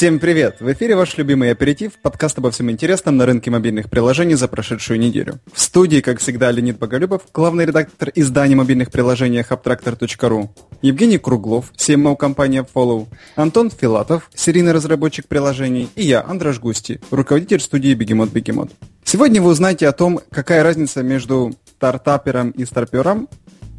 Всем 0.00 0.18
привет! 0.18 0.56
В 0.60 0.72
эфире 0.72 0.96
ваш 0.96 1.18
любимый 1.18 1.50
аперитив, 1.50 1.92
подкаст 2.00 2.38
обо 2.38 2.50
всем 2.50 2.70
интересном 2.70 3.18
на 3.18 3.26
рынке 3.26 3.50
мобильных 3.50 3.90
приложений 3.90 4.36
за 4.36 4.48
прошедшую 4.48 4.98
неделю. 4.98 5.40
В 5.52 5.60
студии, 5.60 6.00
как 6.00 6.20
всегда, 6.20 6.50
Леонид 6.50 6.78
Боголюбов, 6.78 7.20
главный 7.34 7.66
редактор 7.66 8.10
издания 8.14 8.56
мобильных 8.56 8.90
приложений 8.90 9.44
Abtractor.ru, 9.50 10.48
Евгений 10.80 11.18
Круглов, 11.18 11.70
CMO 11.76 12.16
компания 12.16 12.66
Follow, 12.74 13.08
Антон 13.36 13.70
Филатов, 13.70 14.30
серийный 14.34 14.72
разработчик 14.72 15.28
приложений, 15.28 15.90
и 15.96 16.04
я, 16.04 16.24
Андраш 16.26 16.60
Густи, 16.60 16.98
руководитель 17.10 17.60
студии 17.60 17.92
Бегемот 17.92 18.30
Бегемот. 18.30 18.70
Сегодня 19.04 19.42
вы 19.42 19.50
узнаете 19.50 19.86
о 19.86 19.92
том, 19.92 20.20
какая 20.30 20.62
разница 20.62 21.02
между 21.02 21.52
стартапером 21.76 22.52
и 22.52 22.64
старпером, 22.64 23.28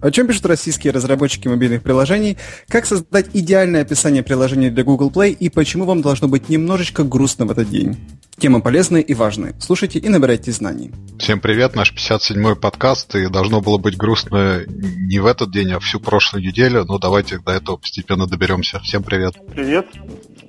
о 0.02 0.11
чем 0.11 0.27
пишут 0.27 0.45
российские 0.47 0.93
разработчики 0.93 1.47
мобильных 1.47 1.83
приложений, 1.83 2.38
как 2.68 2.86
создать 2.86 3.28
идеальное 3.33 3.82
описание 3.82 4.24
приложения 4.24 4.69
для 4.69 4.83
Google 4.83 5.10
Play 5.10 5.32
и 5.32 5.50
почему 5.50 5.86
вам 5.86 6.01
должно 6.01 6.27
быть 6.27 6.50
немножечко 6.50 7.04
грустно 7.04 7.46
в 7.46 7.51
этот 7.51 7.69
день. 7.69 7.97
Темы 8.37 8.61
полезные 8.61 9.04
и 9.04 9.14
важные. 9.14 9.54
Слушайте 9.60 10.00
и 10.00 10.10
набирайте 10.10 10.51
знаний. 10.51 10.91
Всем 11.19 11.39
привет, 11.39 11.75
наш 11.75 11.93
57-й 11.93 12.55
подкаст, 12.55 13.14
и 13.15 13.27
должно 13.27 13.61
было 13.61 13.77
быть 13.77 13.96
грустно 13.97 14.64
не 14.68 15.19
в 15.19 15.27
этот 15.27 15.51
день, 15.51 15.71
а 15.74 15.79
всю 15.79 16.00
прошлую 16.00 16.43
неделю, 16.43 16.83
но 16.86 16.97
давайте 16.97 17.38
до 17.38 17.52
этого 17.52 17.77
постепенно 17.77 18.25
доберемся. 18.25 18.79
Всем 18.79 19.04
привет. 19.04 19.36
Привет. 19.54 19.86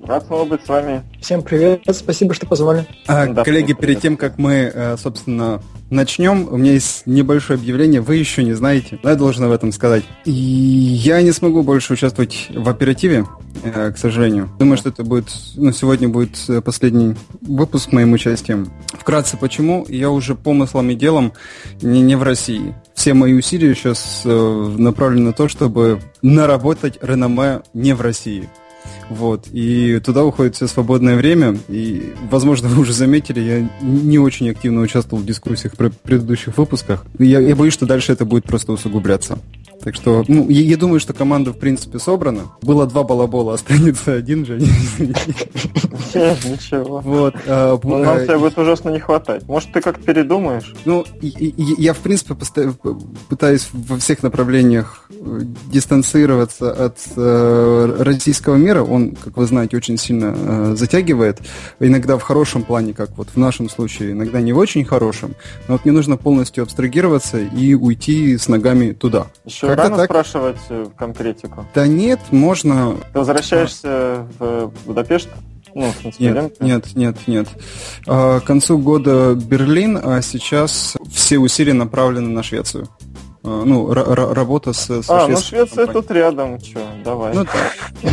Рад 0.05 0.25
снова 0.27 0.43
быть 0.45 0.65
с 0.65 0.67
вами. 0.67 1.01
Всем 1.21 1.41
привет, 1.41 1.83
спасибо, 1.93 2.33
что 2.33 2.45
позвали. 2.45 2.85
А, 3.07 3.25
да, 3.27 3.43
коллеги, 3.43 3.71
перед 3.71 4.01
тем, 4.01 4.17
как 4.17 4.37
мы, 4.37 4.69
э, 4.73 4.97
собственно, 4.97 5.61
начнем, 5.89 6.49
у 6.51 6.57
меня 6.57 6.73
есть 6.73 7.03
небольшое 7.07 7.57
объявление, 7.57 8.01
вы 8.01 8.17
еще 8.17 8.43
не 8.43 8.51
знаете, 8.51 8.99
но 9.01 9.11
я 9.11 9.15
должен 9.15 9.45
об 9.45 9.51
этом 9.51 9.71
сказать. 9.71 10.03
И 10.25 10.31
я 10.31 11.21
не 11.21 11.31
смогу 11.31 11.63
больше 11.63 11.93
участвовать 11.93 12.49
в 12.53 12.67
оперативе, 12.67 13.25
э, 13.63 13.91
к 13.91 13.97
сожалению. 13.97 14.49
Думаю, 14.59 14.75
что 14.75 14.89
это 14.89 15.05
будет, 15.05 15.31
ну, 15.55 15.71
сегодня 15.71 16.09
будет 16.09 16.37
э, 16.49 16.59
последний 16.59 17.15
выпуск 17.39 17.93
моим 17.93 18.11
участием. 18.11 18.73
Вкратце, 18.87 19.37
почему? 19.37 19.85
Я 19.87 20.09
уже 20.09 20.35
помыслом 20.35 20.89
и 20.89 20.95
делом 20.95 21.31
не, 21.81 22.01
не 22.01 22.15
в 22.15 22.23
России. 22.23 22.75
Все 22.93 23.13
мои 23.13 23.33
усилия 23.33 23.73
сейчас 23.73 24.23
направлены 24.25 25.27
на 25.27 25.33
то, 25.33 25.47
чтобы 25.47 26.01
наработать 26.21 26.99
реноме 27.01 27.61
не 27.73 27.93
в 27.93 28.01
России. 28.01 28.49
Вот. 29.09 29.47
И 29.51 29.99
туда 30.03 30.23
уходит 30.23 30.55
все 30.55 30.67
свободное 30.67 31.15
время. 31.15 31.57
И, 31.67 32.13
возможно, 32.29 32.67
вы 32.69 32.81
уже 32.81 32.93
заметили, 32.93 33.39
я 33.39 33.69
не 33.81 34.19
очень 34.19 34.49
активно 34.49 34.81
участвовал 34.81 35.21
в 35.23 35.25
дискуссиях 35.25 35.75
про 35.75 35.89
предыдущих 35.89 36.57
выпусках. 36.57 37.05
Я, 37.19 37.39
я 37.39 37.55
боюсь, 37.55 37.73
что 37.73 37.85
дальше 37.85 38.11
это 38.11 38.25
будет 38.25 38.45
просто 38.45 38.71
усугубляться. 38.71 39.39
Так 39.83 39.95
что, 39.95 40.23
ну, 40.27 40.49
я, 40.49 40.61
я 40.61 40.77
думаю, 40.77 41.01
что 41.01 41.13
команда, 41.13 41.51
в 41.51 41.57
принципе, 41.57 41.99
собрана. 41.99 42.43
Было 42.61 42.87
два 42.87 43.03
балабола, 43.03 43.53
останется 43.55 44.13
один 44.13 44.45
же. 44.45 44.59
Ничего. 46.13 47.01
Вот. 47.01 47.35
А, 47.47 47.77
ну, 47.83 47.97
нам 47.97 48.23
тебя 48.23 48.39
будет 48.39 48.57
ужасно 48.57 48.89
не 48.89 48.99
хватать. 48.99 49.45
Может, 49.47 49.73
ты 49.73 49.81
как-то 49.81 50.03
передумаешь? 50.03 50.73
Ну, 50.85 51.05
я, 51.21 51.93
в 51.93 51.97
принципе, 51.97 52.35
пытаюсь 53.27 53.67
во 53.73 53.97
всех 53.97 54.23
направлениях 54.23 55.05
э, 55.09 55.41
дистанцироваться 55.71 56.71
от 56.71 56.97
э, 57.15 57.95
российского 57.99 58.55
мира. 58.55 58.83
Он, 58.83 59.15
как 59.15 59.35
вы 59.35 59.45
знаете, 59.45 59.75
очень 59.75 59.97
сильно 59.97 60.33
э, 60.35 60.75
затягивает. 60.77 61.41
Иногда 61.79 62.17
в 62.17 62.21
хорошем 62.21 62.63
плане, 62.63 62.93
как 62.93 63.17
вот 63.17 63.29
в 63.33 63.37
нашем 63.37 63.69
случае, 63.69 64.13
иногда 64.13 64.39
не 64.39 64.53
в 64.53 64.57
очень 64.57 64.85
хорошем. 64.85 65.35
Но 65.67 65.73
вот 65.73 65.83
мне 65.83 65.93
нужно 65.93 66.15
полностью 66.15 66.63
абстрагироваться 66.63 67.39
и 67.39 67.73
уйти 67.73 68.37
с 68.37 68.47
ногами 68.47 68.91
туда. 68.91 69.27
Еще 69.45 69.72
как 69.75 69.85
рано 69.85 69.97
так? 69.97 70.05
спрашивать 70.05 70.59
э, 70.69 70.87
конкретику? 70.97 71.65
Да 71.73 71.87
нет, 71.87 72.19
можно... 72.31 72.97
Ты 73.11 73.19
возвращаешься 73.19 74.27
в 74.39 74.71
Будапешт? 74.85 75.29
Ну, 75.75 75.91
в 75.91 76.19
нет, 76.19 76.59
нет, 76.59 76.95
нет, 76.95 77.17
нет. 77.27 77.47
А, 78.07 78.39
к 78.39 78.43
концу 78.43 78.77
года 78.77 79.33
Берлин, 79.33 79.99
а 80.01 80.21
сейчас 80.21 80.95
все 81.11 81.39
усилия 81.39 81.73
направлены 81.73 82.29
на 82.29 82.43
Швецию. 82.43 82.87
А, 83.43 83.63
ну, 83.65 83.91
работа 83.91 84.71
с, 84.71 84.89
с 84.89 85.09
А, 85.09 85.27
ну 85.27 85.37
Швеция 85.37 85.85
компанией. 85.85 85.93
тут 85.93 86.11
рядом, 86.11 86.59
что, 86.59 86.79
давай. 87.03 87.33
Ну, 87.33 87.43
да. 87.43 88.09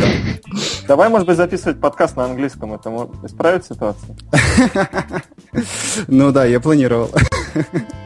Давай, 0.87 1.09
может 1.09 1.27
быть, 1.27 1.37
записывать 1.37 1.79
подкаст 1.79 2.17
на 2.17 2.25
английском, 2.25 2.73
это 2.73 2.89
исправит 3.23 3.65
ситуацию? 3.65 4.15
Ну 6.07 6.31
да, 6.31 6.45
я 6.45 6.59
планировал. 6.59 7.11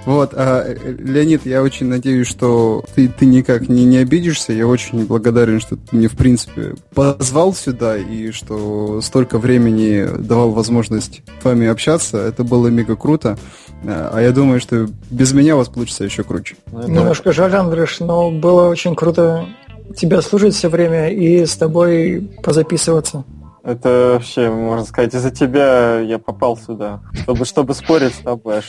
Вот, 0.06 0.34
а, 0.36 0.64
Леонид, 0.84 1.48
я 1.48 1.64
очень 1.64 1.88
надеюсь, 1.88 2.28
что 2.28 2.84
ты, 2.94 3.08
ты 3.08 3.26
никак 3.26 3.70
не, 3.70 3.86
не 3.86 3.98
обидишься. 3.98 4.54
Я 4.54 4.68
очень 4.68 5.06
благодарен, 5.08 5.60
что 5.60 5.78
ты 5.78 5.96
мне, 5.96 6.08
в 6.08 6.16
принципе, 6.16 6.76
позвал 6.94 7.56
сюда 7.56 7.98
и 7.98 8.30
что 8.30 9.02
столько 9.02 9.40
времени 9.40 10.08
давал 10.20 10.52
возможность 10.52 11.24
с 11.42 11.44
вами 11.44 11.66
общаться. 11.66 12.18
Это 12.20 12.44
было 12.44 12.68
мега 12.68 12.96
круто. 12.96 13.40
А 13.84 14.20
я 14.20 14.32
думаю, 14.32 14.60
что 14.60 14.88
без 15.10 15.34
меня 15.34 15.56
у 15.56 15.60
вас 15.60 15.70
получится 15.70 16.04
еще 16.04 16.24
круче. 16.24 16.56
Немножко 16.72 17.32
жаль, 17.32 17.56
Андрюш, 17.56 18.00
но 18.00 18.30
было 18.30 18.70
очень 18.70 18.96
круто 18.96 19.48
тебя 19.96 20.22
слушать 20.22 20.54
все 20.54 20.70
время 20.70 21.10
и 21.10 21.46
с 21.46 21.56
тобой 21.56 22.30
позаписываться. 22.44 23.24
Это 23.66 24.12
вообще, 24.14 24.52
можно 24.52 24.86
сказать, 24.86 25.16
из-за 25.16 25.32
тебя 25.32 26.00
я 26.00 26.20
попал 26.20 26.56
сюда, 26.56 27.02
чтобы, 27.24 27.46
чтобы 27.46 27.74
спорить 27.74 28.14
с 28.14 28.20
тобой. 28.20 28.62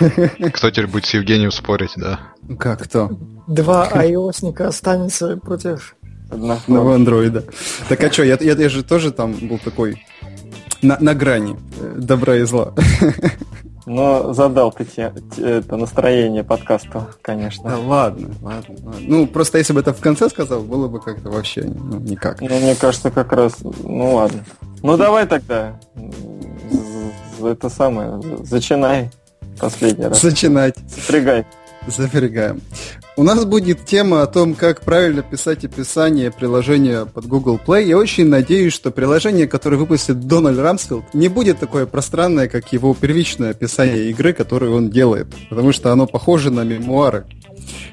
А 0.00 0.50
кто 0.50 0.70
теперь 0.70 0.86
будет 0.86 1.04
с 1.04 1.12
Евгением 1.12 1.50
спорить, 1.50 1.92
да? 1.96 2.20
Как 2.58 2.84
кто? 2.84 3.10
Два 3.46 3.86
iOSника 3.88 4.68
останется 4.68 5.36
против 5.36 5.96
одного 6.30 6.94
андроида. 6.94 7.44
Так 7.90 8.02
а 8.02 8.10
что, 8.10 8.22
я, 8.22 8.38
я, 8.40 8.54
я 8.54 8.68
же 8.70 8.82
тоже 8.82 9.12
там 9.12 9.34
был 9.34 9.58
такой 9.58 10.02
на, 10.80 10.96
на 10.98 11.14
грани 11.14 11.58
э, 11.78 11.96
добра 11.98 12.36
и 12.36 12.44
зла. 12.44 12.74
Но 13.90 14.32
задал 14.32 14.70
ты 14.70 14.84
те, 14.84 15.12
те, 15.34 15.56
это 15.58 15.76
настроение 15.76 16.44
подкаста, 16.44 17.08
конечно. 17.22 17.70
Да 17.70 17.76
ладно, 17.76 18.28
ладно, 18.40 18.76
ладно. 18.84 19.00
Ну, 19.00 19.26
просто 19.26 19.58
если 19.58 19.72
бы 19.72 19.80
это 19.80 19.92
в 19.92 19.98
конце 19.98 20.30
сказал, 20.30 20.60
было 20.60 20.86
бы 20.86 21.00
как-то 21.00 21.28
вообще 21.28 21.64
ну, 21.64 21.98
никак. 21.98 22.40
Ну, 22.40 22.46
мне 22.46 22.76
кажется, 22.76 23.10
как 23.10 23.32
раз... 23.32 23.54
Ну, 23.62 24.14
ладно. 24.14 24.44
Ну, 24.84 24.96
давай 24.96 25.26
тогда. 25.26 25.76
Это 27.42 27.68
самое. 27.68 28.22
Зачинай 28.44 29.10
последний 29.58 30.06
раз. 30.06 30.20
Зачинать. 30.20 30.76
Запрягай. 30.86 31.44
Запрягаем. 31.86 32.60
У 33.16 33.22
нас 33.22 33.44
будет 33.44 33.84
тема 33.84 34.22
о 34.22 34.26
том, 34.26 34.54
как 34.54 34.82
правильно 34.82 35.22
писать 35.22 35.64
описание 35.64 36.30
приложения 36.30 37.06
под 37.06 37.26
Google 37.26 37.60
Play. 37.64 37.84
Я 37.84 37.98
очень 37.98 38.28
надеюсь, 38.28 38.72
что 38.72 38.90
приложение, 38.90 39.48
которое 39.48 39.76
выпустит 39.76 40.20
Дональд 40.20 40.58
Рамсфилд, 40.58 41.14
не 41.14 41.28
будет 41.28 41.58
такое 41.58 41.86
пространное, 41.86 42.48
как 42.48 42.72
его 42.72 42.94
первичное 42.94 43.50
описание 43.50 44.10
игры, 44.10 44.32
которую 44.32 44.74
он 44.74 44.90
делает. 44.90 45.28
Потому 45.48 45.72
что 45.72 45.92
оно 45.92 46.06
похоже 46.06 46.50
на 46.50 46.64
мемуары. 46.64 47.26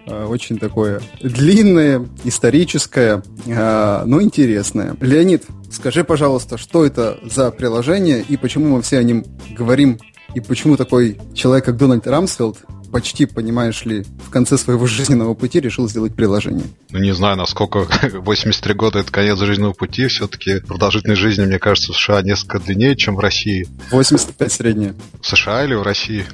А, 0.05 0.27
очень 0.27 0.57
такое 0.57 1.01
длинное, 1.21 2.07
историческое, 2.23 3.23
а, 3.47 4.03
но 4.05 4.21
интересное. 4.21 4.95
Леонид, 5.01 5.45
скажи, 5.71 6.03
пожалуйста, 6.03 6.57
что 6.57 6.85
это 6.85 7.17
за 7.23 7.51
приложение 7.51 8.23
и 8.27 8.37
почему 8.37 8.75
мы 8.75 8.81
все 8.81 8.99
о 8.99 9.03
нем 9.03 9.25
говорим 9.51 9.97
и 10.35 10.39
почему 10.39 10.77
такой 10.77 11.19
человек, 11.33 11.65
как 11.65 11.77
Дональд 11.77 12.05
Рамсфилд, 12.05 12.57
почти, 12.91 13.25
понимаешь 13.25 13.85
ли, 13.85 14.05
в 14.25 14.29
конце 14.29 14.57
своего 14.57 14.87
жизненного 14.87 15.33
пути 15.33 15.59
решил 15.59 15.87
сделать 15.89 16.15
приложение. 16.15 16.65
Ну, 16.91 16.99
не 16.99 17.13
знаю, 17.13 17.37
насколько 17.37 17.87
83 18.13 18.73
года 18.73 18.99
это 18.99 19.11
конец 19.11 19.37
жизненного 19.39 19.73
пути. 19.73 20.07
Все-таки 20.07 20.59
продолжительность 20.59 21.21
жизни, 21.21 21.45
мне 21.45 21.59
кажется, 21.59 21.93
в 21.93 21.97
США 21.97 22.21
несколько 22.21 22.59
длиннее, 22.59 22.95
чем 22.95 23.15
в 23.15 23.19
России. 23.19 23.67
85 23.91 24.51
средняя. 24.51 24.95
В 25.21 25.27
США 25.27 25.63
или 25.63 25.73
в 25.73 25.83
России? 25.83 26.25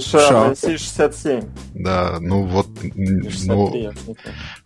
США, 0.00 0.20
США. 0.20 0.48
Россия 0.48 0.78
67. 0.78 1.42
Да, 1.74 2.16
ну 2.20 2.44
вот... 2.44 2.66
63, 2.80 3.46
ну, 3.46 4.16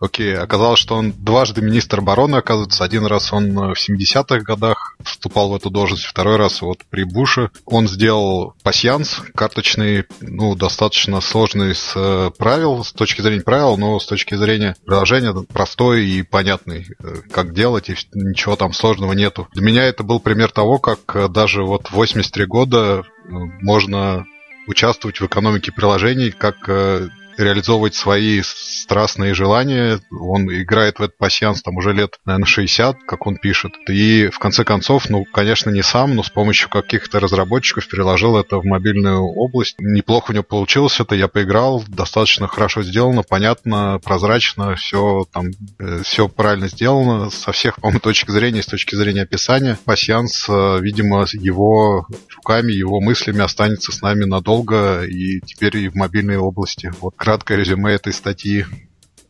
окей, 0.01 0.37
оказалось, 0.37 0.79
что 0.79 0.97
он 0.97 1.13
дважды 1.13 1.61
министр 1.61 1.99
обороны, 1.99 2.37
оказывается. 2.37 2.85
Один 2.85 3.07
раз 3.07 3.33
он 3.33 3.53
в 3.53 3.75
70-х 3.75 4.41
годах 4.41 4.97
вступал 5.03 5.51
в 5.51 5.57
эту 5.57 5.71
должность, 5.71 6.05
второй 6.05 6.37
раз 6.37 6.63
вот 6.63 6.79
при 6.89 7.05
Буше. 7.05 7.51
Он 7.65 7.89
сделал 7.89 8.55
пасьянс 8.63 9.21
карточный, 9.35 10.05
ну, 10.21 10.55
достаточно 10.55 11.21
сложный 11.21 11.75
с 11.75 11.93
э, 11.95 12.31
правил, 12.37 12.85
с 12.85 12.93
точки 12.93 13.21
зрения 13.21 13.43
правил, 13.43 13.77
но 13.77 13.99
с 13.99 14.07
точки 14.07 14.35
зрения 14.35 14.77
приложения 14.85 15.35
простой 15.53 16.07
и 16.07 16.23
понятный, 16.23 16.87
э, 16.99 17.15
как 17.31 17.55
делать, 17.55 17.91
и 17.91 17.97
ничего 18.15 18.57
там 18.57 18.73
сложного 18.73 19.13
нету. 19.13 19.49
Для 19.53 19.63
меня 19.63 19.85
это 19.85 20.03
был 20.03 20.21
пример 20.21 20.51
того, 20.51 20.79
как 20.79 21.01
э, 21.15 21.29
даже 21.29 21.63
вот 21.63 21.91
83 21.91 22.47
года 22.47 23.03
можно 23.29 24.27
участвовать 24.69 25.21
в 25.21 25.27
экономике 25.27 25.73
приложений 25.73 26.33
как 26.33 26.69
э, 26.69 27.09
реализовывать 27.39 27.95
свои 27.95 28.43
страстные 28.43 29.35
желания. 29.35 30.01
Он 30.11 30.51
играет 30.51 30.99
в 30.99 31.03
этот 31.03 31.17
пассианс 31.17 31.63
там 31.63 31.77
уже 31.77 31.93
лет, 31.93 32.19
наверное, 32.25 32.47
60, 32.47 32.97
как 33.07 33.27
он 33.27 33.37
пишет. 33.37 33.73
И 33.89 34.29
в 34.29 34.39
конце 34.39 34.65
концов, 34.65 35.09
ну, 35.09 35.25
конечно, 35.25 35.71
не 35.71 35.83
сам, 35.83 36.15
но 36.17 36.23
с 36.23 36.31
помощью 36.31 36.69
каких-то 36.69 37.21
разработчиков 37.21 37.89
переложил 37.89 38.37
это 38.37 38.59
в 38.59 38.65
мобильную 38.65 39.23
область. 39.23 39.77
Неплохо 39.79 40.31
у 40.31 40.35
него 40.35 40.45
получилось 40.45 41.01
это, 41.01 41.15
я 41.15 41.29
поиграл, 41.29 41.85
достаточно 41.87 42.49
хорошо 42.49 42.83
сделано, 42.83 43.23
понятно, 43.23 44.01
прозрачно, 44.03 44.75
все 44.75 45.25
там, 45.33 45.51
э, 45.79 46.03
все 46.03 46.29
правильно 46.29 46.69
сделано 46.69 47.31
со 47.31 47.53
всех, 47.53 47.77
по-моему, 47.77 48.01
точек 48.01 48.31
зрения, 48.31 48.63
с 48.63 48.67
точки 48.67 48.95
зрения 48.97 49.23
описания. 49.23 49.79
Пассианс, 49.85 50.49
э, 50.49 50.79
видимо, 50.81 51.25
его 51.33 52.07
руками, 52.35 52.73
его 52.73 53.01
мыслями 53.01 53.43
останется 53.43 53.93
с 53.93 54.03
нами 54.03 54.25
надолго 54.25 55.03
и 55.05 55.41
теперь 55.41 55.77
и 55.77 55.89
в 55.89 55.95
мобильной 55.95 56.37
области. 56.37 56.93
Вот 57.01 57.15
краткое 57.29 57.59
резюме 57.59 57.93
этой 57.93 58.15
статьи. 58.15 58.65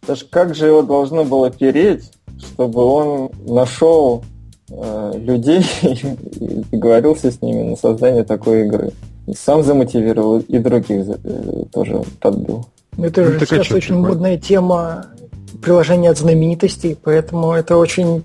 Даже 0.06 0.24
как 0.26 0.54
же 0.54 0.66
его 0.66 0.82
должно 0.82 1.24
было 1.24 1.50
переть, 1.50 2.12
чтобы 2.38 2.84
он 2.84 3.30
нашел 3.44 4.24
э, 4.70 5.12
людей 5.16 5.66
и 5.82 6.62
договорился 6.70 7.32
с 7.32 7.42
ними 7.42 7.70
на 7.70 7.74
создание 7.74 8.22
такой 8.22 8.66
игры. 8.66 8.92
И 9.26 9.34
сам 9.34 9.64
замотивировал, 9.64 10.38
и 10.38 10.58
других 10.58 11.06
э, 11.08 11.64
тоже 11.72 12.04
подбил. 12.20 12.66
Это 12.96 13.24
же 13.24 13.32
ну, 13.32 13.40
сейчас 13.40 13.72
очень 13.72 13.96
такое? 13.96 14.10
модная 14.10 14.38
тема 14.38 15.06
приложения 15.60 16.10
от 16.10 16.18
знаменитостей, 16.18 16.96
поэтому 17.02 17.52
это 17.52 17.76
очень 17.76 18.22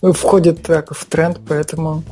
входит 0.00 0.62
так 0.62 0.94
в 0.94 1.04
тренд, 1.06 1.40
поэтому... 1.48 2.04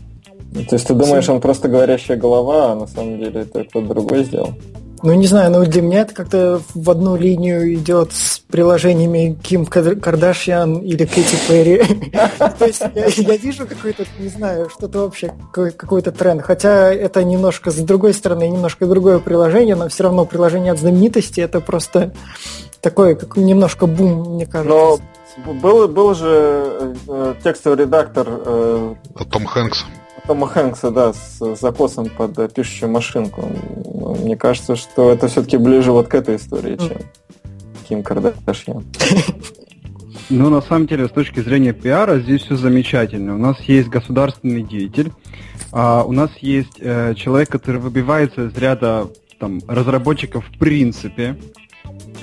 То 0.68 0.74
есть 0.74 0.88
ты 0.88 0.94
думаешь, 0.94 1.28
он 1.28 1.40
просто 1.40 1.68
говорящая 1.68 2.16
голова, 2.16 2.72
а 2.72 2.74
на 2.74 2.88
самом 2.88 3.18
деле 3.20 3.42
это 3.42 3.62
кто-то 3.62 3.86
другой 3.86 4.24
сделал? 4.24 4.54
Ну, 5.02 5.14
не 5.14 5.26
знаю, 5.26 5.50
но 5.50 5.64
для 5.64 5.80
меня 5.80 6.00
это 6.02 6.14
как-то 6.14 6.60
в 6.74 6.90
одну 6.90 7.16
линию 7.16 7.74
идет 7.74 8.12
с 8.12 8.38
приложениями 8.38 9.38
Ким 9.42 9.64
Кардашьян 9.64 10.78
или 10.78 11.06
Кэти 11.06 11.36
Перри. 11.48 11.82
То 12.58 12.66
есть 12.66 12.82
я 13.16 13.36
вижу 13.36 13.66
какой-то, 13.66 14.04
не 14.18 14.28
знаю, 14.28 14.68
что-то 14.68 15.00
вообще, 15.00 15.32
какой-то 15.52 16.12
тренд. 16.12 16.42
Хотя 16.42 16.92
это 16.92 17.24
немножко, 17.24 17.70
с 17.70 17.76
другой 17.76 18.12
стороны, 18.12 18.48
немножко 18.48 18.86
другое 18.86 19.20
приложение, 19.20 19.74
но 19.74 19.88
все 19.88 20.04
равно 20.04 20.26
приложение 20.26 20.72
от 20.72 20.78
знаменитости 20.78 21.40
это 21.40 21.60
просто 21.60 22.12
такой, 22.82 23.16
как 23.16 23.36
немножко 23.36 23.86
бум, 23.86 24.34
мне 24.34 24.46
кажется. 24.46 25.02
Но 25.46 25.52
был, 25.54 25.88
был 25.88 26.14
же 26.14 26.94
э, 27.08 27.34
текстовый 27.42 27.78
редактор... 27.78 28.26
Э, 28.28 28.94
Том 29.30 29.46
Хэнкс. 29.46 29.84
Тома 30.26 30.46
Хэнкса, 30.46 30.90
да, 30.90 31.12
с 31.12 31.56
закосом 31.60 32.08
под 32.08 32.52
пишущую 32.52 32.90
машинку. 32.90 33.48
Мне 34.22 34.36
кажется, 34.36 34.76
что 34.76 35.10
это 35.10 35.28
все-таки 35.28 35.56
ближе 35.56 35.92
вот 35.92 36.08
к 36.08 36.14
этой 36.14 36.36
истории, 36.36 36.76
чем 36.76 36.98
Ким 37.88 38.02
Кардашьян. 38.02 38.84
Ну, 40.32 40.48
на 40.48 40.60
самом 40.62 40.86
деле, 40.86 41.08
с 41.08 41.10
точки 41.10 41.40
зрения 41.40 41.72
пиара, 41.72 42.20
здесь 42.20 42.42
все 42.42 42.54
замечательно. 42.54 43.34
У 43.34 43.38
нас 43.38 43.60
есть 43.62 43.88
государственный 43.88 44.62
деятель, 44.62 45.10
а 45.72 46.04
у 46.04 46.12
нас 46.12 46.30
есть 46.40 46.76
э, 46.78 47.14
человек, 47.16 47.48
который 47.48 47.80
выбивается 47.80 48.46
из 48.46 48.56
ряда 48.56 49.08
там, 49.40 49.60
разработчиков 49.66 50.44
в 50.46 50.56
принципе. 50.56 51.36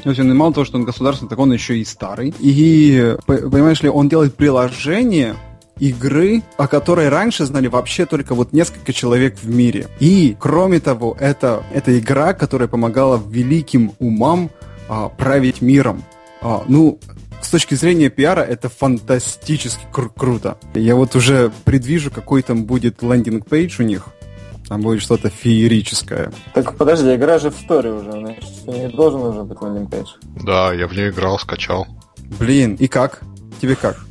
То 0.03 0.09
есть 0.09 0.21
он 0.21 0.33
мало 0.37 0.53
того, 0.53 0.65
что 0.65 0.77
он 0.77 0.85
государственный, 0.85 1.27
так 1.27 1.37
он 1.39 1.51
еще 1.51 1.77
и 1.77 1.83
старый. 1.83 2.33
И, 2.39 3.15
понимаешь 3.25 3.81
ли, 3.81 3.89
он 3.89 4.07
делает 4.07 4.35
приложение, 4.35 5.35
игры, 5.79 6.43
о 6.57 6.67
которой 6.67 7.09
раньше 7.09 7.45
знали 7.45 7.67
вообще 7.67 8.05
только 8.05 8.35
вот 8.35 8.53
несколько 8.53 8.93
человек 8.93 9.37
в 9.39 9.49
мире. 9.49 9.87
И, 9.99 10.35
кроме 10.39 10.79
того, 10.79 11.15
это, 11.19 11.63
это 11.73 11.97
игра, 11.97 12.33
которая 12.33 12.67
помогала 12.67 13.21
великим 13.29 13.93
умам 13.99 14.49
а, 14.89 15.09
править 15.09 15.61
миром. 15.61 16.03
А, 16.41 16.63
ну, 16.67 16.99
с 17.41 17.49
точки 17.49 17.75
зрения 17.75 18.09
пиара 18.09 18.41
это 18.41 18.69
фантастически 18.69 19.85
кру- 19.91 20.11
круто. 20.15 20.57
Я 20.73 20.95
вот 20.95 21.15
уже 21.15 21.51
предвижу, 21.65 22.11
какой 22.11 22.41
там 22.41 22.65
будет 22.65 23.01
landing 23.01 23.51
page 23.51 23.79
у 23.79 23.83
них. 23.83 24.07
Там 24.67 24.81
будет 24.81 25.01
что-то 25.01 25.29
феерическое. 25.29 26.31
Так 26.53 26.75
подожди, 26.75 27.15
игра 27.15 27.39
же 27.39 27.51
в 27.51 27.55
сторе 27.55 27.91
уже, 27.91 28.11
значит, 28.11 28.43
не 28.67 28.89
должен 28.89 29.21
уже 29.21 29.43
быть 29.43 29.61
лендинг-пейдж. 29.61 30.07
Да, 30.43 30.73
я 30.73 30.87
в 30.87 30.93
нее 30.93 31.09
играл, 31.09 31.39
скачал. 31.39 31.87
Блин, 32.39 32.75
и 32.75 32.87
как? 32.87 33.21
Тебе 33.61 33.75
как? 33.75 34.06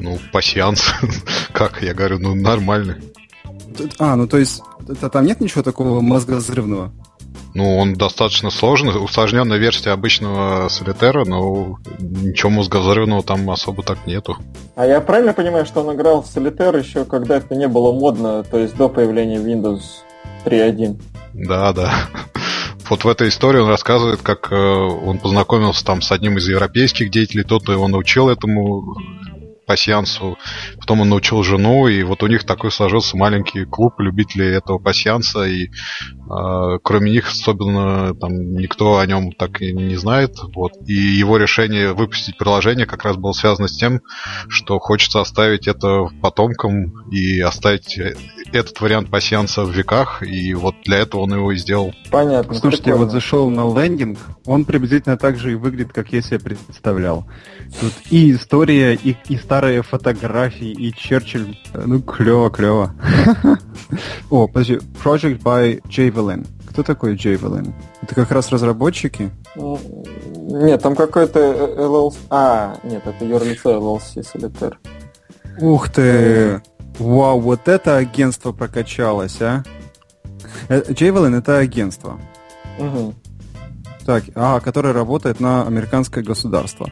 Ну, 0.00 0.18
пассианс. 0.32 0.92
как? 1.52 1.82
Я 1.82 1.94
говорю, 1.94 2.18
ну, 2.18 2.34
нормальный. 2.34 2.96
А, 3.98 4.16
ну 4.16 4.26
то 4.26 4.38
есть 4.38 4.62
там 5.12 5.24
нет 5.24 5.40
ничего 5.40 5.62
такого 5.62 6.00
мозгозрывного? 6.00 6.92
Ну, 7.54 7.78
он 7.78 7.94
достаточно 7.94 8.50
сложный, 8.50 9.02
усложненная 9.02 9.58
версия 9.58 9.90
обычного 9.90 10.68
солитера, 10.68 11.24
но 11.24 11.78
ничего 11.98 12.50
мозговзрывного 12.50 13.22
там 13.22 13.50
особо 13.50 13.82
так 13.82 14.06
нету. 14.06 14.36
А 14.76 14.86
я 14.86 15.00
правильно 15.00 15.32
понимаю, 15.32 15.66
что 15.66 15.82
он 15.82 15.94
играл 15.96 16.22
в 16.22 16.26
солитер 16.26 16.76
еще 16.76 17.04
когда 17.04 17.38
это 17.38 17.56
не 17.56 17.66
было 17.66 17.92
модно, 17.92 18.44
то 18.44 18.58
есть 18.58 18.76
до 18.76 18.88
появления 18.88 19.38
Windows 19.38 19.80
3.1? 20.44 21.00
Да, 21.34 21.72
да. 21.72 21.92
Вот 22.88 23.04
в 23.04 23.08
этой 23.08 23.28
истории 23.28 23.60
он 23.60 23.68
рассказывает, 23.68 24.20
как 24.20 24.50
э, 24.50 24.56
он 24.56 25.18
познакомился 25.18 25.84
там 25.84 26.02
с 26.02 26.10
одним 26.10 26.38
из 26.38 26.48
европейских 26.48 27.12
деятелей, 27.12 27.44
тот 27.44 27.68
его 27.68 27.86
научил 27.86 28.28
этому 28.28 28.96
пасьянсу. 29.70 30.36
Потом 30.80 31.02
он 31.02 31.10
научил 31.10 31.44
жену, 31.44 31.86
и 31.86 32.02
вот 32.02 32.24
у 32.24 32.26
них 32.26 32.42
такой 32.44 32.72
сложился 32.72 33.16
маленький 33.16 33.64
клуб 33.64 34.00
любителей 34.00 34.48
этого 34.48 34.80
пасьянса, 34.80 35.44
и 35.44 35.66
э, 35.66 36.78
кроме 36.82 37.12
них 37.12 37.28
особенно 37.28 38.12
там 38.16 38.32
никто 38.54 38.98
о 38.98 39.06
нем 39.06 39.30
так 39.30 39.62
и 39.62 39.72
не 39.72 39.94
знает. 39.94 40.38
Вот. 40.56 40.72
И 40.88 40.92
его 40.92 41.36
решение 41.36 41.92
выпустить 41.92 42.36
приложение 42.36 42.84
как 42.84 43.04
раз 43.04 43.16
было 43.16 43.30
связано 43.30 43.68
с 43.68 43.76
тем, 43.76 44.00
что 44.48 44.80
хочется 44.80 45.20
оставить 45.20 45.68
это 45.68 46.08
потомкам 46.20 47.08
и 47.12 47.38
оставить 47.38 47.96
этот 48.52 48.80
вариант 48.80 49.08
пасьянса 49.08 49.62
в 49.62 49.70
веках, 49.70 50.24
и 50.24 50.54
вот 50.54 50.74
для 50.84 50.98
этого 50.98 51.20
он 51.20 51.34
его 51.34 51.52
и 51.52 51.56
сделал. 51.56 51.94
Понятно. 52.10 52.54
Слушайте, 52.54 52.90
я 52.90 52.96
вот 52.96 53.12
зашел 53.12 53.48
на 53.50 53.72
лендинг, 53.72 54.18
он 54.46 54.64
приблизительно 54.64 55.16
так 55.16 55.38
же 55.38 55.52
и 55.52 55.54
выглядит, 55.54 55.92
как 55.92 56.12
я 56.12 56.22
себе 56.22 56.40
представлял. 56.40 57.28
Тут 57.80 57.92
и 58.10 58.32
история, 58.32 58.94
и, 58.94 59.16
и 59.28 59.36
старые 59.60 59.82
фотографии, 59.82 60.70
и 60.70 60.90
Черчилль. 60.90 61.54
Ну, 61.74 62.00
клево, 62.00 62.48
клево. 62.48 62.94
О, 64.30 64.46
подожди. 64.46 64.78
Project 65.04 65.42
by 65.42 65.82
Javelin. 65.82 66.46
Кто 66.70 66.82
такой 66.82 67.14
Javelin? 67.14 67.70
Это 68.00 68.14
как 68.14 68.30
раз 68.30 68.50
разработчики? 68.50 69.30
Нет, 69.54 70.82
там 70.82 70.96
какой-то 70.96 71.40
LLC... 71.76 72.14
А, 72.30 72.78
нет, 72.84 73.02
это 73.06 73.22
юрлицо 73.22 73.72
LLC 73.72 74.24
Solitaire. 74.24 74.76
Ух 75.60 75.90
ты! 75.90 76.62
Вау, 76.98 77.38
вот 77.40 77.68
это 77.68 77.98
агентство 77.98 78.52
прокачалось, 78.52 79.42
а? 79.42 79.62
Javelin 80.70 81.36
это 81.36 81.58
агентство. 81.58 82.18
Угу. 82.78 83.14
Так, 84.06 84.24
а, 84.34 84.60
которое 84.60 84.92
работает 84.92 85.40
на 85.40 85.66
американское 85.66 86.24
государство. 86.24 86.90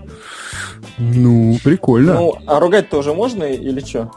Ну, 0.98 1.56
прикольно. 1.64 2.14
Ну, 2.14 2.36
а 2.46 2.60
ругать 2.60 2.90
тоже 2.90 3.14
можно 3.14 3.44
или 3.44 3.80
что? 3.80 4.10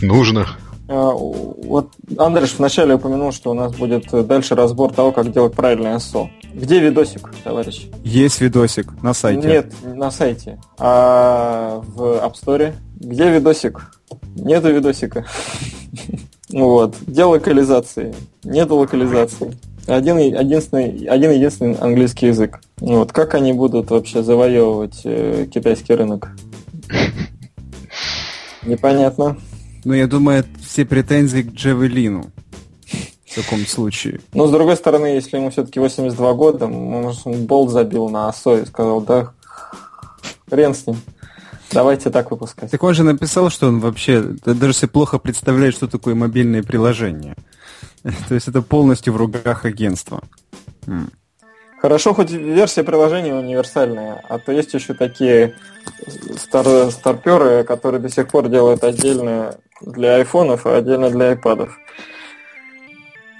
Нужно. 0.00 0.46
А, 0.88 1.10
вот 1.12 1.90
Андреш 2.16 2.54
вначале 2.56 2.94
упомянул, 2.94 3.32
что 3.32 3.50
у 3.50 3.54
нас 3.54 3.74
будет 3.74 4.06
дальше 4.26 4.54
разбор 4.54 4.92
того, 4.92 5.12
как 5.12 5.32
делать 5.32 5.54
правильное 5.54 5.98
SO. 5.98 6.28
Где 6.54 6.80
видосик, 6.80 7.30
товарищ? 7.44 7.88
Есть 8.04 8.40
видосик 8.40 9.02
на 9.02 9.12
сайте. 9.12 9.46
Нет, 9.46 9.72
на 9.82 10.10
сайте. 10.10 10.58
А 10.78 11.82
в 11.84 12.02
App 12.02 12.32
Store? 12.32 12.74
Где 12.96 13.30
видосик? 13.30 13.90
Нету 14.36 14.72
видосика. 14.72 15.26
Вот. 16.50 16.96
Где 17.06 17.24
локализации? 17.24 18.14
Нету 18.42 18.76
локализации. 18.76 19.54
Один, 19.88 20.18
единственный, 20.18 21.06
один 21.06 21.30
единственный 21.30 21.74
английский 21.74 22.26
язык. 22.26 22.60
Вот. 22.76 23.12
Как 23.12 23.34
они 23.34 23.54
будут 23.54 23.90
вообще 23.90 24.22
завоевывать 24.22 25.00
э, 25.04 25.46
китайский 25.52 25.94
рынок? 25.94 26.28
Непонятно. 28.62 29.38
Ну, 29.84 29.94
я 29.94 30.06
думаю, 30.06 30.44
все 30.62 30.84
претензии 30.84 31.40
к 31.40 31.52
Джавелину 31.52 32.26
в 33.26 33.34
таком 33.34 33.60
случае. 33.66 34.20
Но, 34.34 34.46
с 34.46 34.50
другой 34.50 34.76
стороны, 34.76 35.06
если 35.06 35.38
ему 35.38 35.50
все-таки 35.50 35.80
82 35.80 36.34
года, 36.34 36.66
может, 36.66 37.26
он 37.26 37.46
болт 37.46 37.70
забил 37.70 38.10
на 38.10 38.28
ОСО 38.28 38.58
и 38.58 38.66
сказал, 38.66 39.00
да, 39.00 39.32
хрен 40.50 40.74
с 40.74 40.86
ним. 40.86 40.96
Давайте 41.70 42.10
так 42.10 42.30
выпускать. 42.30 42.70
Так 42.70 42.82
он 42.82 42.94
же 42.94 43.04
написал, 43.04 43.50
что 43.50 43.68
он 43.68 43.80
вообще 43.80 44.22
даже 44.22 44.72
себе 44.72 44.88
плохо 44.88 45.18
представляет, 45.18 45.74
что 45.74 45.86
такое 45.86 46.14
мобильное 46.14 46.62
приложение. 46.62 47.36
То 48.28 48.34
есть 48.34 48.48
это 48.48 48.62
полностью 48.62 49.12
в 49.12 49.16
руках 49.16 49.64
агентства. 49.64 50.22
Хорошо, 51.80 52.12
хоть 52.12 52.30
версия 52.30 52.82
приложения 52.82 53.34
универсальная, 53.34 54.20
а 54.28 54.40
то 54.40 54.50
есть 54.50 54.74
еще 54.74 54.94
такие 54.94 55.54
стар 56.36 56.90
старперы, 56.90 57.62
которые 57.62 58.00
до 58.00 58.08
сих 58.08 58.28
пор 58.28 58.48
делают 58.48 58.82
отдельно 58.82 59.54
для 59.80 60.16
айфонов, 60.16 60.66
а 60.66 60.76
отдельно 60.76 61.08
для 61.10 61.28
айпадов. 61.28 61.78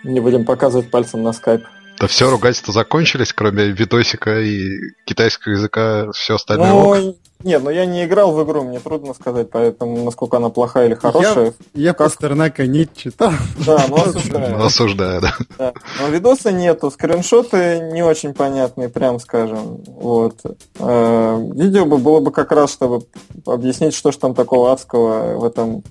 Не 0.05 0.21
будем 0.21 0.45
показывать 0.45 0.89
пальцем 0.89 1.25
на 1.25 1.33
скайп. 1.33 1.65
Да 1.99 2.07
все, 2.07 2.31
ругательства 2.31 2.73
закончились, 2.73 3.33
кроме 3.33 3.71
видосика 3.71 4.39
и 4.41 4.93
китайского 5.05 5.55
языка, 5.55 6.13
все 6.13 6.37
остальное 6.37 6.71
ну, 6.71 7.09
ок. 7.09 7.17
Нет, 7.45 7.63
но 7.63 7.71
я 7.71 7.87
не 7.87 8.05
играл 8.05 8.33
в 8.33 8.45
игру, 8.45 8.65
мне 8.65 8.81
трудно 8.81 9.15
сказать, 9.15 9.49
поэтому 9.51 10.05
насколько 10.05 10.39
она 10.39 10.49
плохая 10.49 10.87
или 10.87 10.95
хорошая. 10.95 11.55
Я, 11.73 11.83
я 11.83 11.95
как... 11.95 12.09
Пастернака 12.09 12.67
не 12.67 12.89
читал. 12.97 13.31
Да, 13.65 13.85
но 13.89 13.97
осуждаю. 13.97 14.65
Осуждаю, 14.65 15.21
да. 15.21 15.35
да. 15.57 15.73
Но 16.01 16.09
видоса 16.09 16.51
нету, 16.51 16.91
скриншоты 16.91 17.91
не 17.93 18.03
очень 18.03 18.35
понятные, 18.35 18.89
прям 18.89 19.21
скажем. 19.21 19.85
Вот. 19.87 20.41
Э, 20.81 21.41
видео 21.55 21.85
бы 21.85 21.99
было 21.99 22.19
бы 22.19 22.33
как 22.33 22.51
раз, 22.51 22.73
чтобы 22.73 23.07
объяснить, 23.47 23.95
что 23.95 24.11
же 24.11 24.19
там 24.19 24.35
такого 24.35 24.73
адского 24.73 25.39
в 25.39 25.45
этом 25.45 25.85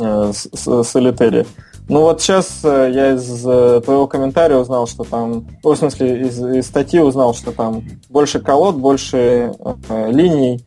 э, 0.00 0.32
солитере. 0.32 1.46
Ну 1.88 2.00
вот 2.00 2.20
сейчас 2.20 2.60
э, 2.64 2.90
я 2.92 3.14
из 3.14 3.42
твоего 3.42 4.06
комментария 4.06 4.56
узнал, 4.56 4.86
что 4.86 5.04
там, 5.04 5.46
в 5.62 5.74
смысле 5.74 6.22
из, 6.22 6.40
из 6.40 6.66
статьи 6.66 7.00
узнал, 7.00 7.34
что 7.34 7.52
там 7.52 7.84
больше 8.08 8.40
колод, 8.40 8.76
больше 8.76 9.52
э, 9.88 10.10
линий, 10.10 10.64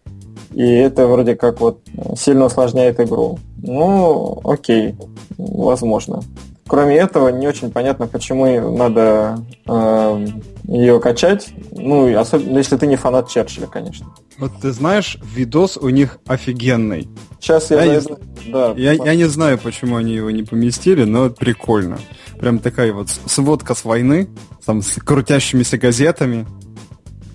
и 0.54 0.64
это 0.64 1.08
вроде 1.08 1.36
как 1.36 1.60
вот 1.60 1.82
сильно 2.16 2.46
усложняет 2.46 3.00
игру. 3.00 3.40
Ну, 3.62 4.40
окей, 4.44 4.96
возможно. 5.38 6.22
Кроме 6.70 6.98
этого, 6.98 7.30
не 7.30 7.48
очень 7.48 7.72
понятно, 7.72 8.06
почему 8.06 8.78
надо 8.78 9.44
э, 9.68 10.28
ее 10.66 11.00
качать. 11.00 11.50
Ну, 11.72 12.16
особенно 12.16 12.60
если 12.60 12.78
ты 12.78 12.86
не 12.86 12.96
фанат 12.96 13.28
Черчилля, 13.28 13.66
конечно. 13.66 14.14
Вот 14.38 14.52
ты 14.62 14.72
знаешь, 14.72 15.18
видос 15.36 15.78
у 15.78 15.90
них 15.90 16.20
офигенный. 16.28 17.10
Сейчас 17.40 17.72
я, 17.72 17.84
я, 17.84 18.02
зайду, 18.02 18.20
не, 18.46 18.52
да, 18.52 18.74
я, 18.78 18.94
я 18.94 19.16
не 19.16 19.26
знаю, 19.26 19.58
почему 19.58 19.96
они 19.96 20.14
его 20.14 20.30
не 20.30 20.44
поместили, 20.44 21.06
но 21.06 21.32
прикольно. 21.32 21.98
Прям 22.40 22.60
такая 22.60 22.94
вот 22.94 23.10
сводка 23.10 23.74
с 23.74 23.84
войны, 23.84 24.30
там 24.64 24.84
с 24.84 24.94
крутящимися 24.94 25.80
газетами, 25.80 26.46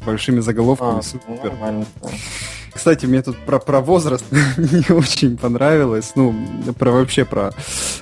большими 0.06 0.40
заголовками. 0.40 1.00
А, 1.00 1.02
Супер. 1.02 1.50
Нормально. 1.50 1.86
Кстати, 2.74 3.06
мне 3.06 3.22
тут 3.22 3.36
про, 3.38 3.58
про 3.58 3.80
возраст 3.80 4.24
не 4.56 4.92
очень 4.92 5.36
понравилось. 5.36 6.12
Ну, 6.16 6.34
про 6.78 6.90
вообще 6.90 7.24
про... 7.24 7.52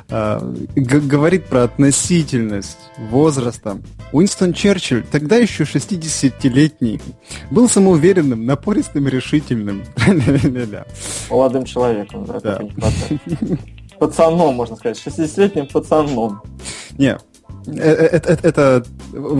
Э, 0.08 0.40
говорит 0.74 1.46
про 1.46 1.64
относительность 1.64 2.78
возраста. 2.98 3.78
Уинстон 4.12 4.52
Черчилль, 4.52 5.04
тогда 5.10 5.36
еще 5.36 5.64
60-летний, 5.64 7.00
был 7.50 7.68
самоуверенным, 7.68 8.46
напористым, 8.46 9.08
решительным. 9.08 9.84
Молодым 11.30 11.64
человеком, 11.64 12.24
да? 12.24 12.40
да. 12.40 12.60
Пацаном, 13.98 14.54
можно 14.54 14.76
сказать. 14.76 15.00
60-летним 15.04 15.66
пацаном. 15.66 16.42
Не, 16.98 17.18
это, 17.66 18.32
это, 18.32 18.48
это 18.48 18.84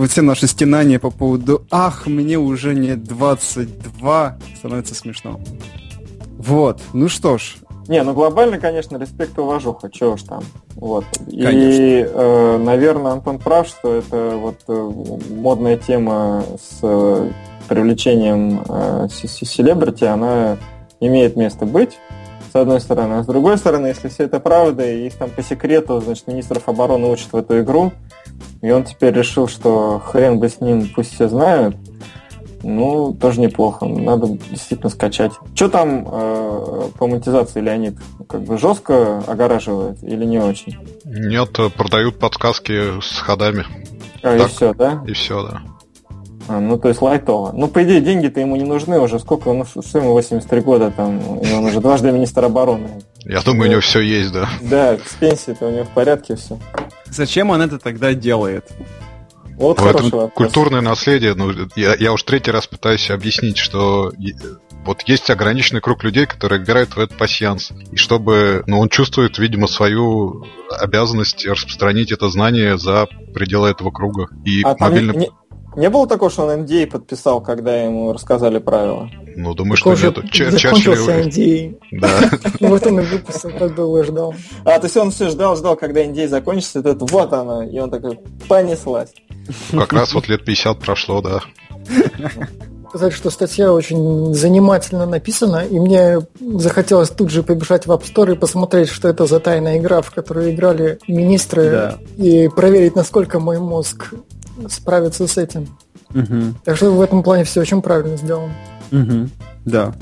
все 0.07 0.21
наши 0.21 0.47
стенания 0.47 0.99
по 0.99 1.09
поводу 1.09 1.65
«Ах, 1.71 2.07
мне 2.07 2.37
уже 2.37 2.73
не 2.73 2.91
22» 2.91 4.33
становится 4.57 4.95
смешно. 4.95 5.39
Вот, 6.37 6.81
ну 6.93 7.09
что 7.09 7.37
ж. 7.37 7.55
Не, 7.87 8.01
ну 8.03 8.13
глобально, 8.13 8.59
конечно, 8.59 8.97
респект 8.97 9.37
и 9.37 9.41
уважуха, 9.41 9.89
чего 9.91 10.13
уж 10.13 10.23
там. 10.23 10.43
Вот. 10.75 11.05
Конечно. 11.25 11.57
И, 11.57 12.07
э, 12.07 12.57
наверное, 12.57 13.11
Антон 13.11 13.39
прав, 13.39 13.67
что 13.67 13.95
это 13.95 14.37
вот 14.37 14.59
э, 14.67 14.91
модная 15.29 15.77
тема 15.77 16.43
с 16.57 16.79
э, 16.81 17.29
привлечением 17.67 18.63
э, 18.67 19.07
селебрити, 19.11 20.05
она 20.05 20.57
имеет 21.01 21.35
место 21.35 21.65
быть 21.65 21.97
с 22.53 22.55
одной 22.55 22.79
стороны. 22.79 23.13
А 23.15 23.23
с 23.23 23.25
другой 23.25 23.57
стороны, 23.57 23.87
если 23.87 24.09
все 24.09 24.25
это 24.25 24.39
правда, 24.39 24.85
и 24.85 25.07
их 25.07 25.15
там 25.15 25.31
по 25.31 25.41
секрету, 25.41 25.99
значит, 26.01 26.27
министров 26.27 26.69
обороны 26.69 27.07
учат 27.07 27.33
в 27.33 27.35
эту 27.35 27.59
игру, 27.61 27.91
и 28.61 28.69
он 28.69 28.83
теперь 28.83 29.11
решил, 29.11 29.47
что 29.47 29.99
хрен 29.99 30.37
бы 30.37 30.49
с 30.49 30.61
ним, 30.61 30.87
пусть 30.95 31.15
все 31.15 31.27
знают, 31.27 31.75
ну, 32.61 33.11
тоже 33.19 33.41
неплохо. 33.41 33.87
Надо 33.87 34.27
действительно 34.51 34.91
скачать. 34.91 35.31
Что 35.55 35.67
там 35.67 36.07
э, 36.07 36.89
по 36.99 37.07
монетизации, 37.07 37.59
Леонид? 37.59 37.97
Как 38.29 38.43
бы 38.43 38.59
жестко 38.59 39.17
огораживает 39.25 40.03
или 40.03 40.23
не 40.23 40.37
очень? 40.37 40.77
Нет, 41.05 41.57
продают 41.75 42.19
подсказки 42.19 43.01
с 43.01 43.17
ходами. 43.17 43.65
А, 44.21 44.37
так, 44.37 44.47
и 44.47 44.51
все, 44.51 44.73
да? 44.75 45.03
И 45.07 45.13
все, 45.13 45.41
да. 45.41 45.61
А, 46.47 46.59
ну, 46.59 46.77
то 46.77 46.89
есть 46.89 47.01
лайтово. 47.01 47.51
Ну, 47.53 47.67
по 47.67 47.83
идее, 47.83 48.01
деньги-то 48.01 48.39
ему 48.39 48.55
не 48.55 48.63
нужны 48.63 48.99
уже. 48.99 49.19
Сколько? 49.19 49.53
Ну, 49.53 49.65
что 49.65 49.99
ему 49.99 50.13
83 50.13 50.61
года 50.61 50.91
там? 50.91 51.19
И 51.39 51.51
он 51.53 51.65
уже 51.65 51.79
дважды 51.79 52.11
министр 52.11 52.45
обороны. 52.45 52.89
Я 53.25 53.41
думаю, 53.41 53.69
у 53.69 53.71
него 53.71 53.81
все 53.81 54.01
есть, 54.01 54.31
да. 54.31 54.49
Да, 54.61 54.97
с 54.97 55.13
пенсией-то 55.19 55.67
у 55.67 55.71
него 55.71 55.85
в 55.85 55.89
порядке 55.89 56.35
все. 56.35 56.57
Зачем 57.05 57.49
он 57.49 57.61
это 57.61 57.79
тогда 57.79 58.13
делает? 58.13 58.65
Вот 59.55 59.77
Поэтому 59.77 60.29
культурное 60.29 60.81
наследие, 60.81 61.35
ну, 61.35 61.51
я, 61.75 61.95
я 61.95 62.11
уж 62.11 62.23
третий 62.23 62.51
раз 62.51 62.65
пытаюсь 62.67 63.09
объяснить, 63.11 63.57
что 63.57 64.11
вот 64.85 65.03
есть 65.07 65.29
ограниченный 65.29 65.79
круг 65.79 66.03
людей, 66.03 66.25
которые 66.25 66.61
играют 66.61 66.95
в 66.95 66.99
этот 66.99 67.17
пассианс. 67.17 67.71
И 67.91 67.95
чтобы, 67.95 68.63
ну, 68.67 68.79
он 68.79 68.89
чувствует, 68.89 69.37
видимо, 69.37 69.67
свою 69.67 70.45
обязанность 70.69 71.45
распространить 71.45 72.11
это 72.11 72.29
знание 72.29 72.77
за 72.77 73.07
пределы 73.33 73.69
этого 73.69 73.91
круга. 73.91 74.27
И 74.43 74.63
а 74.63 74.75
мобильный... 74.79 75.13
не, 75.13 75.19
не 75.19 75.29
было 75.89 76.07
такого, 76.07 76.29
что 76.29 76.45
он 76.45 76.61
NDA 76.61 76.87
подписал, 76.87 77.41
когда 77.41 77.75
ему 77.83 78.13
рассказали 78.13 78.59
правила? 78.59 79.09
Ну, 79.35 79.53
думаю, 79.53 79.77
что 79.77 79.93
нет. 79.93 80.15
Закончился 80.51 81.21
NDA. 81.21 81.77
Да. 81.91 82.29
Вот 82.59 82.85
он 82.85 82.99
и 82.99 83.03
выпустил, 83.03 83.51
как 83.51 83.71
и 83.71 84.03
ждал. 84.03 84.35
А, 84.65 84.79
то 84.79 84.85
есть 84.85 84.97
он 84.97 85.11
все 85.11 85.29
ждал, 85.29 85.55
ждал, 85.55 85.75
когда 85.75 86.03
NDA 86.03 86.27
закончится, 86.27 86.79
этот 86.79 87.09
вот 87.09 87.33
она, 87.33 87.65
и 87.65 87.79
он 87.79 87.89
такой, 87.89 88.19
понеслась. 88.47 89.13
Как 89.71 89.93
раз 89.93 90.13
вот 90.13 90.27
лет 90.27 90.45
50 90.45 90.79
прошло, 90.79 91.21
да. 91.21 91.41
сказать, 92.93 93.13
что 93.13 93.31
статья 93.31 93.73
очень 93.73 94.35
занимательно 94.35 95.07
написана, 95.07 95.65
и 95.65 95.79
мне 95.79 96.19
захотелось 96.39 97.09
тут 97.09 97.31
же 97.31 97.41
побежать 97.41 97.87
в 97.87 97.91
App 97.91 98.03
Store 98.03 98.33
и 98.33 98.37
посмотреть, 98.37 98.89
что 98.89 99.07
это 99.07 99.25
за 99.25 99.39
тайная 99.39 99.79
игра, 99.79 100.03
в 100.03 100.11
которую 100.11 100.53
играли 100.53 100.99
министры, 101.07 101.71
да. 101.71 101.97
и 102.17 102.47
проверить, 102.49 102.95
насколько 102.95 103.39
мой 103.39 103.57
мозг 103.57 104.13
справиться 104.69 105.27
с 105.27 105.37
этим. 105.37 105.67
Угу. 106.13 106.55
Так 106.63 106.77
что 106.77 106.91
в 106.91 107.01
этом 107.01 107.23
плане 107.23 107.43
все 107.43 107.61
очень 107.61 107.81
правильно 107.81 108.17
сделано. 108.17 108.53
Угу. 108.91 109.29
Да. 109.65 109.93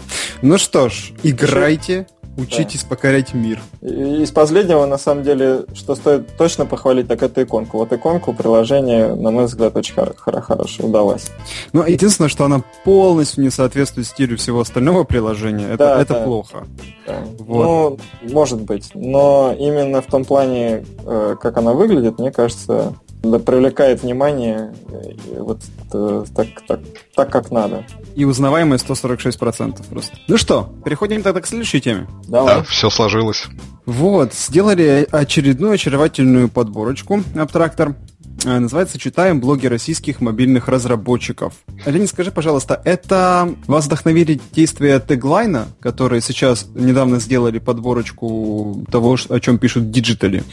Ну 0.42 0.58
что 0.58 0.90
ж, 0.90 1.14
играйте, 1.24 2.08
учитесь 2.38 2.84
да. 2.84 2.90
покорять 2.90 3.34
мир. 3.34 3.62
И 3.82 4.24
из 4.24 4.32
последнего, 4.32 4.86
на 4.86 4.98
самом 4.98 5.24
деле, 5.24 5.66
что 5.74 5.96
стоит 5.96 6.36
точно 6.38 6.66
похвалить, 6.66 7.08
так 7.08 7.22
это 7.24 7.44
иконку. 7.44 7.78
Вот 7.78 7.94
иконку 7.94 8.34
приложения, 8.34 9.14
на 9.14 9.32
мой 9.32 9.46
взгляд, 9.46 9.76
очень 9.76 9.94
хор- 9.96 10.16
хорошо 10.16 10.86
удалось. 10.86 11.30
Ну, 11.74 11.86
единственное, 11.86 12.30
что 12.30 12.46
она 12.46 12.64
полностью 12.84 13.44
не 13.44 13.50
соответствует 13.50 14.08
стилю 14.08 14.38
всего 14.38 14.62
остального 14.62 15.04
приложения, 15.04 15.68
это, 15.68 15.78
да, 15.78 16.02
это 16.02 16.14
да. 16.16 16.24
плохо. 16.24 16.68
Да. 17.06 17.18
Вот. 17.40 18.00
Ну, 18.24 18.30
может 18.34 18.62
быть. 18.62 18.92
Но 18.94 19.56
именно 19.58 20.02
в 20.02 20.06
том 20.08 20.26
плане, 20.26 20.86
э, 21.06 21.36
как 21.40 21.58
она 21.58 21.74
выглядит, 21.74 22.20
мне 22.20 22.32
кажется, 22.32 22.94
привлекает 23.22 24.02
внимание 24.02 24.74
вот 25.38 25.62
э, 25.94 26.24
так, 26.36 26.48
так, 26.68 26.80
так, 27.16 27.32
как 27.32 27.52
надо. 27.52 27.86
И 28.16 28.26
узнаваемость 28.26 28.86
146% 28.88 29.90
просто. 29.90 30.18
Ну 30.28 30.38
что, 30.38 30.74
переходим 30.84 31.22
тогда 31.22 31.42
к 31.42 31.48
следующей 31.48 31.82
теме. 31.82 32.08
Давай. 32.28 32.58
Да, 32.58 32.64
все 32.64 32.90
сложилось. 32.90 33.46
Вот, 33.86 34.34
сделали 34.34 35.08
очередную 35.12 35.74
очаровательную 35.74 36.50
подборочку 36.50 37.24
AppTractor. 37.36 37.96
Э, 38.44 38.60
называется 38.60 38.98
«Читаем 38.98 39.40
блоги 39.40 39.68
российских 39.68 40.22
мобильных 40.22 40.68
разработчиков». 40.68 41.54
Леонид, 41.86 42.10
скажи, 42.10 42.32
пожалуйста, 42.32 42.82
это 42.86 43.54
вас 43.68 43.86
вдохновили 43.86 44.40
действия 44.52 45.00
Tagline 45.00 45.53
а, 45.53 45.68
которые 45.80 46.22
сейчас 46.22 46.68
недавно 46.74 47.20
сделали 47.20 47.60
подборочку 47.60 48.86
того, 48.92 49.18
о 49.30 49.40
чем 49.40 49.58
пишут 49.58 49.92
digital 49.92 50.32
и, 50.32 50.44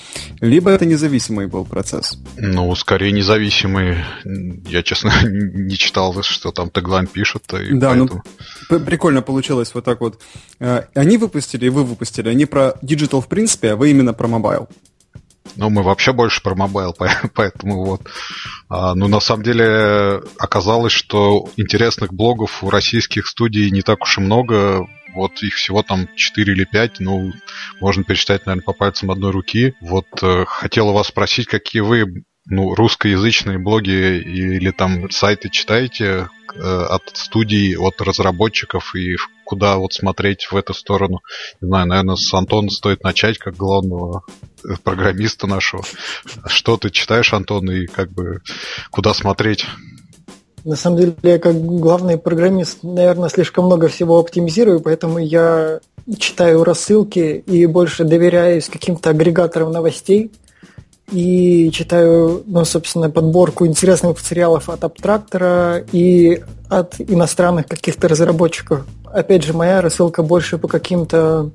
либо 0.40 0.70
это 0.70 0.84
независимый 0.86 1.46
был 1.46 1.64
процесс? 1.64 2.18
Ну, 2.36 2.74
скорее 2.74 3.12
независимый. 3.12 3.98
Я, 4.24 4.82
честно, 4.82 5.12
не 5.24 5.76
читал, 5.76 6.22
что 6.22 6.52
там 6.52 6.70
Tagline 6.70 7.06
пишет. 7.06 7.44
И 7.54 7.74
да, 7.74 7.94
ну, 7.94 8.06
поэтому... 8.06 8.22
ну, 8.70 8.80
прикольно 8.80 9.22
получилось 9.22 9.70
вот 9.74 9.84
так 9.84 10.00
вот. 10.00 10.20
Э, 10.60 10.82
они 10.94 11.16
выпустили, 11.16 11.66
и 11.66 11.70
вы 11.70 11.84
выпустили. 11.84 12.28
Они 12.28 12.44
про 12.44 12.74
digital 12.82 13.20
в 13.20 13.28
принципе, 13.28 13.72
а 13.72 13.76
вы 13.76 13.90
именно 13.90 14.12
про 14.12 14.28
mobile. 14.28 14.68
Ну, 15.56 15.70
мы 15.70 15.82
вообще 15.82 16.12
больше 16.12 16.42
про 16.42 16.54
мобайл, 16.54 16.94
поэтому 17.34 17.84
вот. 17.84 18.02
А, 18.68 18.94
ну, 18.94 19.08
на 19.08 19.20
самом 19.20 19.42
деле, 19.42 20.22
оказалось, 20.38 20.92
что 20.92 21.48
интересных 21.56 22.12
блогов 22.12 22.62
у 22.62 22.70
российских 22.70 23.26
студий 23.26 23.70
не 23.70 23.82
так 23.82 24.02
уж 24.02 24.18
и 24.18 24.20
много. 24.20 24.86
Вот 25.14 25.42
их 25.42 25.54
всего 25.54 25.82
там 25.82 26.08
4 26.14 26.52
или 26.52 26.64
5, 26.64 27.00
ну, 27.00 27.32
можно 27.80 28.04
пересчитать, 28.04 28.46
наверное, 28.46 28.64
по 28.64 28.72
пальцам 28.72 29.10
одной 29.10 29.32
руки. 29.32 29.74
Вот 29.80 30.06
э, 30.22 30.44
хотел 30.46 30.90
у 30.90 30.92
вас 30.92 31.08
спросить, 31.08 31.46
какие 31.46 31.80
вы 31.80 32.24
ну, 32.48 32.74
русскоязычные 32.74 33.58
блоги 33.58 33.90
или 33.90 34.70
там 34.70 35.10
сайты 35.10 35.50
читаете 35.50 36.28
э, 36.54 36.60
от 36.60 37.10
студий, 37.14 37.76
от 37.76 38.00
разработчиков 38.00 38.94
и 38.94 39.16
куда 39.48 39.78
вот 39.78 39.94
смотреть 39.94 40.48
в 40.50 40.56
эту 40.56 40.74
сторону. 40.74 41.20
Не 41.62 41.68
знаю, 41.68 41.86
наверное, 41.86 42.16
с 42.16 42.34
Антона 42.34 42.68
стоит 42.68 43.02
начать, 43.02 43.38
как 43.38 43.56
главного 43.56 44.24
программиста 44.84 45.46
нашего. 45.46 45.82
Что 46.44 46.76
ты 46.76 46.90
читаешь, 46.90 47.32
Антон, 47.32 47.70
и 47.70 47.86
как 47.86 48.10
бы 48.10 48.42
куда 48.90 49.14
смотреть? 49.14 49.64
На 50.64 50.76
самом 50.76 50.98
деле, 50.98 51.14
я 51.22 51.38
как 51.38 51.56
главный 51.64 52.18
программист, 52.18 52.82
наверное, 52.82 53.30
слишком 53.30 53.64
много 53.64 53.88
всего 53.88 54.18
оптимизирую, 54.18 54.80
поэтому 54.80 55.18
я 55.18 55.80
читаю 56.18 56.62
рассылки 56.62 57.42
и 57.46 57.64
больше 57.64 58.04
доверяюсь 58.04 58.68
каким-то 58.68 59.08
агрегаторам 59.08 59.72
новостей 59.72 60.30
и 61.10 61.70
читаю, 61.72 62.42
ну, 62.46 62.64
собственно, 62.64 63.10
подборку 63.10 63.66
интересных 63.66 64.16
материалов 64.16 64.68
от 64.68 64.84
Абтрактора 64.84 65.84
и 65.92 66.42
от 66.68 67.00
иностранных 67.00 67.66
каких-то 67.66 68.08
разработчиков. 68.08 68.84
Опять 69.04 69.44
же, 69.44 69.54
моя 69.54 69.80
рассылка 69.80 70.22
больше 70.22 70.58
по 70.58 70.68
каким-то 70.68 71.50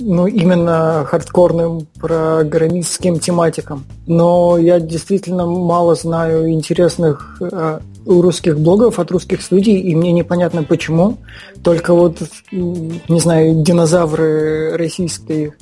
ну, 0.00 0.26
именно 0.26 1.04
хардкорным 1.06 1.86
программистским 2.00 3.20
тематикам. 3.20 3.84
Но 4.06 4.58
я 4.58 4.80
действительно 4.80 5.46
мало 5.46 5.94
знаю 5.94 6.50
интересных 6.50 7.36
э, 7.40 7.80
русских 8.06 8.58
блогов 8.58 8.98
от 8.98 9.10
русских 9.10 9.42
студий, 9.42 9.78
и 9.78 9.94
мне 9.94 10.12
непонятно 10.12 10.62
почему. 10.62 11.18
Только 11.62 11.94
вот, 11.94 12.18
не 12.50 13.20
знаю, 13.20 13.62
динозавры 13.62 14.76
российской 14.76 15.52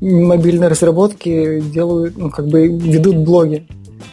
мобильной 0.00 0.68
разработки 0.68 1.60
делают, 1.60 2.16
ну, 2.16 2.30
как 2.30 2.46
бы 2.46 2.66
ведут 2.68 3.16
блоги. 3.16 3.66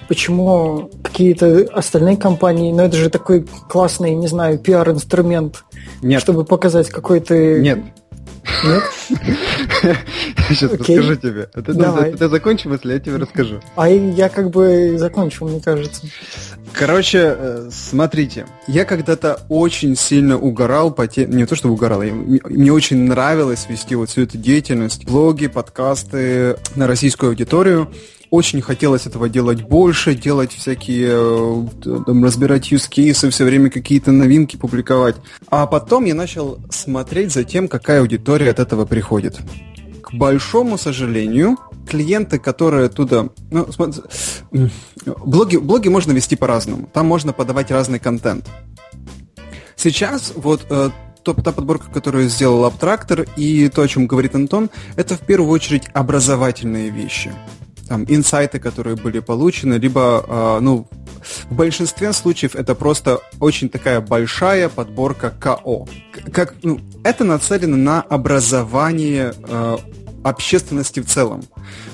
Почему 0.08 0.90
какие-то 1.04 1.68
остальные 1.74 2.18
компании, 2.18 2.72
ну 2.72 2.84
это 2.84 2.96
же 2.96 3.10
такой 3.10 3.46
классный, 3.70 4.16
не 4.16 4.28
знаю, 4.28 4.58
пиар-инструмент, 4.58 5.66
Нет. 6.02 6.22
чтобы 6.22 6.46
показать 6.46 6.90
какой 6.90 7.20
то 7.20 7.36
Нет, 7.36 7.80
нет? 8.64 8.84
Сейчас 10.50 10.72
расскажу 10.72 11.16
тебе. 11.16 11.50
Ты, 11.54 11.74
Давай. 11.74 12.12
ты, 12.12 12.18
ты 12.18 12.30
закончи 12.30 12.68
мысли, 12.68 12.94
я 12.94 13.00
тебе 13.00 13.18
расскажу. 13.18 13.60
А 13.76 13.90
я 13.90 14.30
как 14.30 14.50
бы 14.50 14.98
закончил, 14.98 15.48
мне 15.48 15.62
кажется. 15.62 16.08
Короче, 16.74 17.36
э, 17.38 17.70
смотрите, 17.72 18.46
я 18.68 18.86
когда-то 18.86 19.42
очень 19.50 19.96
сильно 19.96 20.38
угорал 20.38 20.92
по 20.92 21.08
теме, 21.08 21.36
не 21.36 21.46
то 21.46 21.56
что 21.56 21.70
угорал, 21.70 22.02
я, 22.04 22.14
мне 22.14 22.72
очень 22.72 23.04
нравилось 23.04 23.66
вести 23.70 23.96
вот 23.96 24.10
всю 24.10 24.24
эту 24.24 24.38
деятельность, 24.38 25.06
блоги, 25.06 25.48
подкасты 25.48 26.58
на 26.76 26.88
российскую 26.88 27.30
аудиторию 27.30 27.92
очень 28.30 28.62
хотелось 28.62 29.06
этого 29.06 29.30
делать 29.30 29.64
больше, 29.64 30.16
делать 30.16 30.52
всякие, 30.52 31.10
э, 31.10 32.04
там, 32.06 32.24
разбирать 32.24 32.72
use 32.72 32.90
cases, 32.90 33.30
все 33.30 33.46
время 33.46 33.70
какие-то 33.70 34.12
новинки 34.12 34.58
публиковать. 34.58 35.16
А 35.50 35.66
потом 35.66 36.06
я 36.06 36.16
начал 36.16 36.60
смотреть 36.70 37.32
за 37.32 37.44
тем, 37.44 37.68
какая 37.68 38.02
аудитория 38.02 38.52
от 38.52 38.60
этого 38.60 38.86
приходит. 38.86 39.38
К 40.02 40.14
большому 40.14 40.78
сожалению, 40.78 41.58
клиенты, 41.88 42.40
которые 42.40 42.86
оттуда... 42.86 43.30
Ну, 43.52 43.72
смотри, 43.72 44.02
блоги, 45.06 45.58
блоги 45.58 45.88
можно 45.90 46.12
вести 46.12 46.36
по-разному. 46.36 46.90
Там 46.94 47.08
можно 47.08 47.34
подавать 47.34 47.72
разный 47.72 48.00
контент. 48.00 48.46
Сейчас 49.76 50.34
вот 50.36 50.66
э, 50.70 50.90
та 51.24 51.34
подборка, 51.34 51.90
которую 51.92 52.30
сделал 52.30 52.66
Абтрактор, 52.66 53.26
и 53.36 53.70
то, 53.70 53.82
о 53.82 53.88
чем 53.88 54.08
говорит 54.08 54.36
Антон, 54.36 54.70
это 54.96 55.16
в 55.16 55.22
первую 55.22 55.52
очередь 55.52 55.84
образовательные 55.94 56.90
вещи 56.90 57.32
там, 57.88 58.06
инсайты, 58.08 58.60
которые 58.60 58.96
были 58.96 59.20
получены, 59.20 59.76
либо, 59.76 60.24
э, 60.28 60.60
ну, 60.62 60.88
в 61.50 61.56
большинстве 61.56 62.14
случаев 62.14 62.56
это 62.56 62.76
просто 62.76 63.20
очень 63.40 63.70
такая 63.70 64.02
большая 64.02 64.70
подборка 64.70 65.30
КО. 65.30 65.88
Как, 66.32 66.56
ну, 66.64 66.80
это 67.04 67.24
нацелено 67.24 67.78
на 67.78 68.02
образование 68.02 69.34
э, 69.38 69.78
общественности 70.24 71.00
в 71.00 71.08
целом, 71.08 71.44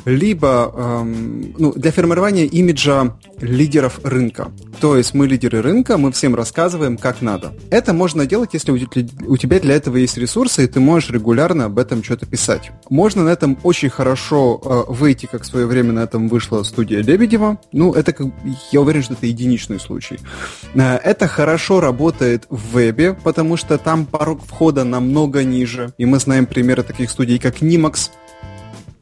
либо 0.05 0.71
эм, 0.75 1.53
ну, 1.57 1.73
для 1.73 1.91
формирования 1.91 2.45
имиджа 2.45 3.15
лидеров 3.41 3.99
рынка. 4.03 4.51
То 4.79 4.97
есть 4.97 5.13
мы 5.13 5.27
лидеры 5.27 5.61
рынка, 5.61 5.97
мы 5.97 6.11
всем 6.11 6.35
рассказываем, 6.35 6.97
как 6.97 7.21
надо. 7.21 7.53
Это 7.69 7.93
можно 7.93 8.25
делать, 8.25 8.51
если 8.53 8.71
у 8.71 9.37
тебя 9.37 9.59
для 9.59 9.75
этого 9.75 9.97
есть 9.97 10.17
ресурсы, 10.17 10.63
и 10.63 10.67
ты 10.67 10.79
можешь 10.79 11.09
регулярно 11.09 11.65
об 11.65 11.79
этом 11.79 12.03
что-то 12.03 12.25
писать. 12.25 12.71
Можно 12.89 13.23
на 13.23 13.29
этом 13.29 13.57
очень 13.63 13.89
хорошо 13.89 14.61
э, 14.63 14.91
выйти, 14.91 15.25
как 15.25 15.43
в 15.43 15.45
свое 15.45 15.65
время 15.65 15.93
на 15.93 15.99
этом 16.01 16.27
вышла 16.27 16.63
студия 16.63 17.01
Лебедева. 17.01 17.59
Ну, 17.71 17.93
это, 17.93 18.13
как, 18.13 18.27
я 18.71 18.81
уверен, 18.81 19.03
что 19.03 19.13
это 19.13 19.25
единичный 19.25 19.79
случай. 19.79 20.19
Э, 20.73 20.97
это 20.97 21.27
хорошо 21.27 21.79
работает 21.79 22.45
в 22.49 22.73
вебе, 22.73 23.13
потому 23.13 23.57
что 23.57 23.77
там 23.77 24.05
порог 24.05 24.41
входа 24.45 24.83
намного 24.83 25.43
ниже. 25.43 25.93
И 25.97 26.05
мы 26.05 26.19
знаем 26.19 26.45
примеры 26.45 26.83
таких 26.83 27.09
студий, 27.09 27.39
как 27.39 27.61
Nimax, 27.61 28.09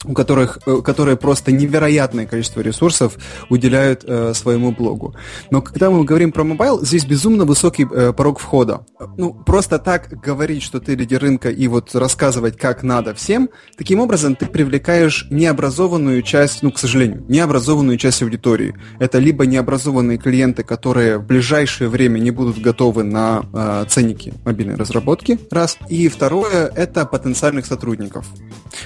у 0.05 0.13
которых, 0.13 0.59
э, 0.65 0.81
которые 0.83 1.17
просто 1.17 1.51
невероятное 1.51 2.25
количество 2.25 2.61
ресурсов 2.61 3.17
уделяют 3.49 4.03
э, 4.05 4.33
своему 4.33 4.71
блогу. 4.71 5.15
Но 5.49 5.61
когда 5.61 5.89
мы 5.89 6.03
говорим 6.03 6.31
про 6.31 6.43
mobile, 6.43 6.83
здесь 6.83 7.05
безумно 7.05 7.45
высокий 7.45 7.87
э, 7.91 8.13
порог 8.13 8.39
входа. 8.39 8.85
Ну, 9.17 9.33
просто 9.33 9.79
так 9.79 10.09
говорить, 10.09 10.63
что 10.63 10.79
ты 10.79 10.95
лидер 10.95 11.21
рынка 11.21 11.49
и 11.49 11.67
вот 11.67 11.93
рассказывать, 11.95 12.57
как 12.57 12.83
надо 12.83 13.13
всем, 13.13 13.49
таким 13.77 13.99
образом 13.99 14.35
ты 14.35 14.45
привлекаешь 14.45 15.27
необразованную 15.29 16.21
часть, 16.21 16.63
ну, 16.63 16.71
к 16.71 16.79
сожалению, 16.79 17.23
необразованную 17.27 17.97
часть 17.97 18.21
аудитории. 18.23 18.75
Это 18.99 19.19
либо 19.19 19.45
необразованные 19.45 20.17
клиенты, 20.17 20.63
которые 20.63 21.17
в 21.17 21.25
ближайшее 21.25 21.89
время 21.89 22.19
не 22.19 22.31
будут 22.31 22.59
готовы 22.59 23.03
на 23.03 23.43
э, 23.53 23.85
ценники 23.89 24.33
мобильной 24.45 24.75
разработки, 24.75 25.39
раз. 25.51 25.77
И 25.89 26.07
второе, 26.07 26.71
это 26.75 27.05
потенциальных 27.05 27.65
сотрудников. 27.65 28.25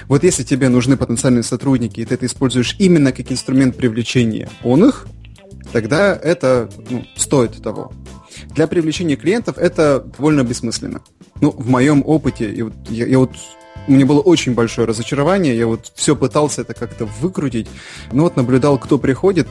Вот 0.08 0.24
если 0.24 0.42
тебе 0.42 0.68
нужны 0.68 0.96
потенциальные 1.06 1.42
сотрудники, 1.42 2.00
и 2.00 2.04
ты 2.04 2.14
это 2.14 2.26
используешь 2.26 2.76
именно 2.78 3.12
как 3.12 3.30
инструмент 3.32 3.76
привлечения 3.76 4.48
он 4.62 4.84
их, 4.84 5.06
тогда 5.72 6.14
это 6.14 6.68
ну, 6.90 7.04
стоит 7.16 7.62
того. 7.62 7.92
Для 8.54 8.66
привлечения 8.66 9.16
клиентов 9.16 9.58
это 9.58 10.04
довольно 10.18 10.44
бессмысленно. 10.44 11.00
Ну, 11.40 11.50
в 11.50 11.68
моем 11.68 12.02
опыте, 12.04 12.50
и 12.50 12.62
вот, 12.62 12.74
я, 12.88 13.06
я 13.06 13.18
вот 13.18 13.32
у 13.86 13.92
меня 13.92 14.04
было 14.04 14.20
очень 14.20 14.54
большое 14.54 14.86
разочарование, 14.86 15.56
я 15.56 15.66
вот 15.66 15.92
все 15.94 16.16
пытался 16.16 16.62
это 16.62 16.74
как-то 16.74 17.06
выкрутить, 17.20 17.68
но 18.12 18.24
вот 18.24 18.36
наблюдал, 18.36 18.78
кто 18.78 18.98
приходит, 18.98 19.46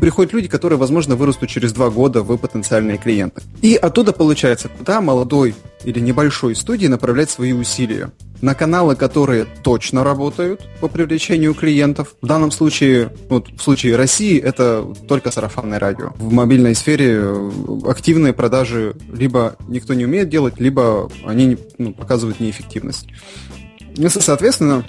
приходят 0.00 0.32
люди, 0.32 0.48
которые, 0.48 0.78
возможно, 0.78 1.16
вырастут 1.16 1.48
через 1.48 1.72
два 1.72 1.90
года 1.90 2.22
в 2.22 2.36
потенциальные 2.36 2.98
клиенты. 2.98 3.42
И 3.62 3.74
оттуда 3.74 4.12
получается, 4.12 4.68
куда 4.68 5.00
молодой 5.00 5.54
или 5.84 6.00
небольшой 6.00 6.54
студии 6.54 6.86
направлять 6.86 7.30
свои 7.30 7.52
усилия. 7.52 8.10
На 8.42 8.54
каналы, 8.54 8.96
которые 8.96 9.46
точно 9.62 10.02
работают 10.02 10.62
по 10.80 10.88
привлечению 10.88 11.52
клиентов. 11.54 12.14
В 12.22 12.26
данном 12.26 12.50
случае, 12.50 13.12
вот 13.28 13.48
в 13.48 13.60
случае 13.60 13.96
России, 13.96 14.40
это 14.40 14.86
только 15.06 15.30
сарафанное 15.30 15.78
радио. 15.78 16.12
В 16.16 16.32
мобильной 16.32 16.74
сфере 16.74 17.20
э, 17.20 17.50
активные 17.86 18.32
продажи 18.32 18.94
либо 19.12 19.56
никто 19.68 19.92
не 19.92 20.06
умеет 20.06 20.30
делать, 20.30 20.58
либо 20.58 21.10
они 21.26 21.58
ну, 21.76 21.92
показывают 21.92 22.40
неэффективность. 22.40 23.08
Соответственно, 24.08 24.84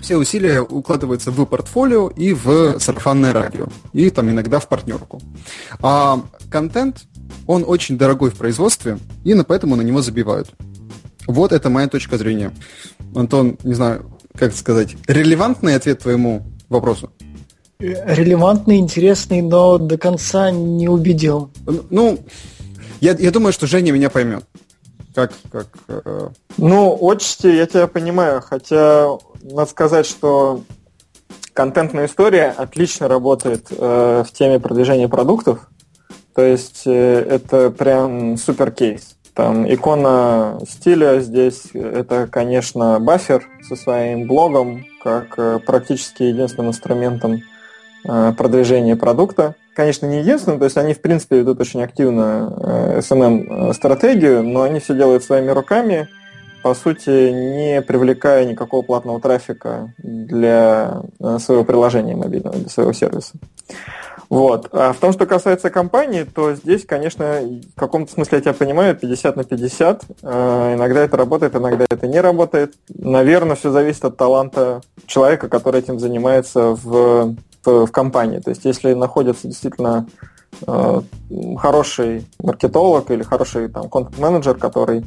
все 0.00 0.16
усилия 0.16 0.60
укладываются 0.60 1.30
в 1.30 1.44
портфолио 1.44 2.08
и 2.08 2.32
в 2.32 2.78
сарафанное 2.78 3.32
радио. 3.32 3.66
И 3.92 4.10
там 4.10 4.30
иногда 4.30 4.58
в 4.58 4.68
партнерку. 4.68 5.20
А 5.80 6.20
контент, 6.50 7.04
он 7.46 7.64
очень 7.66 7.98
дорогой 7.98 8.30
в 8.30 8.36
производстве, 8.36 8.98
и 9.24 9.34
поэтому 9.42 9.76
на 9.76 9.82
него 9.82 10.02
забивают. 10.02 10.50
Вот 11.26 11.52
это 11.52 11.70
моя 11.70 11.88
точка 11.88 12.18
зрения. 12.18 12.52
Антон, 13.14 13.58
не 13.62 13.74
знаю, 13.74 14.10
как 14.36 14.54
сказать, 14.54 14.96
релевантный 15.06 15.74
ответ 15.74 16.00
твоему 16.00 16.42
вопросу? 16.68 17.12
Релевантный, 17.78 18.76
интересный, 18.76 19.40
но 19.40 19.78
до 19.78 19.96
конца 19.96 20.50
не 20.50 20.88
убедил. 20.88 21.50
Ну, 21.88 22.18
я, 23.00 23.12
я 23.12 23.30
думаю, 23.30 23.52
что 23.52 23.66
Женя 23.66 23.92
меня 23.92 24.10
поймет. 24.10 24.44
Как, 25.14 25.32
как... 25.50 25.68
Э... 25.88 26.28
Ну, 26.56 26.98
отчасти 27.00 27.48
я 27.48 27.66
тебя 27.66 27.86
понимаю, 27.86 28.42
хотя 28.42 29.08
надо 29.42 29.70
сказать, 29.70 30.06
что 30.06 30.62
контентная 31.52 32.06
история 32.06 32.54
отлично 32.56 33.08
работает 33.08 33.66
э, 33.70 34.24
в 34.26 34.32
теме 34.32 34.60
продвижения 34.60 35.08
продуктов. 35.08 35.68
То 36.34 36.42
есть 36.42 36.82
э, 36.86 36.92
это 36.92 37.70
прям 37.70 38.36
супер 38.36 38.70
кейс. 38.70 39.16
Там 39.34 39.72
икона 39.72 40.58
стиля 40.68 41.20
здесь 41.20 41.70
это, 41.72 42.26
конечно, 42.26 42.98
бафер 42.98 43.46
со 43.66 43.76
своим 43.76 44.26
блогом, 44.26 44.84
как 45.02 45.38
э, 45.38 45.58
практически 45.64 46.24
единственным 46.24 46.70
инструментом 46.70 47.42
э, 48.04 48.32
продвижения 48.36 48.96
продукта. 48.96 49.54
Конечно, 49.74 50.06
не 50.06 50.20
единственным, 50.20 50.58
то 50.58 50.64
есть 50.64 50.76
они, 50.76 50.94
в 50.94 51.00
принципе, 51.00 51.38
ведут 51.38 51.60
очень 51.60 51.82
активно 51.82 52.52
э, 52.58 52.98
SMM-стратегию, 53.00 54.42
но 54.42 54.62
они 54.62 54.80
все 54.80 54.94
делают 54.94 55.24
своими 55.24 55.50
руками, 55.50 56.08
по 56.62 56.74
сути, 56.74 57.30
не 57.30 57.82
привлекая 57.82 58.44
никакого 58.44 58.82
платного 58.82 59.20
трафика 59.20 59.92
для 59.98 61.02
своего 61.38 61.64
приложения 61.64 62.16
мобильного, 62.16 62.56
для 62.56 62.68
своего 62.68 62.92
сервиса. 62.92 63.32
Вот. 64.30 64.68
А 64.70 64.92
в 64.92 64.98
том, 64.98 65.12
что 65.12 65.26
касается 65.26 65.70
компании, 65.70 66.22
то 66.22 66.54
здесь, 66.54 66.86
конечно, 66.86 67.40
в 67.74 67.78
каком-то 67.78 68.12
смысле 68.12 68.38
я 68.38 68.42
тебя 68.42 68.54
понимаю, 68.54 68.94
50 68.94 69.34
на 69.34 69.42
50. 69.42 70.04
Э, 70.22 70.74
иногда 70.76 71.00
это 71.00 71.16
работает, 71.16 71.56
иногда 71.56 71.84
это 71.90 72.06
не 72.06 72.20
работает. 72.20 72.74
Наверное, 72.88 73.56
все 73.56 73.72
зависит 73.72 74.04
от 74.04 74.16
таланта 74.16 74.82
человека, 75.06 75.48
который 75.48 75.80
этим 75.80 75.98
занимается 75.98 76.76
в, 76.76 77.34
в, 77.64 77.86
в 77.86 77.90
компании. 77.90 78.38
То 78.38 78.50
есть, 78.50 78.64
если 78.64 78.94
находится 78.94 79.48
действительно 79.48 80.06
э, 80.06 80.26
хороший 81.58 82.26
маркетолог 82.42 83.10
или 83.10 83.22
хороший 83.22 83.68
там 83.68 83.88
контент-менеджер, 83.88 84.56
который 84.56 85.04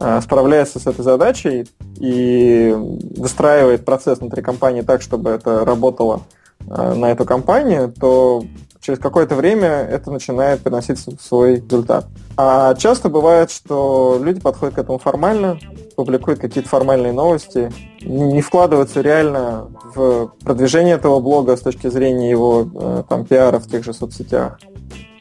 э, 0.00 0.20
справляется 0.22 0.80
с 0.80 0.86
этой 0.86 1.02
задачей 1.02 1.68
и 1.96 2.74
выстраивает 3.16 3.84
процесс 3.84 4.18
внутри 4.18 4.42
компании 4.42 4.82
так, 4.82 5.02
чтобы 5.02 5.30
это 5.30 5.64
работало 5.64 6.22
Э, 6.70 6.92
на 6.94 7.10
эту 7.10 7.24
компанию, 7.24 7.92
то 7.98 8.44
через 8.88 9.00
какое-то 9.00 9.34
время 9.34 9.68
это 9.68 10.10
начинает 10.10 10.62
приносить 10.62 10.98
свой 11.20 11.56
результат. 11.56 12.06
А 12.38 12.74
часто 12.74 13.10
бывает, 13.10 13.50
что 13.50 14.18
люди 14.18 14.40
подходят 14.40 14.76
к 14.76 14.78
этому 14.78 14.98
формально, 14.98 15.58
публикуют 15.94 16.40
какие-то 16.40 16.70
формальные 16.70 17.12
новости, 17.12 17.70
не 18.00 18.40
вкладываются 18.40 19.02
реально 19.02 19.68
в 19.94 20.32
продвижение 20.42 20.94
этого 20.94 21.20
блога 21.20 21.58
с 21.58 21.60
точки 21.60 21.88
зрения 21.88 22.30
его 22.30 22.66
э, 22.74 23.02
там, 23.06 23.26
пиара 23.26 23.58
в 23.58 23.66
тех 23.66 23.84
же 23.84 23.92
соцсетях 23.92 24.58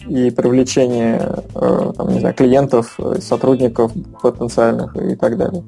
и 0.07 0.31
привлечение 0.31 1.43
э, 1.53 1.91
там, 1.97 2.07
не 2.07 2.21
знаю, 2.21 2.35
клиентов, 2.35 2.97
сотрудников 3.19 3.91
потенциальных 4.21 4.95
и 4.95 5.15
так 5.17 5.35
далее. 5.35 5.65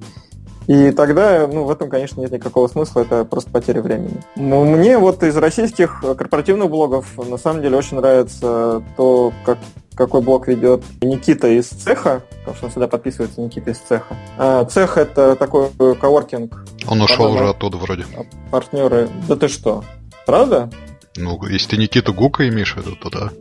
И 0.70 0.92
тогда, 0.92 1.48
ну, 1.48 1.64
в 1.64 1.72
этом, 1.72 1.90
конечно, 1.90 2.22
нет 2.22 2.30
никакого 2.32 2.68
смысла, 2.68 3.02
это 3.02 3.26
просто 3.26 3.50
потеря 3.50 3.82
времени. 3.82 4.22
Мне 4.36 5.00
вот 5.00 5.24
из 5.24 5.36
российских 5.36 6.02
корпоративных 6.02 6.70
блогов 6.70 7.08
на 7.18 7.38
самом 7.38 7.64
деле 7.64 7.76
очень 7.76 7.98
нравится 7.98 8.84
то, 8.96 9.34
как 9.46 9.58
какой 9.96 10.22
блог 10.22 10.48
ведет 10.48 10.84
Никита 11.02 11.48
из 11.48 11.70
цеха, 11.70 12.22
потому 12.42 12.56
что 12.56 12.66
он 12.68 12.72
сюда 12.72 12.88
подписывается 12.88 13.42
Никита 13.42 13.72
из 13.72 13.80
цеха. 13.80 14.16
А, 14.38 14.64
цех 14.66 14.98
это 14.98 15.36
такой 15.36 15.72
коворкинг. 16.00 16.64
Он 16.88 17.02
ушел 17.02 17.34
уже 17.34 17.50
оттуда 17.50 17.78
вроде. 17.78 18.06
Партнеры. 18.52 19.10
Да 19.28 19.36
ты 19.36 19.48
что? 19.48 19.84
Правда? 20.28 20.70
Ну, 21.18 21.44
если 21.48 21.72
ты 21.72 21.78
Никита 21.78 22.12
Гука 22.14 22.48
имеешь 22.48 22.76
в 22.76 22.78
виду, 22.78 22.96
то 22.96 23.10
да. 23.10 23.32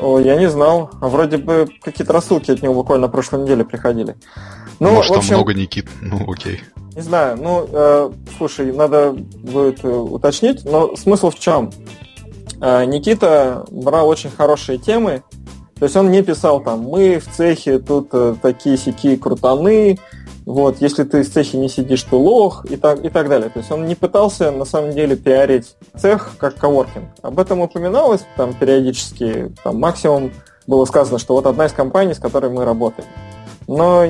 О, 0.00 0.18
я 0.18 0.36
не 0.36 0.48
знал. 0.48 0.90
Вроде 1.00 1.36
бы 1.36 1.68
какие-то 1.82 2.12
рассылки 2.12 2.50
от 2.50 2.62
него 2.62 2.74
буквально 2.74 3.06
на 3.06 3.12
прошлой 3.12 3.42
неделе 3.42 3.64
приходили. 3.64 4.16
Ну, 4.80 4.90
Может, 4.90 5.10
общем, 5.12 5.28
там 5.28 5.36
много 5.38 5.54
Никит, 5.54 5.86
ну 6.00 6.30
окей. 6.30 6.60
Не 6.94 7.02
знаю, 7.02 7.36
ну, 7.40 7.66
э, 7.70 8.10
слушай, 8.36 8.72
надо 8.72 9.12
будет 9.12 9.84
э, 9.84 9.88
уточнить, 9.88 10.64
но 10.64 10.96
смысл 10.96 11.30
в 11.30 11.38
чем? 11.38 11.70
Э, 12.60 12.84
Никита 12.84 13.64
брал 13.70 14.08
очень 14.08 14.30
хорошие 14.30 14.78
темы, 14.78 15.22
то 15.78 15.84
есть 15.84 15.96
он 15.96 16.10
не 16.10 16.22
писал 16.22 16.62
там, 16.62 16.82
мы 16.82 17.18
в 17.18 17.28
цехе 17.34 17.78
тут 17.78 18.08
э, 18.12 18.36
такие 18.40 18.76
сики 18.76 19.16
крутаны, 19.16 19.98
вот, 20.46 20.80
если 20.80 21.04
ты 21.04 21.22
в 21.22 21.32
цехе 21.32 21.56
не 21.56 21.68
сидишь, 21.68 22.02
то 22.02 22.18
лох, 22.18 22.66
и 22.66 22.76
так, 22.76 23.02
и 23.04 23.08
так 23.08 23.28
далее. 23.28 23.48
То 23.48 23.60
есть 23.60 23.70
он 23.72 23.86
не 23.86 23.94
пытался, 23.94 24.50
на 24.50 24.64
самом 24.64 24.92
деле, 24.92 25.16
пиарить 25.16 25.74
цех 25.96 26.32
как 26.38 26.56
коворкинг. 26.56 27.08
Об 27.22 27.38
этом 27.38 27.60
упоминалось 27.60 28.24
там 28.36 28.52
периодически, 28.54 29.52
там 29.62 29.78
максимум 29.78 30.32
было 30.66 30.84
сказано, 30.84 31.18
что 31.18 31.34
вот 31.34 31.46
одна 31.46 31.66
из 31.66 31.72
компаний, 31.72 32.14
с 32.14 32.18
которой 32.18 32.50
мы 32.50 32.64
работаем. 32.64 33.08
Но 33.66 34.06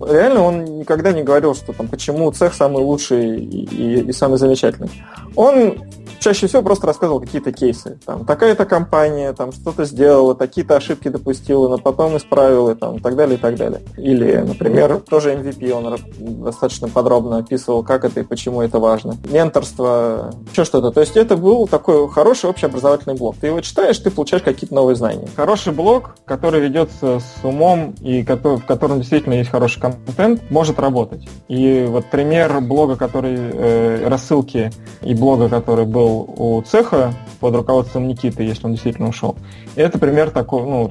реально 0.00 0.42
он 0.42 0.64
никогда 0.78 1.12
не 1.12 1.22
говорил, 1.22 1.54
что 1.54 1.72
там 1.72 1.88
почему 1.88 2.30
цех 2.32 2.54
самый 2.54 2.82
лучший 2.82 3.38
и, 3.38 3.64
и, 3.64 4.00
и 4.08 4.12
самый 4.12 4.38
замечательный. 4.38 4.90
Он 5.36 5.78
чаще 6.24 6.46
всего 6.46 6.62
просто 6.62 6.86
рассказывал 6.86 7.20
какие-то 7.20 7.52
кейсы. 7.52 7.98
Там, 8.06 8.24
такая-то 8.24 8.64
компания 8.64 9.32
там 9.34 9.52
что-то 9.52 9.84
сделала, 9.84 10.34
такие-то 10.34 10.76
ошибки 10.76 11.08
допустила, 11.08 11.68
но 11.68 11.76
потом 11.76 12.16
исправила, 12.16 12.74
там, 12.74 12.96
и 12.96 13.00
так 13.00 13.14
далее, 13.14 13.36
и 13.36 13.40
так 13.40 13.56
далее. 13.56 13.82
Или, 13.98 14.36
например, 14.36 15.00
тоже 15.00 15.34
MVP 15.34 15.70
он 15.70 15.98
достаточно 16.44 16.88
подробно 16.88 17.38
описывал, 17.38 17.84
как 17.84 18.04
это 18.04 18.20
и 18.20 18.22
почему 18.22 18.62
это 18.62 18.78
важно. 18.78 19.16
Менторство, 19.30 20.32
еще 20.50 20.64
что-то. 20.64 20.90
То 20.92 21.00
есть 21.00 21.16
это 21.16 21.36
был 21.36 21.66
такой 21.66 22.08
хороший 22.08 22.48
общеобразовательный 22.48 23.16
блог. 23.16 23.36
Ты 23.38 23.48
его 23.48 23.60
читаешь, 23.60 23.98
ты 23.98 24.10
получаешь 24.10 24.42
какие-то 24.42 24.74
новые 24.74 24.96
знания. 24.96 25.28
Хороший 25.36 25.74
блог, 25.74 26.16
который 26.24 26.60
ведется 26.60 27.20
с 27.20 27.44
умом 27.44 27.94
и 28.00 28.22
который, 28.24 28.58
в 28.58 28.64
котором 28.64 29.00
действительно 29.00 29.34
есть 29.34 29.50
хороший 29.50 29.80
контент, 29.90 30.50
может 30.50 30.78
работать. 30.78 31.28
И 31.48 31.84
вот 31.88 32.06
пример 32.06 32.60
блога, 32.60 32.96
который 32.96 33.36
э, 33.36 34.08
рассылки 34.08 34.70
и 35.02 35.14
блога, 35.14 35.48
который 35.48 35.84
был 35.84 36.34
у 36.36 36.62
цеха 36.62 37.12
под 37.40 37.54
руководством 37.54 38.08
Никиты, 38.08 38.42
если 38.42 38.66
он 38.66 38.72
действительно 38.72 39.08
ушел. 39.08 39.36
Это 39.76 39.98
пример 39.98 40.30
такой, 40.30 40.62
ну, 40.62 40.90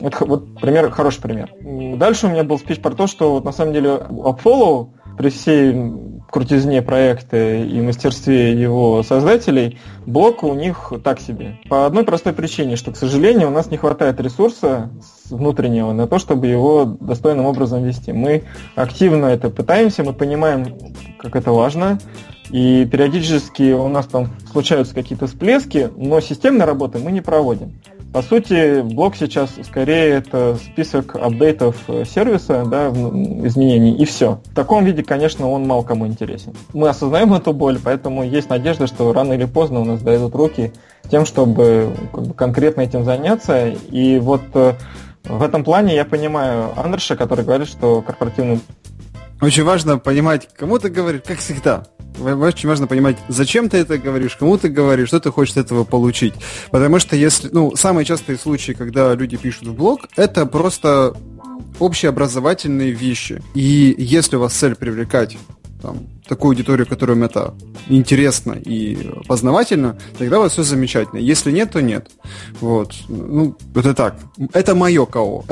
это 0.00 0.24
вот 0.24 0.58
пример, 0.60 0.90
хороший 0.90 1.20
пример. 1.20 1.52
Дальше 1.98 2.26
у 2.26 2.30
меня 2.30 2.44
был 2.44 2.58
спич 2.58 2.80
про 2.80 2.92
то, 2.92 3.06
что 3.06 3.32
вот 3.32 3.44
на 3.44 3.52
самом 3.52 3.74
деле 3.74 3.90
Upfollow 4.08 4.90
при 5.18 5.28
всей 5.28 5.72
крутизне 6.32 6.80
проекта 6.80 7.56
и 7.56 7.78
мастерстве 7.82 8.58
его 8.58 9.02
создателей, 9.02 9.78
блок 10.06 10.42
у 10.42 10.54
них 10.54 10.90
так 11.04 11.20
себе. 11.20 11.58
По 11.68 11.84
одной 11.84 12.04
простой 12.04 12.32
причине, 12.32 12.76
что, 12.76 12.90
к 12.90 12.96
сожалению, 12.96 13.48
у 13.48 13.50
нас 13.50 13.70
не 13.70 13.76
хватает 13.76 14.18
ресурса 14.18 14.90
внутреннего 15.28 15.92
на 15.92 16.06
то, 16.06 16.18
чтобы 16.18 16.46
его 16.46 16.84
достойным 16.84 17.44
образом 17.44 17.84
вести. 17.84 18.12
Мы 18.12 18.44
активно 18.74 19.26
это 19.26 19.50
пытаемся, 19.50 20.04
мы 20.04 20.14
понимаем, 20.14 20.74
как 21.18 21.36
это 21.36 21.52
важно, 21.52 21.98
и 22.48 22.86
периодически 22.90 23.72
у 23.72 23.88
нас 23.88 24.06
там 24.06 24.30
случаются 24.50 24.94
какие-то 24.94 25.26
всплески, 25.26 25.90
но 25.96 26.20
системной 26.20 26.64
работы 26.64 26.98
мы 26.98 27.12
не 27.12 27.20
проводим. 27.20 27.74
По 28.12 28.20
сути, 28.20 28.82
блок 28.82 29.16
сейчас 29.16 29.52
скорее 29.64 30.10
это 30.10 30.56
список 30.56 31.16
апдейтов 31.16 31.76
сервиса, 32.04 32.64
да, 32.66 32.88
изменений, 32.88 33.96
и 33.96 34.04
все. 34.04 34.40
В 34.44 34.54
таком 34.54 34.84
виде, 34.84 35.02
конечно, 35.02 35.48
он 35.48 35.66
мало 35.66 35.82
кому 35.82 36.06
интересен. 36.06 36.54
Мы 36.74 36.90
осознаем 36.90 37.32
эту 37.34 37.54
боль, 37.54 37.78
поэтому 37.82 38.22
есть 38.22 38.50
надежда, 38.50 38.86
что 38.86 39.12
рано 39.14 39.32
или 39.32 39.46
поздно 39.46 39.80
у 39.80 39.84
нас 39.84 40.02
дойдут 40.02 40.34
руки 40.34 40.72
тем, 41.10 41.24
чтобы 41.24 41.94
конкретно 42.36 42.82
этим 42.82 43.04
заняться. 43.04 43.68
И 43.68 44.18
вот 44.18 44.42
э, 44.54 44.74
в 45.24 45.42
этом 45.42 45.64
плане 45.64 45.94
я 45.94 46.04
понимаю 46.04 46.68
Андерша, 46.76 47.16
который 47.16 47.46
говорит, 47.46 47.68
что 47.68 48.02
корпоративный 48.02 48.60
очень 49.42 49.64
важно 49.64 49.98
понимать, 49.98 50.48
кому 50.54 50.78
ты 50.78 50.88
говоришь, 50.88 51.22
как 51.26 51.38
всегда. 51.38 51.82
Очень 52.22 52.68
важно 52.68 52.86
понимать, 52.86 53.16
зачем 53.28 53.68
ты 53.68 53.78
это 53.78 53.98
говоришь, 53.98 54.36
кому 54.36 54.56
ты 54.58 54.68
говоришь, 54.68 55.08
что 55.08 55.20
ты 55.20 55.30
хочешь 55.30 55.56
от 55.56 55.66
этого 55.66 55.84
получить. 55.84 56.34
Потому 56.70 56.98
что 56.98 57.16
если, 57.16 57.48
ну, 57.52 57.74
самые 57.76 58.04
частые 58.04 58.38
случаи, 58.38 58.72
когда 58.72 59.14
люди 59.14 59.36
пишут 59.36 59.68
в 59.68 59.74
блог, 59.74 60.08
это 60.16 60.46
просто 60.46 61.14
общеобразовательные 61.78 62.92
вещи. 62.92 63.42
И 63.54 63.94
если 63.98 64.36
у 64.36 64.40
вас 64.40 64.52
цель 64.52 64.74
привлекать 64.74 65.36
там, 65.82 66.06
такую 66.26 66.50
аудиторию, 66.50 66.86
которым 66.86 67.24
это 67.24 67.54
интересно 67.88 68.52
и 68.52 69.10
познавательно, 69.26 69.98
тогда 70.18 70.38
вас 70.38 70.52
все 70.52 70.62
замечательно. 70.62 71.18
Если 71.18 71.50
нет, 71.50 71.72
то 71.72 71.82
нет. 71.82 72.10
Вот. 72.60 72.92
Ну, 73.08 73.56
это 73.74 73.94
так. 73.94 74.16
Это 74.52 74.74
мое 74.74 75.04
КО. 75.04 75.44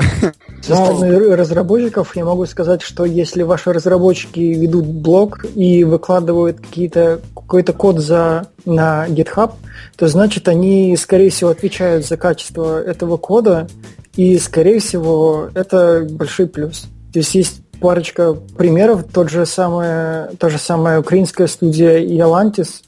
Со 0.61 0.75
стороны 0.75 1.35
разработчиков 1.35 2.15
я 2.15 2.25
могу 2.25 2.45
сказать, 2.45 2.81
что 2.81 3.05
если 3.05 3.43
ваши 3.43 3.73
разработчики 3.73 4.39
ведут 4.39 4.85
блог 4.85 5.45
и 5.55 5.83
выкладывают 5.83 6.59
какие-то, 6.59 7.19
какой-то 7.35 7.73
код 7.73 7.99
за, 7.99 8.47
на 8.65 9.07
GitHub, 9.07 9.53
то 9.97 10.07
значит 10.07 10.47
они, 10.47 10.95
скорее 10.97 11.29
всего, 11.29 11.49
отвечают 11.49 12.05
за 12.05 12.17
качество 12.17 12.81
этого 12.81 13.17
кода, 13.17 13.67
и, 14.15 14.37
скорее 14.39 14.79
всего, 14.79 15.49
это 15.53 16.05
большой 16.09 16.47
плюс. 16.47 16.87
То 17.13 17.19
есть 17.19 17.35
есть 17.35 17.61
парочка 17.81 18.33
примеров. 18.33 19.05
Тот 19.11 19.29
же 19.29 19.45
самое, 19.45 20.29
та 20.39 20.49
же 20.49 20.57
самая 20.57 20.99
украинская 20.99 21.47
студия 21.47 21.99
Yalantis. 21.99 22.83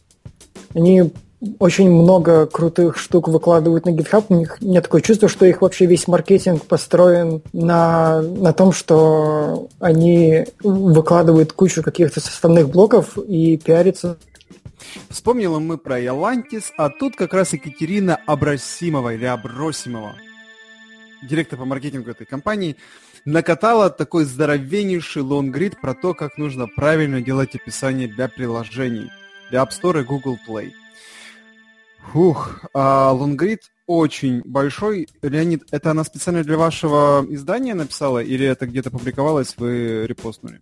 Они 0.74 1.12
очень 1.60 1.92
много 1.92 2.46
крутых 2.46 2.98
штук 2.98 3.28
выкладывают 3.28 3.86
на 3.86 3.90
GitHub. 3.90 4.26
У 4.30 4.36
них 4.36 4.62
нет 4.62 4.84
такое 4.84 5.02
чувство, 5.02 5.28
что 5.28 5.46
их 5.46 5.62
вообще 5.62 5.86
весь 5.86 6.08
маркетинг 6.08 6.64
построен 6.64 7.42
на, 7.52 8.22
на 8.22 8.54
том, 8.54 8.72
что 8.72 9.68
они 9.80 10.46
выкладывают 10.64 11.52
кучу 11.52 11.84
каких-то 11.84 12.22
составных 12.22 12.70
блоков 12.70 13.18
и 13.18 13.58
пиарятся 13.58 14.18
Вспомнила 15.10 15.60
мы 15.60 15.78
про 15.78 16.00
Ялантис, 16.00 16.72
а 16.78 16.90
тут 16.90 17.16
как 17.16 17.34
раз 17.34 17.54
Екатерина 17.54 18.18
Абросимова 18.26 19.14
или 19.14 19.26
Абросимова, 19.26 20.16
директор 21.22 21.58
по 21.58 21.66
маркетингу 21.66 22.12
этой 22.12 22.26
компании, 22.26 22.76
накатала 23.26 23.90
такой 23.90 24.26
здоровеннейший 24.26 25.22
лонгрид 25.22 25.80
про 25.80 25.94
то, 25.94 26.14
как 26.14 26.38
нужно 26.38 26.68
правильно 26.68 27.22
делать 27.22 27.56
описание 27.56 28.08
для 28.08 28.28
приложений, 28.28 29.12
для 29.50 29.64
App 29.64 29.70
Store 29.70 30.02
и 30.02 30.04
Google 30.04 30.38
Play. 30.48 30.72
Фух, 32.12 32.62
а 32.74 33.12
лонгрид 33.12 33.62
очень 33.86 34.42
большой. 34.44 35.08
Леонид, 35.22 35.64
это 35.72 35.92
она 35.92 36.04
специально 36.04 36.44
для 36.44 36.58
вашего 36.58 37.26
издания 37.30 37.74
написала 37.74 38.20
или 38.20 38.46
это 38.46 38.66
где-то 38.66 38.92
публиковалось, 38.92 39.56
вы 39.58 40.06
репостнули? 40.06 40.60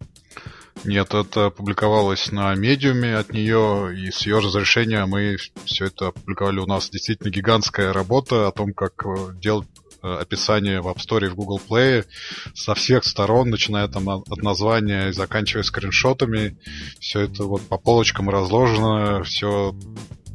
Нет, 0.84 1.14
это 1.14 1.50
публиковалось 1.52 2.32
на 2.32 2.56
медиуме 2.56 3.16
от 3.16 3.34
нее, 3.34 3.96
и 3.96 4.10
с 4.10 4.26
ее 4.26 4.40
разрешения 4.40 5.06
мы 5.06 5.38
все 5.66 5.86
это 5.86 6.08
опубликовали. 6.08 6.60
У 6.60 6.66
нас 6.66 6.90
действительно 6.90 7.30
гигантская 7.30 7.94
работа 7.94 8.48
о 8.48 8.52
том, 8.52 8.74
как 8.74 9.06
э, 9.06 9.34
делать 9.36 9.68
описание 10.02 10.82
в 10.82 10.88
App 10.88 10.98
Store 10.98 11.26
и 11.26 11.30
в 11.30 11.36
Google 11.36 11.62
Play 11.68 12.06
со 12.54 12.76
всех 12.76 13.04
сторон, 13.06 13.50
начиная 13.50 13.88
там 13.88 14.10
от 14.10 14.42
названия 14.42 15.10
и 15.10 15.14
заканчивая 15.14 15.64
скриншотами. 15.64 16.58
Все 17.00 17.22
это 17.22 17.44
вот 17.44 17.62
по 17.62 17.78
полочкам 17.78 18.30
разложено, 18.30 19.24
все 19.24 19.76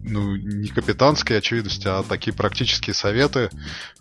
ну, 0.07 0.37
не 0.37 0.69
капитанские 0.69 1.39
очевидности, 1.39 1.89
а 1.89 2.03
такие 2.03 2.33
практические 2.33 2.95
советы. 2.95 3.51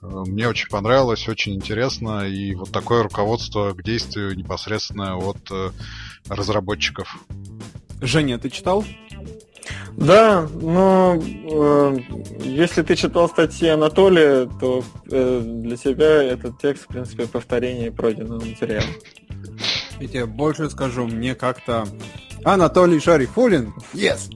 Э, 0.01 0.08
мне 0.28 0.47
очень 0.47 0.69
понравилось, 0.69 1.28
очень 1.28 1.56
интересно, 1.56 2.28
и 2.28 2.54
вот 2.54 2.71
такое 2.71 3.04
руководство 3.04 3.73
к 3.73 3.84
действию 3.84 4.36
непосредственно 4.36 5.17
от 5.17 5.39
э, 5.51 5.71
разработчиков. 6.30 7.17
Женя, 8.01 8.38
ты 8.38 8.49
читал? 8.49 8.86
Да, 9.97 10.47
но 10.62 11.17
э, 11.21 11.97
если 12.43 12.82
ты 12.82 12.95
читал 12.95 13.30
статьи 13.30 13.67
Анатолия, 13.69 14.49
то 14.60 14.84
э, 15.10 15.41
для 15.43 15.78
тебя 15.78 16.23
этот 16.23 16.60
текст, 16.60 16.84
в 16.84 16.88
принципе, 16.88 17.28
повторение 17.28 17.91
пройденного 17.91 18.43
материала. 18.43 18.88
Я 19.99 20.08
тебе 20.08 20.25
больше 20.25 20.69
скажу, 20.69 21.08
мне 21.08 21.36
как-то 21.36 21.88
Анатолий 22.43 22.99
Шарифулин, 22.99 23.73
yes, 23.93 24.30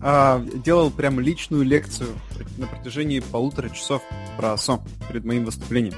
а, 0.00 0.44
делал 0.64 0.90
прям 0.90 1.18
личную 1.18 1.64
лекцию 1.64 2.10
на 2.58 2.66
протяжении 2.66 3.20
полутора 3.20 3.70
часов 3.70 4.02
про 4.36 4.52
ОСО 4.52 4.80
перед 5.08 5.24
моим 5.24 5.44
выступлением. 5.44 5.94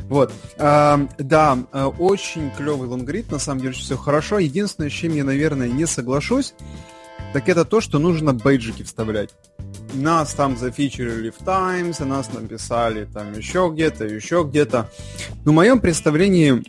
Вот. 0.00 0.32
А, 0.58 1.06
да, 1.18 1.58
а, 1.72 1.88
очень 1.88 2.50
клевый 2.50 2.88
лонгрид, 2.88 3.30
на 3.30 3.38
самом 3.38 3.60
деле 3.60 3.74
все 3.74 3.96
хорошо. 3.96 4.38
Единственное, 4.38 4.90
с 4.90 4.92
чем 4.92 5.14
я, 5.14 5.24
наверное, 5.24 5.68
не 5.68 5.86
соглашусь, 5.86 6.54
так 7.34 7.48
это 7.48 7.64
то, 7.64 7.80
что 7.80 7.98
нужно 7.98 8.32
бейджики 8.32 8.84
вставлять. 8.84 9.30
Нас 9.92 10.32
там 10.34 10.56
зафичерили 10.56 11.30
в 11.30 11.44
Times, 11.44 12.00
а 12.00 12.04
нас 12.04 12.32
написали 12.32 13.08
там 13.12 13.32
еще 13.32 13.70
где-то, 13.72 14.04
еще 14.04 14.46
где-то. 14.48 14.88
Но 15.44 15.50
в 15.50 15.54
моем 15.56 15.80
представлении 15.80 16.62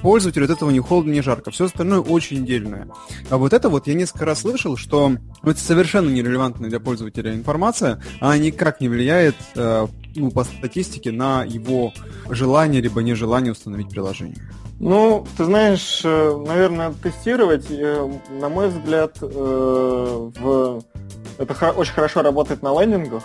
пользователю 0.00 0.44
от 0.44 0.52
этого 0.52 0.70
ни 0.70 0.78
холодно, 0.78 1.10
ни 1.10 1.18
жарко. 1.18 1.50
Все 1.50 1.64
остальное 1.64 1.98
очень 1.98 2.46
дельное. 2.46 2.86
А 3.30 3.36
вот 3.36 3.52
это 3.52 3.68
вот 3.68 3.88
я 3.88 3.94
несколько 3.94 4.26
раз 4.26 4.42
слышал, 4.42 4.76
что 4.76 5.16
это 5.42 5.58
совершенно 5.58 6.08
нерелевантная 6.08 6.70
для 6.70 6.78
пользователя 6.78 7.34
информация, 7.34 8.00
она 8.20 8.38
никак 8.38 8.80
не 8.80 8.88
влияет 8.88 9.34
э, 9.56 9.88
ну, 10.14 10.30
по 10.30 10.44
статистике 10.44 11.10
на 11.10 11.42
его 11.42 11.92
желание 12.28 12.80
либо 12.80 13.02
нежелание 13.02 13.50
установить 13.50 13.88
приложение. 13.88 14.38
Ну, 14.80 15.26
ты 15.36 15.44
знаешь, 15.44 16.00
э, 16.04 16.36
наверное, 16.46 16.94
тестировать, 17.02 17.66
э, 17.70 18.10
на 18.30 18.48
мой 18.48 18.68
взгляд, 18.68 19.18
э, 19.20 19.26
в... 19.26 20.82
это 21.36 21.70
очень 21.72 21.92
хорошо 21.92 22.22
работает 22.22 22.62
на 22.62 22.72
лендингах, 22.80 23.24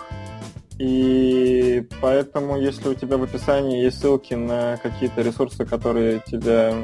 и 0.78 1.88
поэтому, 2.02 2.58
если 2.58 2.90
у 2.90 2.94
тебя 2.94 3.16
в 3.16 3.22
описании 3.22 3.82
есть 3.82 4.00
ссылки 4.00 4.34
на 4.34 4.76
какие-то 4.82 5.22
ресурсы, 5.22 5.64
которые 5.64 6.22
тебя 6.26 6.74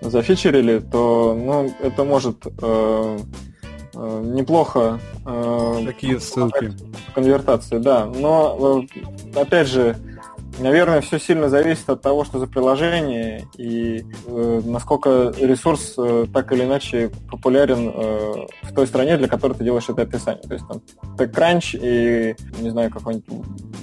зафичерили, 0.00 0.78
то 0.78 1.34
ну, 1.34 1.70
это 1.80 2.04
может 2.04 2.46
э, 2.46 3.18
э, 3.94 4.22
неплохо 4.24 4.98
э, 5.26 5.82
Какие 5.84 6.16
ссылки? 6.16 6.72
конвертации, 7.14 7.76
да. 7.76 8.06
Но 8.06 8.86
опять 9.34 9.68
же, 9.68 9.96
Наверное, 10.60 11.00
все 11.00 11.20
сильно 11.20 11.48
зависит 11.48 11.88
от 11.88 12.02
того, 12.02 12.24
что 12.24 12.40
за 12.40 12.48
приложение 12.48 13.46
и 13.56 14.04
э, 14.26 14.60
насколько 14.64 15.32
ресурс 15.38 15.94
э, 15.96 16.26
так 16.32 16.50
или 16.52 16.64
иначе 16.64 17.10
популярен 17.30 17.92
э, 17.94 18.46
в 18.62 18.74
той 18.74 18.86
стране, 18.88 19.16
для 19.16 19.28
которой 19.28 19.52
ты 19.54 19.62
делаешь 19.62 19.88
это 19.88 20.02
описание. 20.02 20.42
То 20.42 20.54
есть 20.54 20.66
там 20.66 20.82
TechCrunch 21.16 21.78
и, 21.80 22.34
не 22.60 22.70
знаю, 22.70 22.90
какой-нибудь 22.90 23.28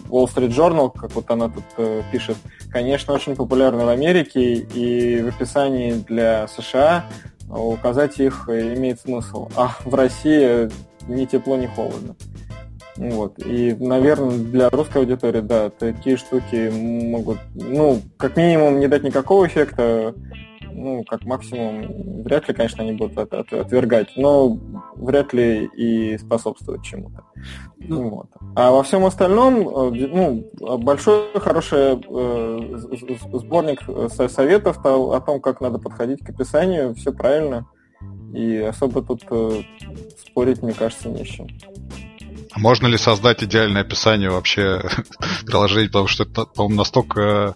Wall 0.09 0.25
Street 0.25 0.49
Journal, 0.49 0.91
как 0.91 1.15
вот 1.15 1.31
она 1.31 1.47
тут 1.47 1.63
э, 1.77 2.01
пишет, 2.11 2.35
конечно, 2.69 3.13
очень 3.13 3.37
популярны 3.37 3.85
в 3.85 3.89
Америке, 3.89 4.55
и 4.55 5.21
в 5.21 5.29
описании 5.29 5.93
для 5.93 6.47
США 6.49 7.05
указать 7.47 8.19
их 8.19 8.49
имеет 8.49 8.99
смысл. 8.99 9.47
А 9.55 9.77
в 9.85 9.93
России 9.93 10.69
ни 11.07 11.25
тепло, 11.25 11.55
ни 11.55 11.67
холодно. 11.67 12.15
Вот. 12.97 13.37
И, 13.39 13.75
наверное, 13.79 14.37
для 14.37 14.69
русской 14.69 14.99
аудитории, 14.99 15.41
да, 15.41 15.69
такие 15.69 16.17
штуки 16.17 16.71
могут, 16.71 17.39
ну, 17.53 18.01
как 18.17 18.37
минимум, 18.37 18.79
не 18.79 18.87
дать 18.87 19.03
никакого 19.03 19.47
эффекта, 19.47 20.15
ну, 20.71 21.03
как 21.03 21.23
максимум, 21.23 22.23
вряд 22.23 22.47
ли, 22.47 22.53
конечно, 22.53 22.83
они 22.83 22.93
будут 22.93 23.17
от, 23.17 23.33
от, 23.33 23.51
отвергать, 23.53 24.09
но 24.17 24.57
вряд 24.95 25.33
ли 25.33 25.65
и 25.65 26.17
способствовать 26.17 26.83
чему-то. 26.83 27.23
Ну, 27.77 28.09
вот. 28.09 28.27
А 28.55 28.71
во 28.71 28.83
всем 28.83 29.05
остальном, 29.05 29.93
э, 29.93 30.07
ну, 30.07 30.77
большой, 30.77 31.27
хороший 31.35 31.95
э, 31.95 32.77
сборник 33.33 33.81
советов 34.31 34.79
о 34.85 35.19
том, 35.21 35.39
как 35.39 35.61
надо 35.61 35.79
подходить 35.79 36.25
к 36.25 36.29
описанию, 36.29 36.93
все 36.95 37.11
правильно. 37.11 37.67
И 38.33 38.57
особо 38.57 39.01
тут 39.01 39.23
э, 39.29 39.61
спорить, 40.19 40.61
мне 40.61 40.73
кажется, 40.73 41.09
не 41.09 41.23
с 41.23 41.27
чем. 41.27 41.47
А 42.55 42.59
можно 42.59 42.87
ли 42.87 42.97
создать 42.97 43.43
идеальное 43.43 43.81
описание 43.81 44.29
вообще 44.29 44.81
приложения, 45.45 45.87
потому 45.87 46.07
что 46.07 46.23
это, 46.23 46.45
по-моему, 46.45 46.77
настолько 46.77 47.55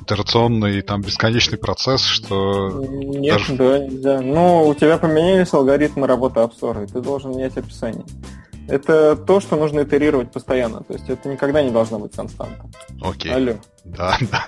итерационный 0.00 0.78
и 0.78 0.82
там 0.82 1.02
бесконечный 1.02 1.58
процесс, 1.58 2.02
что... 2.02 2.70
Нет, 2.88 3.34
даже... 3.34 3.54
да, 3.56 3.78
нельзя. 3.78 4.20
Ну, 4.22 4.66
у 4.66 4.74
тебя 4.74 4.96
поменялись 4.96 5.52
алгоритмы 5.52 6.06
работы 6.06 6.40
App 6.40 6.52
Store, 6.58 6.82
и 6.82 6.86
ты 6.86 7.02
должен 7.02 7.32
менять 7.32 7.58
описание. 7.58 8.06
Это 8.68 9.16
то, 9.16 9.40
что 9.40 9.56
нужно 9.56 9.82
итерировать 9.82 10.32
постоянно. 10.32 10.82
То 10.82 10.94
есть 10.94 11.10
это 11.10 11.28
никогда 11.28 11.62
не 11.62 11.70
должно 11.70 11.98
быть 11.98 12.16
константом. 12.16 12.70
Окей. 13.02 13.32
Алло. 13.32 13.52
Да, 13.84 14.16
да. 14.30 14.46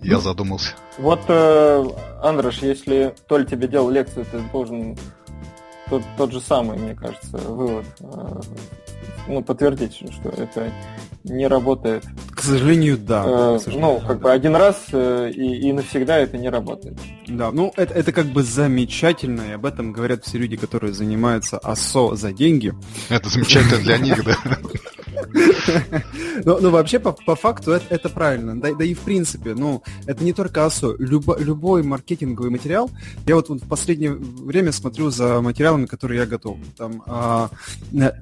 Я 0.00 0.18
задумался. 0.18 0.72
Вот, 0.98 1.20
э, 1.28 1.84
Андреш, 2.22 2.58
если 2.58 3.14
Толь 3.28 3.46
тебе 3.46 3.68
делал 3.68 3.88
лекцию, 3.88 4.26
ты 4.26 4.40
должен 4.52 4.96
тот, 5.88 6.02
тот 6.16 6.32
же 6.32 6.40
самый, 6.40 6.76
мне 6.76 6.94
кажется, 6.96 7.36
вывод 7.38 7.86
э, 8.00 8.40
ну, 9.28 9.42
подтвердить, 9.42 9.94
что 10.10 10.28
это 10.30 10.72
не 11.24 11.46
работает. 11.46 12.04
К 12.30 12.40
сожалению, 12.42 12.98
да. 12.98 13.54
Э, 13.54 13.58
сожалению, 13.58 14.00
ну, 14.00 14.06
как 14.06 14.18
да. 14.18 14.24
бы 14.24 14.32
один 14.32 14.56
раз 14.56 14.86
э, 14.92 15.30
и, 15.32 15.68
и 15.68 15.72
навсегда 15.72 16.18
это 16.18 16.36
не 16.36 16.48
работает. 16.48 16.98
Да, 17.28 17.52
ну 17.52 17.72
это, 17.76 17.94
это 17.94 18.12
как 18.12 18.26
бы 18.26 18.42
замечательно, 18.42 19.42
и 19.42 19.52
об 19.52 19.64
этом 19.64 19.92
говорят 19.92 20.24
все 20.24 20.38
люди, 20.38 20.56
которые 20.56 20.92
занимаются 20.92 21.58
ОСО 21.58 22.16
за 22.16 22.32
деньги. 22.32 22.74
Это 23.08 23.28
замечательно 23.28 23.78
для 23.78 23.98
них, 23.98 24.24
да. 24.24 24.36
Ну, 26.44 26.58
ну, 26.60 26.70
вообще, 26.70 26.98
по, 26.98 27.12
по 27.12 27.36
факту, 27.36 27.72
это, 27.72 27.84
это 27.94 28.08
правильно. 28.08 28.58
Да, 28.60 28.74
да 28.74 28.84
и 28.84 28.94
в 28.94 29.00
принципе, 29.00 29.54
ну, 29.54 29.82
это 30.06 30.24
не 30.24 30.32
только 30.32 30.64
ОСО. 30.64 30.96
Любо, 30.98 31.36
любой 31.38 31.82
маркетинговый 31.82 32.50
материал, 32.50 32.90
я 33.26 33.36
вот, 33.36 33.48
вот 33.48 33.62
в 33.62 33.68
последнее 33.68 34.12
время 34.12 34.72
смотрю 34.72 35.10
за 35.10 35.40
материалами, 35.40 35.86
которые 35.86 36.20
я 36.20 36.26
готов. 36.26 36.58
Там, 36.76 37.02
а, 37.06 37.50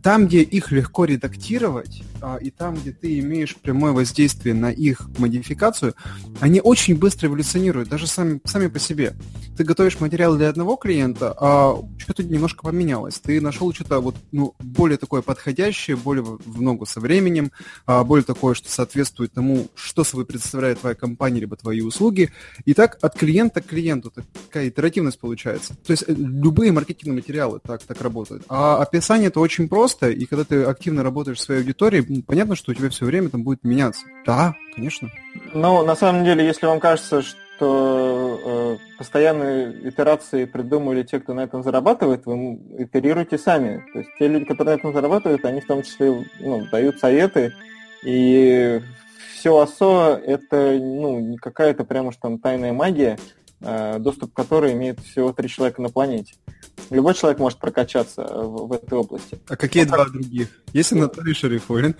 там 0.02 0.26
где 0.26 0.42
их 0.42 0.70
легко 0.72 1.04
редактировать, 1.04 2.02
а, 2.20 2.36
и 2.36 2.50
там, 2.50 2.74
где 2.74 2.92
ты 2.92 3.18
имеешь 3.20 3.56
прямое 3.56 3.92
воздействие 3.92 4.54
на 4.54 4.70
их 4.70 5.08
модификацию, 5.18 5.94
они 6.40 6.60
очень 6.60 6.96
быстро 6.96 7.28
эволюционируют, 7.28 7.88
даже 7.88 8.06
сами, 8.06 8.40
сами 8.44 8.66
по 8.66 8.78
себе. 8.78 9.14
Ты 9.56 9.64
готовишь 9.64 10.00
материал 10.00 10.36
для 10.36 10.48
одного 10.48 10.76
клиента, 10.76 11.34
а 11.38 11.76
что-то 11.98 12.22
немножко 12.24 12.62
поменялось. 12.62 13.18
Ты 13.18 13.40
нашел 13.40 13.72
что-то 13.72 14.00
вот, 14.00 14.16
ну, 14.32 14.54
более 14.58 14.98
такое 14.98 15.22
подходящее, 15.22 15.96
более 15.96 16.24
в 16.24 16.60
ногу 16.60 16.86
со 17.00 17.06
временем, 17.06 17.50
а, 17.86 18.04
более 18.04 18.24
такое, 18.24 18.54
что 18.54 18.70
соответствует 18.70 19.32
тому, 19.32 19.68
что 19.74 20.04
собой 20.04 20.26
представляет 20.26 20.80
твоя 20.80 20.94
компания, 20.94 21.40
либо 21.40 21.56
твои 21.56 21.80
услуги. 21.80 22.30
И 22.66 22.74
так 22.74 22.98
от 23.00 23.18
клиента 23.18 23.60
к 23.60 23.66
клиенту 23.66 24.10
такая 24.10 24.68
итеративность 24.68 25.18
получается. 25.18 25.74
То 25.86 25.92
есть 25.92 26.04
э, 26.06 26.12
любые 26.12 26.72
маркетинговые 26.72 27.22
материалы 27.22 27.60
так, 27.66 27.82
так 27.82 28.00
работают. 28.02 28.44
А 28.48 28.76
описание 28.76 29.28
это 29.28 29.40
очень 29.40 29.68
просто, 29.68 30.10
и 30.10 30.26
когда 30.26 30.44
ты 30.44 30.62
активно 30.62 31.02
работаешь 31.02 31.38
в 31.38 31.40
своей 31.40 31.60
аудитории, 31.60 32.22
понятно, 32.26 32.54
что 32.54 32.72
у 32.72 32.74
тебя 32.74 32.90
все 32.90 33.06
время 33.06 33.30
там 33.30 33.42
будет 33.42 33.64
меняться. 33.64 34.04
Да, 34.26 34.54
конечно. 34.74 35.10
Ну, 35.54 35.84
на 35.84 35.96
самом 35.96 36.24
деле, 36.24 36.44
если 36.44 36.66
вам 36.66 36.80
кажется, 36.80 37.22
что 37.22 37.38
что 37.60 38.40
э, 38.42 38.96
постоянные 38.96 39.90
итерации 39.90 40.46
придумали 40.46 41.02
те, 41.02 41.20
кто 41.20 41.34
на 41.34 41.40
этом 41.40 41.62
зарабатывает, 41.62 42.24
вы 42.24 42.54
итерируете 42.78 43.36
сами. 43.36 43.84
То 43.92 43.98
есть 43.98 44.10
те 44.18 44.28
люди, 44.28 44.46
которые 44.46 44.76
на 44.76 44.78
этом 44.78 44.94
зарабатывают, 44.94 45.44
они 45.44 45.60
в 45.60 45.66
том 45.66 45.82
числе 45.82 46.26
ну, 46.40 46.64
дают 46.72 46.98
советы, 46.98 47.52
и 48.02 48.80
все 49.34 49.54
ОСО 49.54 50.18
это 50.24 50.72
ну, 50.80 51.20
не 51.20 51.36
какая-то 51.36 51.84
прямо 51.84 52.08
уж 52.08 52.16
там 52.16 52.38
тайная 52.38 52.72
магия, 52.72 53.18
доступ 53.60 54.32
к 54.32 54.36
которой 54.36 54.72
имеет 54.72 55.00
всего 55.00 55.32
три 55.32 55.48
человека 55.48 55.82
на 55.82 55.90
планете. 55.90 56.34
Любой 56.88 57.14
человек 57.14 57.38
может 57.38 57.58
прокачаться 57.58 58.22
в, 58.22 58.68
в 58.68 58.72
этой 58.72 58.98
области. 58.98 59.38
А 59.48 59.56
какие 59.56 59.84
ну, 59.84 59.90
два 59.90 60.04
как... 60.04 60.12
других? 60.12 60.48
Есть 60.72 60.92
Анатолий 60.92 61.34
Шарифулин? 61.34 61.94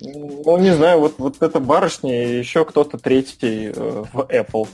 Ну, 0.00 0.58
не 0.58 0.74
знаю, 0.74 1.00
вот, 1.00 1.14
вот 1.18 1.40
это 1.40 1.60
барышня 1.60 2.24
и 2.24 2.38
еще 2.38 2.64
кто-то 2.64 2.98
третий 2.98 3.72
э, 3.74 4.04
в 4.12 4.20
Apple. 4.20 4.68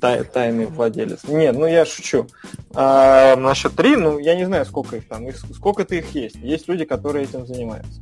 Тай, 0.00 0.24
тайный 0.24 0.66
владелец. 0.66 1.24
Нет, 1.26 1.56
ну 1.56 1.66
я 1.66 1.84
шучу. 1.84 2.26
А, 2.74 3.36
насчет 3.36 3.74
три, 3.74 3.96
ну 3.96 4.18
я 4.18 4.34
не 4.34 4.44
знаю, 4.44 4.64
сколько 4.66 4.96
их 4.96 5.08
там. 5.08 5.26
Сколько-то 5.32 5.94
их 5.94 6.14
есть. 6.14 6.36
Есть 6.36 6.68
люди, 6.68 6.84
которые 6.84 7.24
этим 7.24 7.46
занимаются. 7.46 8.00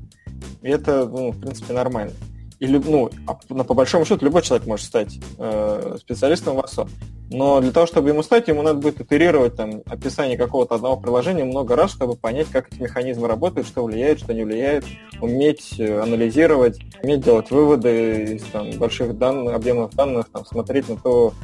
И 0.62 0.68
это, 0.68 1.06
ну, 1.06 1.30
в 1.30 1.40
принципе, 1.40 1.72
нормально 1.72 2.12
или, 2.58 2.78
ну, 2.78 3.10
а, 3.26 3.34
по 3.34 3.74
большому 3.74 4.04
счету 4.04 4.24
любой 4.24 4.42
человек 4.42 4.66
может 4.66 4.86
стать 4.86 5.18
э, 5.38 5.96
специалистом 6.00 6.56
в 6.56 6.60
АСО. 6.60 6.88
Но 7.30 7.60
для 7.60 7.72
того, 7.72 7.86
чтобы 7.86 8.10
ему 8.10 8.22
стать, 8.22 8.48
ему 8.48 8.62
надо 8.62 8.78
будет 8.78 9.00
итерировать 9.00 9.56
там 9.56 9.82
описание 9.86 10.36
какого-то 10.36 10.76
одного 10.76 10.96
приложения 10.96 11.44
много 11.44 11.74
раз, 11.74 11.90
чтобы 11.90 12.16
понять, 12.16 12.48
как 12.48 12.72
эти 12.72 12.80
механизмы 12.80 13.26
работают, 13.28 13.66
что 13.66 13.84
влияет, 13.84 14.20
что 14.20 14.34
не 14.34 14.44
влияет, 14.44 14.84
уметь 15.20 15.78
э, 15.78 16.00
анализировать, 16.00 16.78
уметь 17.02 17.24
делать 17.24 17.50
выводы 17.50 18.36
из 18.36 18.42
там, 18.44 18.70
больших 18.72 19.18
данных, 19.18 19.54
объемов 19.54 19.94
данных, 19.94 20.28
там, 20.30 20.44
смотреть 20.44 20.88
на 20.88 20.96
то, 20.96 21.34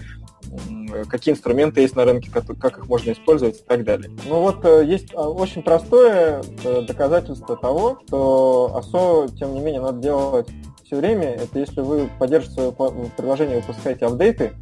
какие 1.08 1.34
инструменты 1.34 1.80
есть 1.80 1.96
на 1.96 2.04
рынке, 2.04 2.30
как, 2.30 2.78
их 2.78 2.88
можно 2.88 3.12
использовать 3.12 3.60
и 3.60 3.62
так 3.62 3.84
далее. 3.84 4.10
Ну 4.26 4.40
вот 4.40 4.64
э, 4.64 4.84
есть 4.84 5.12
а, 5.14 5.28
очень 5.28 5.62
простое 5.62 6.42
э, 6.64 6.82
доказательство 6.82 7.56
того, 7.56 8.00
что 8.06 8.74
АСО, 8.76 9.28
тем 9.38 9.54
не 9.54 9.60
менее, 9.60 9.80
надо 9.80 10.00
делать 10.00 10.48
все 10.90 10.96
время, 10.96 11.28
это 11.34 11.56
если 11.56 11.82
вы 11.82 12.10
поддерживаете 12.18 12.74
свое 12.74 13.10
приложение, 13.16 13.60
выпускаете 13.60 14.06
апдейты, 14.06 14.54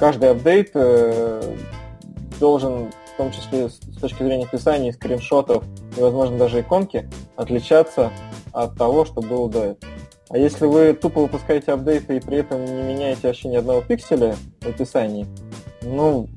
каждый 0.00 0.30
апдейт 0.30 0.70
э, 0.72 1.56
должен, 2.40 2.90
в 3.12 3.16
том 3.18 3.30
числе 3.30 3.68
с 3.68 3.98
точки 4.00 4.22
зрения 4.22 4.46
описания, 4.46 4.94
скриншотов 4.94 5.62
и, 5.94 6.00
возможно, 6.00 6.38
даже 6.38 6.62
иконки, 6.62 7.06
отличаться 7.36 8.10
от 8.54 8.78
того, 8.78 9.04
что 9.04 9.20
было 9.20 9.50
до 9.50 9.58
этого. 9.58 9.92
А 10.30 10.38
если 10.38 10.64
вы 10.64 10.94
тупо 10.94 11.20
выпускаете 11.20 11.72
апдейты 11.72 12.16
и 12.16 12.20
при 12.20 12.38
этом 12.38 12.64
не 12.64 12.82
меняете 12.82 13.26
вообще 13.28 13.48
ни 13.48 13.56
одного 13.56 13.82
пикселя 13.82 14.36
в 14.62 14.66
описании, 14.66 15.26
ну, 15.82 16.30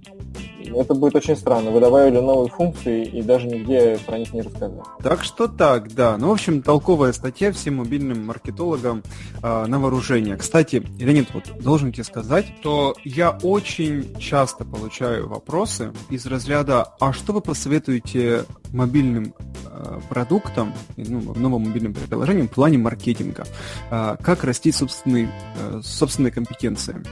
это 0.75 0.93
будет 0.93 1.15
очень 1.15 1.36
странно. 1.36 1.71
Вы 1.71 1.80
добавили 1.80 2.19
новые 2.19 2.49
функции 2.49 3.06
и 3.06 3.21
даже 3.21 3.47
нигде 3.47 3.99
про 4.06 4.17
них 4.17 4.34
не 4.34 4.41
рассказали. 4.41 4.82
Так 5.01 5.23
что 5.23 5.47
так, 5.47 5.93
да. 5.93 6.17
Ну, 6.17 6.30
в 6.30 6.32
общем, 6.32 6.62
толковая 6.62 7.13
статья 7.13 7.51
всем 7.51 7.77
мобильным 7.77 8.25
маркетологам 8.25 9.03
э, 9.41 9.65
на 9.65 9.80
вооружение. 9.80 10.38
Кстати, 10.38 10.84
Леонид, 10.99 11.34
вот 11.34 11.45
должен 11.62 11.91
тебе 11.91 12.03
сказать, 12.03 12.45
что 12.62 12.95
я 13.03 13.32
очень 13.43 14.15
часто 14.19 14.65
получаю 14.65 15.27
вопросы 15.27 15.93
из 16.10 16.25
разряда 16.25 16.84
«А 16.99 17.13
что 17.13 17.34
вы 17.34 17.41
посоветуете 17.41 18.45
мобильным 18.71 19.34
э, 19.65 19.99
продуктам, 20.10 20.73
ну, 20.95 21.34
новым 21.34 21.63
мобильным 21.63 21.93
приложениям 21.93 22.47
в 22.47 22.51
плане 22.51 22.77
маркетинга? 22.77 23.45
Э, 23.89 24.17
как 24.21 24.43
растить 24.43 24.75
собственные, 24.75 25.32
э, 25.58 25.82
собственные 25.84 26.32
компетенции?» 26.32 27.03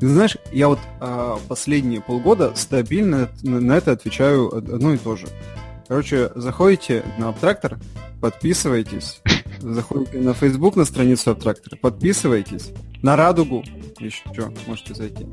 И, 0.00 0.06
знаешь, 0.06 0.36
я 0.52 0.68
вот 0.68 0.78
последние 1.48 2.00
полгода 2.00 2.52
стабильно 2.54 3.28
на 3.42 3.72
это 3.72 3.92
отвечаю 3.92 4.54
одно 4.56 4.94
и 4.94 4.98
то 4.98 5.16
же. 5.16 5.26
Короче, 5.88 6.30
заходите 6.34 7.02
на 7.18 7.30
Абтрактор, 7.30 7.78
подписывайтесь, 8.20 9.20
заходите 9.60 10.18
на 10.18 10.34
Facebook 10.34 10.76
на 10.76 10.84
страницу 10.84 11.30
Абтрактора, 11.30 11.76
подписывайтесь, 11.76 12.70
на 13.02 13.16
Радугу 13.16 13.64
еще 14.00 14.22
что, 14.32 14.52
можете 14.66 14.94
зайти. 14.94 15.26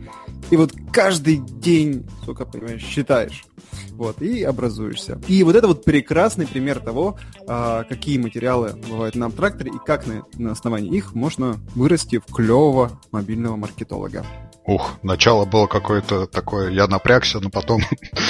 И 0.50 0.58
вот 0.58 0.72
каждый 0.92 1.38
день, 1.38 2.08
сука, 2.26 2.46
понимаешь, 2.46 2.82
считаешь. 2.82 3.44
Вот, 3.92 4.22
и 4.22 4.44
образуешься. 4.44 5.20
И 5.28 5.44
вот 5.44 5.56
это 5.56 5.68
вот 5.68 5.84
прекрасный 5.84 6.48
пример 6.48 6.80
того, 6.80 7.18
а, 7.48 7.84
какие 7.84 8.18
материалы 8.18 8.76
бывают 8.90 9.16
на 9.16 9.28
Абтракторе 9.28 9.72
и 9.72 9.86
как 9.86 10.06
на, 10.06 10.24
на 10.38 10.52
основании 10.52 10.96
их 10.96 11.14
можно 11.14 11.60
вырасти 11.76 12.20
в 12.20 12.26
клевого 12.26 13.00
мобильного 13.12 13.56
маркетолога. 13.56 14.26
Ух, 14.66 14.98
начало 15.04 15.46
было 15.46 15.68
какое-то 15.68 16.26
такое, 16.28 16.72
я 16.72 16.88
напрягся, 16.88 17.40
но 17.40 17.50
потом 17.50 17.82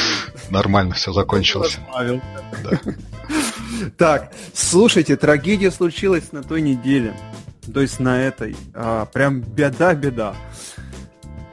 нормально 0.49 0.93
все 0.93 1.13
закончилось. 1.13 1.79
Так, 3.97 4.33
слушайте, 4.53 5.15
трагедия 5.15 5.71
случилась 5.71 6.31
на 6.31 6.43
той 6.43 6.61
неделе. 6.61 7.15
То 7.73 7.81
есть 7.81 7.99
на 7.99 8.21
этой. 8.21 8.55
А, 8.73 9.05
прям 9.05 9.41
беда-беда. 9.41 10.35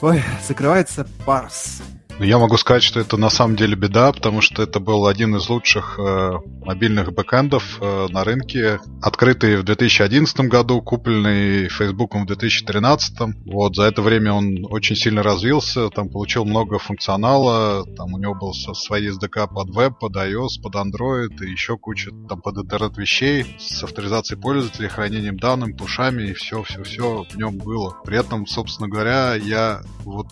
Ой, 0.01 0.23
закрывается 0.47 1.07
парс. 1.25 1.83
Я 2.25 2.39
могу 2.39 2.57
сказать, 2.57 2.85
что 2.85 3.01
это 3.01 3.17
на 3.17 3.31
самом 3.31 3.57
деле 3.57 3.75
беда, 3.75 4.13
потому 4.13 4.41
что 4.41 4.63
это 4.63 4.79
был 4.79 5.09
один 5.09 5.35
из 5.35 5.49
лучших 5.49 5.99
э, 5.99 6.39
мобильных 6.65 7.13
бэкэндов 7.13 7.79
э, 7.81 8.07
на 8.11 8.23
рынке, 8.23 8.79
открытый 9.03 9.57
в 9.57 9.65
2011 9.65 10.41
году, 10.43 10.81
купленный 10.83 11.69
Facebook 11.69 12.15
в 12.15 12.25
2013. 12.25 13.35
Вот 13.47 13.75
за 13.75 13.85
это 13.85 14.03
время 14.03 14.35
он 14.35 14.65
очень 14.71 14.95
сильно 14.95 15.25
развился, 15.25 15.89
там 15.89 16.11
получил 16.11 16.45
много 16.45 16.79
функционала, 16.79 17.85
там 17.97 18.15
у 18.15 18.19
него 18.19 18.37
был 18.37 18.55
свои 18.55 19.09
SDK 19.09 19.49
под 19.53 19.71
веб, 19.71 19.99
под 19.99 20.15
iOS, 20.15 20.63
под 20.63 20.77
Android 20.77 21.45
и 21.45 21.51
еще 21.51 21.77
куча 21.77 22.13
там 22.29 22.41
под 22.41 22.57
интернет 22.59 22.97
вещей 22.99 23.57
с 23.59 23.83
авторизацией 23.83 24.41
пользователей, 24.41 24.89
хранением 24.89 25.39
данных, 25.39 25.77
пушами 25.77 26.29
и 26.29 26.35
все, 26.35 26.63
все, 26.63 26.85
все 26.85 27.25
в 27.29 27.37
нем 27.37 27.59
было. 27.59 27.97
При 28.05 28.17
этом, 28.17 28.47
собственно 28.47 28.89
говоря, 28.89 29.35
я 29.35 29.83
вот 30.05 30.29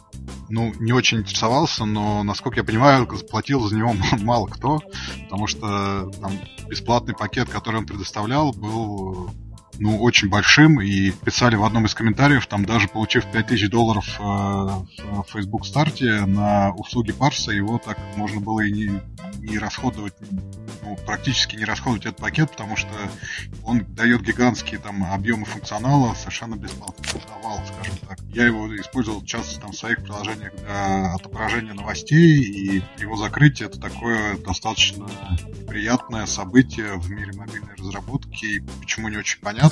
ну 0.48 0.72
не 0.78 0.92
очень 0.92 1.18
интересовался 1.18 1.79
пользовался, 1.80 1.84
но, 1.84 2.22
насколько 2.22 2.60
я 2.60 2.64
понимаю, 2.64 3.06
платил 3.30 3.60
за 3.68 3.76
него 3.76 3.94
мало 4.20 4.46
кто, 4.46 4.80
потому 5.24 5.46
что 5.46 6.10
там, 6.20 6.32
бесплатный 6.68 7.14
пакет, 7.14 7.48
который 7.48 7.76
он 7.76 7.86
предоставлял, 7.86 8.52
был 8.52 9.30
ну, 9.80 9.98
очень 10.02 10.28
большим, 10.28 10.80
и 10.80 11.10
писали 11.10 11.56
в 11.56 11.64
одном 11.64 11.86
из 11.86 11.94
комментариев, 11.94 12.46
там 12.46 12.66
даже 12.66 12.86
получив 12.86 13.24
5000 13.32 13.70
долларов 13.70 14.06
э, 14.20 14.22
в 14.22 15.24
Facebook 15.32 15.66
старте 15.66 16.26
на 16.26 16.72
услуги 16.74 17.12
парса, 17.12 17.50
его 17.50 17.78
так 17.78 17.98
можно 18.14 18.40
было 18.40 18.60
и 18.60 18.72
не, 18.72 19.00
не 19.38 19.58
расходовать, 19.58 20.12
ну, 20.82 20.98
практически 21.06 21.56
не 21.56 21.64
расходовать 21.64 22.04
этот 22.04 22.18
пакет, 22.18 22.50
потому 22.50 22.76
что 22.76 22.90
он 23.64 23.86
дает 23.94 24.20
гигантские 24.20 24.80
там 24.80 25.02
объемы 25.02 25.46
функционала 25.46 26.12
совершенно 26.12 26.56
бесплатно. 26.56 27.02
Давал, 27.28 27.62
скажем 27.64 27.96
так. 28.06 28.18
Я 28.28 28.44
его 28.44 28.76
использовал 28.76 29.24
часто 29.24 29.60
там 29.62 29.72
в 29.72 29.76
своих 29.76 30.02
приложениях 30.02 30.54
для 30.56 31.14
отображения 31.14 31.72
новостей, 31.72 32.38
и 32.42 32.82
его 32.98 33.16
закрытие 33.16 33.68
это 33.68 33.80
такое 33.80 34.36
достаточно 34.36 35.08
приятное 35.66 36.26
событие 36.26 36.96
в 36.96 37.10
мире 37.10 37.32
мобильной 37.34 37.74
разработки. 37.76 38.62
Почему 38.80 39.08
не 39.08 39.16
очень 39.16 39.40
понятно. 39.40 39.69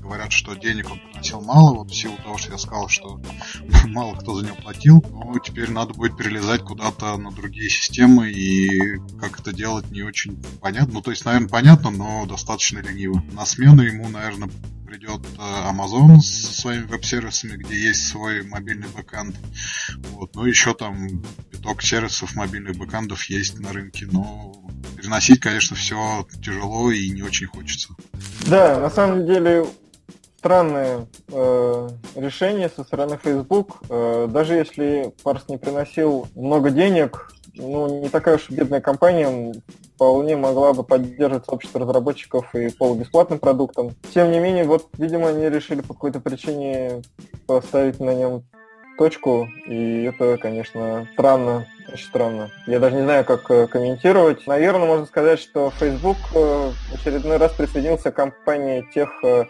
Говорят, 0.00 0.32
что 0.32 0.54
денег 0.54 0.90
он 0.90 1.00
приносил 1.00 1.40
мало, 1.40 1.74
вот 1.74 1.90
в 1.90 1.94
силу 1.94 2.16
того, 2.16 2.38
что 2.38 2.52
я 2.52 2.58
сказал, 2.58 2.88
что 2.88 3.20
мало 3.86 4.14
кто 4.14 4.34
за 4.34 4.46
него 4.46 4.56
платил. 4.56 5.04
Но 5.10 5.38
теперь 5.38 5.70
надо 5.70 5.94
будет 5.94 6.16
перелезать 6.16 6.62
куда-то 6.62 7.16
на 7.16 7.30
другие 7.30 7.70
системы, 7.70 8.30
и 8.30 8.98
как 9.20 9.40
это 9.40 9.52
делать 9.52 9.90
не 9.90 10.02
очень 10.02 10.42
понятно. 10.60 10.94
Ну, 10.94 11.02
то 11.02 11.10
есть, 11.10 11.24
наверное, 11.24 11.48
понятно, 11.48 11.90
но 11.90 12.26
достаточно 12.26 12.78
лениво. 12.78 13.22
На 13.32 13.46
смену 13.46 13.82
ему, 13.82 14.08
наверное, 14.08 14.50
придет 14.86 15.20
э, 15.38 15.40
Amazon 15.40 16.20
со 16.20 16.52
своими 16.52 16.84
веб-сервисами, 16.84 17.56
где 17.56 17.78
есть 17.88 18.06
свой 18.06 18.42
мобильный 18.42 18.88
бэкэнд. 18.88 19.36
Вот. 20.12 20.34
Ну, 20.34 20.44
еще 20.44 20.74
там 20.74 21.22
пяток 21.50 21.82
сервисов 21.82 22.34
мобильных 22.34 22.76
бэкэндов 22.76 23.24
есть 23.24 23.58
на 23.58 23.72
рынке, 23.72 24.06
но 24.10 24.54
переносить, 25.06 25.40
конечно, 25.40 25.76
все 25.76 26.26
тяжело 26.44 26.90
и 26.90 27.10
не 27.10 27.22
очень 27.22 27.46
хочется. 27.46 27.90
Да, 28.48 28.80
на 28.80 28.90
самом 28.90 29.24
деле 29.24 29.64
странное 30.38 31.06
э, 31.28 31.88
решение 32.16 32.68
со 32.68 32.82
стороны 32.82 33.18
Facebook. 33.22 33.82
Э, 33.88 34.26
даже 34.28 34.54
если 34.54 35.12
Парс 35.22 35.44
не 35.48 35.58
приносил 35.58 36.26
много 36.34 36.70
денег, 36.70 37.30
ну, 37.54 38.02
не 38.02 38.08
такая 38.08 38.36
уж 38.36 38.50
бедная 38.50 38.80
компания, 38.80 39.54
вполне 39.94 40.36
могла 40.36 40.72
бы 40.72 40.82
поддерживать 40.82 41.46
сообщество 41.46 41.80
разработчиков 41.80 42.52
и 42.54 42.68
полубесплатным 42.70 43.38
продуктом. 43.38 43.94
Тем 44.12 44.32
не 44.32 44.40
менее, 44.40 44.64
вот, 44.64 44.88
видимо, 44.98 45.28
они 45.28 45.48
решили 45.48 45.82
по 45.82 45.94
какой-то 45.94 46.20
причине 46.20 47.02
поставить 47.46 48.00
на 48.00 48.12
нем 48.12 48.42
точку, 48.98 49.48
и 49.68 50.02
это, 50.02 50.36
конечно, 50.36 51.08
странно, 51.12 51.66
очень 51.92 52.06
странно. 52.06 52.50
Я 52.66 52.80
даже 52.80 52.96
не 52.96 53.02
знаю, 53.02 53.24
как 53.24 53.50
э, 53.50 53.66
комментировать. 53.66 54.46
Наверное, 54.46 54.86
можно 54.86 55.06
сказать, 55.06 55.38
что 55.38 55.70
Facebook 55.70 56.16
э, 56.34 56.70
в 56.70 56.94
очередной 56.94 57.36
раз 57.36 57.52
присоединился 57.52 58.10
к 58.10 58.16
компании 58.16 58.86
тех 58.94 59.10
э, 59.22 59.44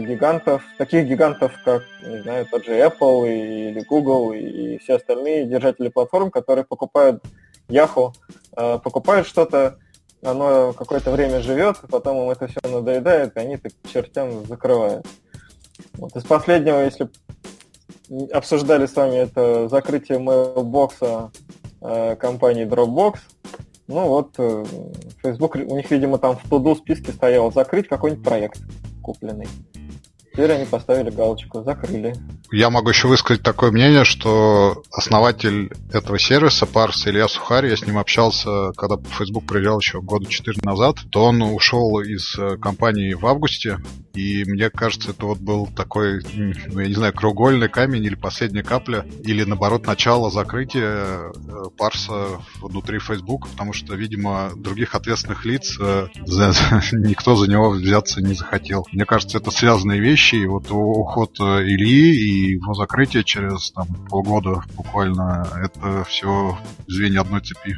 гигантов, 0.00 0.62
таких 0.76 1.06
гигантов, 1.06 1.52
как, 1.64 1.82
не 2.02 2.20
знаю, 2.22 2.46
тот 2.50 2.64
же 2.64 2.72
Apple 2.72 3.28
или 3.28 3.80
Google 3.80 4.32
и 4.32 4.78
все 4.78 4.96
остальные 4.96 5.46
держатели 5.46 5.88
платформ, 5.88 6.30
которые 6.30 6.64
покупают 6.64 7.22
Yahoo, 7.68 8.12
покупают 8.54 9.26
что-то, 9.26 9.78
оно 10.22 10.74
какое-то 10.74 11.10
время 11.10 11.40
живет, 11.40 11.78
потом 11.90 12.24
им 12.24 12.30
это 12.30 12.46
все 12.46 12.60
надоедает, 12.62 13.36
и 13.36 13.40
они 13.40 13.56
так 13.56 13.72
чертям 13.90 14.44
закрывают. 14.44 15.06
Вот 15.94 16.14
из 16.14 16.24
последнего, 16.24 16.84
если 16.84 17.08
обсуждали 18.32 18.86
с 18.86 18.94
вами 18.94 19.16
это 19.16 19.68
закрытие 19.68 20.18
mailbox 20.18 21.30
э, 21.80 22.16
компании 22.16 22.66
Dropbox. 22.66 23.18
Ну 23.86 24.06
вот, 24.06 24.34
э, 24.38 24.64
Facebook, 25.22 25.56
у 25.56 25.76
них, 25.76 25.90
видимо, 25.90 26.18
там 26.18 26.36
в 26.36 26.48
туду 26.48 26.74
списке 26.74 27.12
стояло 27.12 27.50
закрыть 27.50 27.88
какой-нибудь 27.88 28.24
проект 28.24 28.60
купленный. 29.02 29.48
Теперь 30.34 30.50
они 30.50 30.64
поставили 30.64 31.10
галочку, 31.10 31.62
закрыли. 31.62 32.12
Я 32.50 32.68
могу 32.68 32.88
еще 32.88 33.06
высказать 33.06 33.44
такое 33.44 33.70
мнение, 33.70 34.04
что 34.04 34.82
основатель 34.90 35.70
этого 35.92 36.18
сервиса, 36.18 36.66
Парс 36.66 37.06
Илья 37.06 37.28
Сухарь, 37.28 37.68
я 37.68 37.76
с 37.76 37.86
ним 37.86 37.98
общался, 37.98 38.72
когда 38.76 38.96
Facebook 39.16 39.46
приезжал 39.46 39.78
еще 39.78 40.00
года 40.00 40.28
4 40.28 40.58
назад, 40.62 40.96
то 41.12 41.26
он 41.26 41.40
ушел 41.40 42.00
из 42.00 42.36
э, 42.36 42.56
компании 42.56 43.14
в 43.14 43.24
августе, 43.26 43.78
и 44.14 44.44
мне 44.44 44.70
кажется, 44.70 45.10
это 45.10 45.26
вот 45.26 45.38
был 45.38 45.68
такой, 45.68 46.20
ну, 46.34 46.80
я 46.80 46.88
не 46.88 46.94
знаю, 46.94 47.12
кругольный 47.12 47.68
камень 47.68 48.04
или 48.04 48.16
последняя 48.16 48.64
капля, 48.64 49.06
или 49.22 49.44
наоборот 49.44 49.86
начало 49.86 50.30
закрытия 50.30 51.30
э, 51.32 51.32
Парса 51.76 52.40
внутри 52.60 52.98
Facebook, 52.98 53.48
потому 53.50 53.72
что, 53.72 53.94
видимо, 53.94 54.50
других 54.56 54.96
ответственных 54.96 55.44
лиц 55.44 55.76
э, 55.80 56.08
никто 56.92 57.36
за 57.36 57.48
него 57.48 57.70
взяться 57.70 58.20
не 58.20 58.34
захотел. 58.34 58.84
Мне 58.90 59.04
кажется, 59.04 59.38
это 59.38 59.52
связанные 59.52 60.00
вещи, 60.00 60.23
и 60.32 60.46
вот 60.46 60.70
уход 60.70 61.38
э, 61.40 61.62
Ильи 61.62 62.14
и 62.14 62.50
его 62.52 62.74
закрытие 62.74 63.24
через 63.24 63.70
там, 63.72 63.86
полгода 64.08 64.62
буквально, 64.76 65.46
это 65.62 66.04
все 66.04 66.56
звенья 66.86 67.20
одной 67.20 67.40
цепи. 67.40 67.76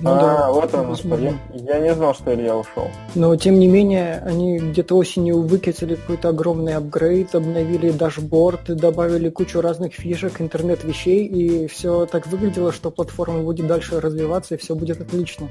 Ну, 0.00 0.10
а, 0.12 0.20
да, 0.20 0.52
вот 0.52 0.72
он, 0.74 1.20
я, 1.20 1.34
я 1.52 1.78
не 1.80 1.92
знал, 1.92 2.14
что 2.14 2.32
Илья 2.32 2.56
ушел. 2.56 2.88
Но, 3.16 3.34
тем 3.34 3.58
не 3.58 3.66
менее, 3.66 4.22
они 4.24 4.58
где-то 4.58 4.96
осенью 4.96 5.42
выкатили 5.42 5.96
какой-то 5.96 6.28
огромный 6.28 6.76
апгрейд, 6.76 7.34
обновили 7.34 7.90
дашборд, 7.90 8.66
добавили 8.66 9.28
кучу 9.28 9.60
разных 9.60 9.94
фишек, 9.94 10.40
интернет-вещей, 10.40 11.26
и 11.26 11.66
все 11.66 12.06
так 12.06 12.28
выглядело, 12.28 12.72
что 12.72 12.90
платформа 12.90 13.42
будет 13.42 13.66
дальше 13.66 14.00
развиваться, 14.00 14.54
и 14.54 14.58
все 14.58 14.76
будет 14.76 15.00
отлично. 15.00 15.48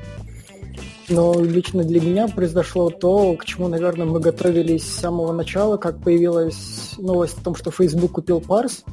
Но 1.09 1.33
лично 1.39 1.83
для 1.83 2.01
меня 2.01 2.27
произошло 2.27 2.89
то, 2.89 3.33
к 3.35 3.45
чему, 3.45 3.67
наверное, 3.67 4.05
мы 4.05 4.19
готовились 4.19 4.83
с 4.83 4.99
самого 4.99 5.31
начала, 5.31 5.77
как 5.77 6.01
появилась 6.01 6.95
новость 6.97 7.37
о 7.39 7.43
том, 7.43 7.55
что 7.55 7.71
Facebook 7.71 8.11
купил 8.11 8.41
Parse, 8.41 8.83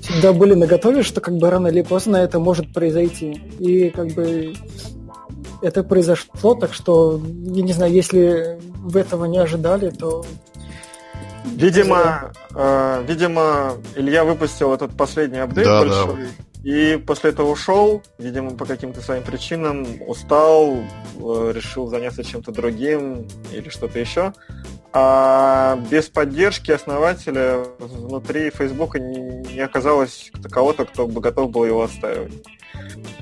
всегда 0.00 0.32
были 0.32 0.54
наготове, 0.54 1.02
что 1.02 1.20
как 1.20 1.36
бы 1.36 1.50
рано 1.50 1.68
или 1.68 1.82
поздно 1.82 2.16
это 2.16 2.38
может 2.38 2.72
произойти. 2.72 3.32
И 3.58 3.90
как 3.90 4.08
бы 4.08 4.54
это 5.62 5.82
произошло, 5.82 6.54
так 6.54 6.74
что, 6.74 7.20
я 7.26 7.62
не 7.62 7.72
знаю, 7.72 7.92
если 7.92 8.58
вы 8.76 9.00
этого 9.00 9.24
не 9.24 9.38
ожидали, 9.38 9.90
то... 9.90 10.24
Видимо, 11.44 12.32
э, 12.54 13.04
видимо, 13.06 13.72
Илья 13.96 14.24
выпустил 14.24 14.72
этот 14.72 14.96
последний 14.96 15.38
апдейт 15.38 15.66
да, 15.66 15.80
большой, 15.80 16.16
да. 16.16 16.43
И 16.64 16.96
после 16.96 17.30
этого 17.30 17.50
ушел, 17.50 18.02
видимо, 18.16 18.52
по 18.52 18.64
каким-то 18.64 19.02
своим 19.02 19.22
причинам, 19.22 19.86
устал, 20.06 20.72
э, 20.72 21.52
решил 21.54 21.88
заняться 21.88 22.24
чем-то 22.24 22.52
другим 22.52 23.28
или 23.52 23.68
что-то 23.68 23.98
еще. 23.98 24.32
А 24.96 25.76
без 25.90 26.08
поддержки 26.08 26.70
основателя 26.70 27.64
внутри 27.80 28.50
Фейсбука 28.50 29.00
не, 29.00 29.58
оказалось 29.58 30.30
кого-то, 30.48 30.84
кто 30.84 31.08
бы 31.08 31.20
готов 31.20 31.50
был 31.50 31.64
его 31.64 31.82
отстаивать. 31.82 32.32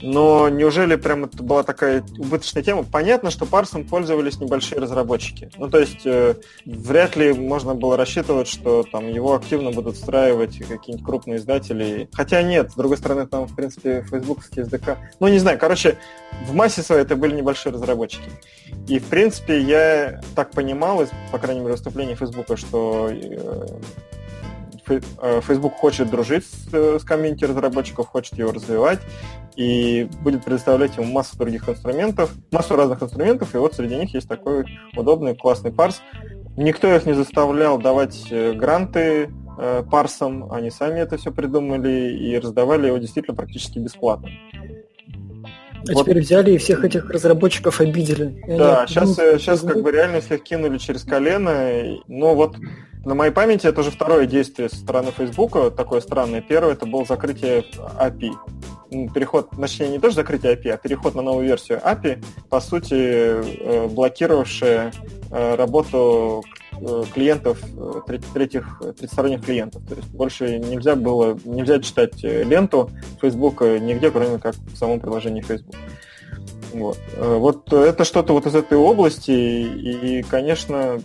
Но 0.02 0.48
неужели 0.48 0.96
прям 0.96 1.24
это 1.24 1.42
была 1.42 1.62
такая 1.62 2.04
убыточная 2.18 2.62
тема? 2.62 2.82
Понятно, 2.82 3.30
что 3.30 3.46
парсом 3.46 3.84
пользовались 3.86 4.40
небольшие 4.40 4.80
разработчики. 4.80 5.50
Ну, 5.56 5.70
то 5.70 5.78
есть, 5.78 6.04
э, 6.04 6.34
вряд 6.66 7.16
ли 7.16 7.32
можно 7.32 7.74
было 7.74 7.96
рассчитывать, 7.96 8.48
что 8.48 8.82
там 8.82 9.08
его 9.08 9.34
активно 9.34 9.70
будут 9.70 9.96
встраивать 9.96 10.58
какие-нибудь 10.58 11.06
крупные 11.06 11.38
издатели. 11.38 12.08
Хотя 12.12 12.42
нет, 12.42 12.72
с 12.72 12.74
другой 12.74 12.96
стороны, 12.96 13.26
там, 13.26 13.46
в 13.46 13.54
принципе, 13.54 14.02
фейсбуковские 14.02 14.64
SDK. 14.64 14.98
Ну, 15.20 15.28
не 15.28 15.38
знаю, 15.38 15.58
короче, 15.58 15.98
в 16.46 16.54
массе 16.54 16.82
своей 16.82 17.02
это 17.02 17.14
были 17.14 17.36
небольшие 17.36 17.72
разработчики. 17.72 18.30
И, 18.88 18.98
в 18.98 19.04
принципе, 19.04 19.60
я 19.60 20.20
так 20.34 20.50
понимал, 20.50 21.04
по 21.30 21.38
крайней 21.38 21.60
мере, 21.60 21.61
выступления 21.70 22.14
Фейсбука, 22.14 22.56
что 22.56 23.08
э, 23.10 23.66
Э, 25.18 25.40
Facebook 25.40 25.74
хочет 25.74 26.10
дружить 26.10 26.44
с, 26.44 26.68
э, 26.72 26.98
с 26.98 27.04
комьюнити 27.04 27.44
разработчиков, 27.44 28.08
хочет 28.08 28.36
его 28.38 28.52
развивать 28.52 29.00
и 29.54 30.08
будет 30.22 30.44
предоставлять 30.44 30.96
ему 30.96 31.12
массу 31.12 31.36
других 31.38 31.68
инструментов, 31.68 32.32
массу 32.50 32.74
разных 32.74 33.02
инструментов, 33.02 33.54
и 33.54 33.58
вот 33.58 33.74
среди 33.74 33.96
них 33.96 34.12
есть 34.14 34.28
такой 34.28 34.64
удобный, 34.96 35.36
классный 35.36 35.72
парс. 35.72 36.02
Никто 36.56 36.94
их 36.94 37.06
не 37.06 37.12
заставлял 37.12 37.78
давать 37.78 38.26
э, 38.30 38.52
гранты 38.52 39.30
э, 39.58 39.82
парсам, 39.90 40.52
они 40.52 40.70
сами 40.70 41.00
это 41.00 41.16
все 41.16 41.30
придумали 41.30 42.16
и 42.16 42.38
раздавали 42.38 42.88
его 42.88 42.98
действительно 42.98 43.36
практически 43.36 43.78
бесплатно. 43.78 44.28
А 45.88 45.92
вот. 45.94 46.02
теперь 46.04 46.20
взяли 46.20 46.52
и 46.52 46.58
всех 46.58 46.84
этих 46.84 47.10
разработчиков 47.10 47.80
обидели. 47.80 48.42
Да, 48.46 48.86
сейчас, 48.86 49.16
сейчас 49.16 49.60
как 49.60 49.82
бы 49.82 49.90
реально 49.90 50.20
всех 50.20 50.42
кинули 50.42 50.78
через 50.78 51.02
колено. 51.02 51.98
Но 52.08 52.34
вот 52.34 52.56
на 53.04 53.14
моей 53.14 53.32
памяти 53.32 53.66
это 53.66 53.80
уже 53.80 53.90
второе 53.90 54.26
действие 54.26 54.68
со 54.68 54.76
стороны 54.76 55.10
Facebook, 55.16 55.74
такое 55.74 56.00
странное. 56.00 56.40
Первое 56.40 56.74
это 56.74 56.86
было 56.86 57.04
закрытие 57.04 57.64
API. 57.98 58.32
Переход, 59.12 59.50
точнее, 59.58 59.88
не 59.88 59.98
тоже 59.98 60.16
закрытие 60.16 60.54
API, 60.54 60.70
а 60.70 60.76
переход 60.76 61.14
на 61.14 61.22
новую 61.22 61.46
версию 61.46 61.80
API, 61.84 62.22
по 62.48 62.60
сути, 62.60 62.94
э, 62.94 63.88
блокировавшая 63.88 64.92
э, 65.30 65.54
работу 65.56 66.44
клиентов, 67.14 67.58
третьих, 68.34 68.80
третьесторонних 68.96 69.44
клиентов. 69.44 69.82
То 69.88 69.94
есть 69.94 70.08
больше 70.10 70.58
нельзя 70.58 70.96
было, 70.96 71.38
нельзя 71.44 71.80
читать 71.80 72.22
ленту 72.22 72.90
Facebook 73.20 73.60
нигде, 73.60 74.10
кроме 74.10 74.38
как 74.38 74.54
в 74.54 74.76
самом 74.76 75.00
приложении 75.00 75.42
Facebook. 75.42 75.74
Вот. 76.72 76.98
вот 77.18 77.72
это 77.72 78.04
что-то 78.04 78.32
вот 78.32 78.46
из 78.46 78.54
этой 78.54 78.78
области, 78.78 79.30
и, 79.30 80.22
конечно, 80.22 81.00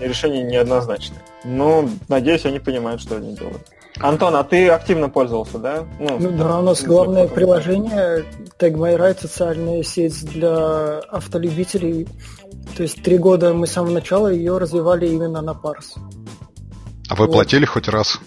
решение 0.00 0.44
неоднозначное. 0.44 1.22
Но, 1.44 1.88
надеюсь, 2.08 2.44
они 2.44 2.58
понимают, 2.58 3.00
что 3.00 3.16
они 3.16 3.34
делают. 3.34 3.62
Антон, 3.98 4.36
а 4.36 4.44
ты 4.44 4.68
активно 4.68 5.08
пользовался, 5.08 5.58
да? 5.58 5.86
Ну, 5.98 6.18
ну 6.18 6.30
да, 6.32 6.58
у 6.58 6.62
нас 6.62 6.82
главное 6.82 7.26
приложение 7.28 8.26
Tag 8.58 8.74
My 8.74 8.98
Ride, 8.98 9.22
социальная 9.22 9.82
сеть 9.82 10.22
для 10.26 10.98
автолюбителей. 10.98 12.06
То 12.74 12.82
есть 12.82 13.02
три 13.02 13.18
года 13.18 13.54
мы 13.54 13.66
с 13.66 13.72
самого 13.72 13.92
начала 13.92 14.28
ее 14.28 14.58
развивали 14.58 15.06
именно 15.08 15.40
на 15.42 15.54
парс. 15.54 15.94
А 17.08 17.14
вы 17.14 17.26
вот. 17.26 17.32
платили 17.32 17.64
хоть 17.64 17.88
раз? 17.88 18.18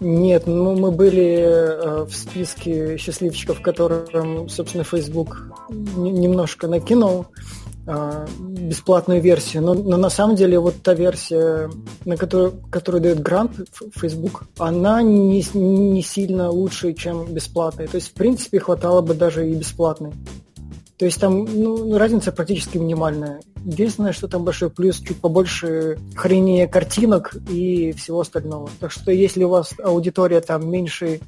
Нет, 0.00 0.46
ну 0.46 0.76
мы 0.76 0.90
были 0.90 1.38
э, 1.38 2.04
в 2.04 2.14
списке 2.14 2.98
счастливчиков, 2.98 3.62
которым, 3.62 4.48
собственно, 4.48 4.84
Facebook 4.84 5.42
немножко 5.70 6.66
накинул. 6.68 7.26
А, 7.88 8.26
бесплатную 8.40 9.20
версию. 9.20 9.62
Но, 9.62 9.74
но 9.74 9.96
на 9.96 10.10
самом 10.10 10.34
деле 10.34 10.58
вот 10.58 10.82
та 10.82 10.92
версия, 10.94 11.70
на 12.04 12.16
которую, 12.16 12.54
которую 12.68 13.00
дает 13.00 13.20
грант 13.20 13.52
Facebook, 13.94 14.44
она 14.58 15.02
не, 15.02 15.44
не 15.54 16.02
сильно 16.02 16.50
лучше, 16.50 16.94
чем 16.94 17.32
бесплатная. 17.32 17.86
То 17.86 17.96
есть, 17.96 18.08
в 18.08 18.14
принципе, 18.14 18.58
хватало 18.58 19.02
бы 19.02 19.14
даже 19.14 19.48
и 19.48 19.54
бесплатной. 19.54 20.14
То 20.98 21.04
есть 21.04 21.20
там 21.20 21.44
ну, 21.44 21.98
разница 21.98 22.32
практически 22.32 22.78
минимальная. 22.78 23.40
Единственное, 23.64 24.12
что 24.12 24.28
там 24.28 24.44
большой 24.44 24.70
плюс, 24.70 24.98
чуть 25.00 25.20
побольше 25.20 25.98
хранения 26.14 26.66
картинок 26.66 27.34
и 27.50 27.92
всего 27.92 28.20
остального. 28.20 28.70
Так 28.80 28.90
что 28.92 29.10
если 29.12 29.44
у 29.44 29.50
вас 29.50 29.74
аудитория 29.82 30.40
там 30.40 30.70
меньше 30.70 31.20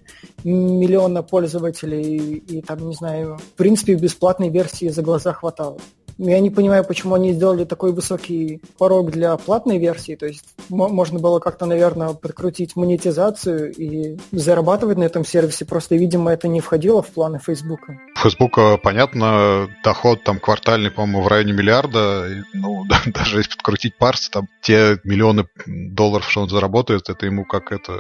миллиона 0.43 1.23
пользователей 1.23 2.17
и, 2.17 2.59
и 2.59 2.63
там, 2.63 2.89
не 2.89 2.95
знаю, 2.95 3.37
в 3.37 3.57
принципе, 3.57 3.95
бесплатной 3.95 4.49
версии 4.49 4.89
за 4.89 5.03
глаза 5.03 5.33
хватало. 5.35 5.79
Я 6.19 6.41
не 6.41 6.51
понимаю, 6.51 6.85
почему 6.85 7.15
они 7.15 7.33
сделали 7.33 7.65
такой 7.65 7.93
высокий 7.93 8.61
порог 8.77 9.13
для 9.13 9.37
платной 9.37 9.79
версии. 9.79 10.17
То 10.17 10.27
есть 10.27 10.45
можно 10.69 11.21
было 11.21 11.39
как-то, 11.39 11.67
наверное, 11.67 12.13
подкрутить 12.13 12.75
монетизацию 12.75 13.73
и 13.73 14.19
зарабатывать 14.33 14.99
на 14.99 15.05
этом 15.05 15.25
сервисе. 15.25 15.65
Просто, 15.65 15.95
видимо, 15.95 16.33
это 16.33 16.49
не 16.49 16.61
входило 16.61 17.03
в 17.03 17.09
планы 17.09 17.39
Facebook. 17.39 17.81
Facebook, 18.17 18.59
понятно, 18.83 19.69
доход 19.85 20.25
там 20.25 20.41
квартальный, 20.41 20.91
по-моему, 20.91 21.23
в 21.23 21.29
районе 21.29 21.53
миллиарда. 21.53 22.45
Ну, 22.53 22.85
даже 23.07 23.39
если 23.39 23.53
подкрутить 23.53 23.97
парс, 23.97 24.29
там 24.29 24.49
те 24.61 24.99
миллионы 25.05 25.47
долларов, 25.67 26.29
что 26.29 26.43
он 26.43 26.49
заработает, 26.49 27.09
это 27.09 27.27
ему 27.27 27.45
как 27.45 27.71
это 27.71 27.93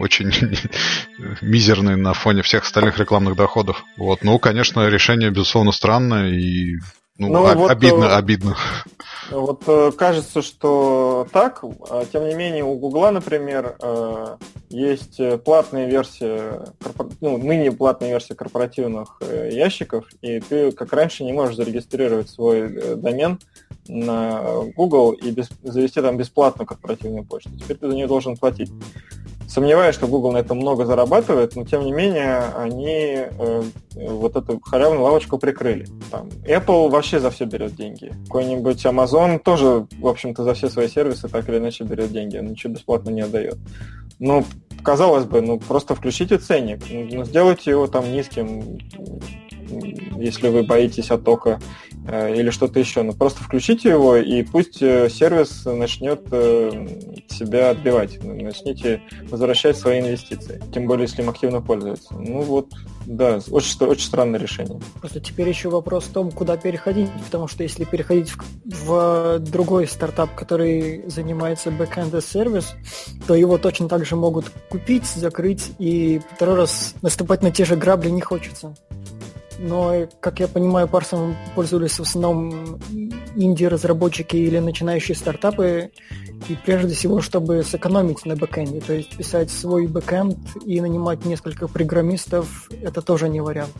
очень 0.00 0.30
мизерный 1.42 1.96
на 1.96 2.14
фоне 2.14 2.42
всех 2.42 2.62
остальных 2.62 2.98
рекламных 2.98 3.34
доходов. 3.34 3.82
Вот, 3.96 4.22
ну, 4.22 4.38
конечно, 4.38 4.88
решение, 4.88 5.30
безусловно, 5.30 5.72
странное 5.72 6.30
и 6.30 6.76
ну, 7.18 7.28
ну 7.28 7.46
об, 7.46 7.58
вот, 7.58 7.70
обидно, 7.70 8.04
э, 8.04 8.16
обидно. 8.16 8.56
Вот 9.30 9.62
э, 9.66 9.90
кажется, 9.96 10.40
что 10.40 11.26
так, 11.32 11.64
а 11.90 12.04
тем 12.04 12.28
не 12.28 12.34
менее 12.34 12.62
у 12.62 12.74
Гугла, 12.76 13.10
например, 13.10 13.76
э, 13.82 14.36
есть 14.70 15.20
платная 15.44 15.86
версия, 15.86 16.64
ну, 17.20 17.36
ныне 17.38 17.72
платная 17.72 18.10
версия 18.10 18.36
корпоративных 18.36 19.20
ящиков, 19.50 20.04
и 20.22 20.38
ты, 20.38 20.70
как 20.70 20.92
раньше, 20.92 21.24
не 21.24 21.32
можешь 21.32 21.56
зарегистрировать 21.56 22.30
свой 22.30 22.96
домен 22.96 23.40
на 23.88 24.42
Google 24.76 25.12
и 25.12 25.30
без, 25.30 25.48
завести 25.62 26.00
там 26.00 26.16
бесплатную 26.16 26.66
корпоративную 26.66 27.24
почту. 27.24 27.50
Теперь 27.58 27.76
ты 27.76 27.88
за 27.88 27.94
нее 27.94 28.06
должен 28.06 28.36
платить. 28.36 28.70
Сомневаюсь, 29.48 29.94
что 29.94 30.06
Google 30.06 30.32
на 30.32 30.38
этом 30.38 30.58
много 30.58 30.84
зарабатывает, 30.84 31.56
но 31.56 31.64
тем 31.64 31.82
не 31.82 31.90
менее 31.90 32.38
они 32.54 33.16
э, 33.16 33.62
вот 33.94 34.36
эту 34.36 34.60
халявную 34.60 35.02
лавочку 35.02 35.38
прикрыли. 35.38 35.86
Там, 36.10 36.28
Apple 36.46 36.90
вообще 36.90 37.18
за 37.18 37.30
все 37.30 37.46
берет 37.46 37.74
деньги. 37.74 38.12
Какой-нибудь 38.26 38.84
Amazon 38.84 39.38
тоже, 39.38 39.86
в 39.98 40.06
общем-то, 40.06 40.44
за 40.44 40.52
все 40.52 40.68
свои 40.68 40.86
сервисы 40.86 41.28
так 41.28 41.48
или 41.48 41.56
иначе 41.56 41.84
берет 41.84 42.12
деньги, 42.12 42.36
он 42.36 42.48
ничего 42.48 42.74
бесплатно 42.74 43.08
не 43.08 43.22
отдает. 43.22 43.56
Ну, 44.18 44.44
казалось 44.82 45.24
бы, 45.24 45.40
ну 45.40 45.58
просто 45.58 45.94
включите 45.94 46.36
ценник, 46.36 46.82
ну, 46.90 47.24
сделайте 47.24 47.70
его 47.70 47.86
там 47.86 48.12
низким, 48.12 48.78
если 50.18 50.48
вы 50.48 50.62
боитесь 50.62 51.10
оттока 51.10 51.60
э, 52.06 52.34
или 52.34 52.50
что-то 52.50 52.78
еще. 52.78 53.02
Но 53.02 53.12
просто 53.12 53.42
включите 53.42 53.90
его, 53.90 54.16
и 54.16 54.42
пусть 54.42 54.82
э, 54.82 55.08
сервис 55.08 55.64
начнет 55.64 56.22
э, 56.30 56.70
себя 57.28 57.70
отбивать. 57.70 58.22
Начните 58.22 59.02
возвращать 59.28 59.76
свои 59.76 60.00
инвестиции. 60.00 60.60
Тем 60.72 60.86
более, 60.86 61.06
если 61.06 61.22
им 61.22 61.30
активно 61.30 61.60
пользуются. 61.60 62.14
Ну 62.14 62.42
вот, 62.42 62.72
да, 63.06 63.40
очень, 63.50 63.86
очень 63.86 64.06
странное 64.06 64.38
решение. 64.38 64.80
Просто 65.00 65.20
теперь 65.20 65.48
еще 65.48 65.68
вопрос 65.70 66.04
в 66.04 66.12
том, 66.12 66.30
куда 66.30 66.56
переходить, 66.56 67.10
потому 67.24 67.48
что 67.48 67.62
если 67.62 67.84
переходить 67.84 68.32
в, 68.32 68.44
в 68.64 69.38
другой 69.38 69.86
стартап, 69.86 70.34
который 70.34 71.04
занимается 71.08 71.70
бэкэнд 71.70 72.22
сервис, 72.22 72.74
то 73.26 73.34
его 73.34 73.58
точно 73.58 73.88
так 73.88 74.04
же 74.04 74.16
могут 74.16 74.50
купить, 74.68 75.06
закрыть, 75.06 75.72
и 75.78 76.20
второй 76.34 76.56
раз 76.56 76.94
наступать 77.02 77.42
на 77.42 77.50
те 77.50 77.64
же 77.64 77.76
грабли 77.76 78.10
не 78.10 78.20
хочется 78.20 78.74
но, 79.58 80.06
как 80.20 80.40
я 80.40 80.48
понимаю, 80.48 80.88
парсом 80.88 81.36
пользовались 81.54 81.98
в 81.98 82.02
основном 82.02 82.78
инди-разработчики 83.34 84.36
или 84.36 84.58
начинающие 84.58 85.16
стартапы, 85.16 85.90
и 86.48 86.56
прежде 86.64 86.94
всего, 86.94 87.20
чтобы 87.20 87.62
сэкономить 87.62 88.24
на 88.24 88.36
бэкэнде, 88.36 88.80
то 88.80 88.92
есть 88.92 89.16
писать 89.16 89.50
свой 89.50 89.86
бэкэнд 89.86 90.38
и 90.64 90.80
нанимать 90.80 91.24
несколько 91.24 91.66
программистов, 91.68 92.70
это 92.82 93.02
тоже 93.02 93.28
не 93.28 93.40
вариант. 93.40 93.72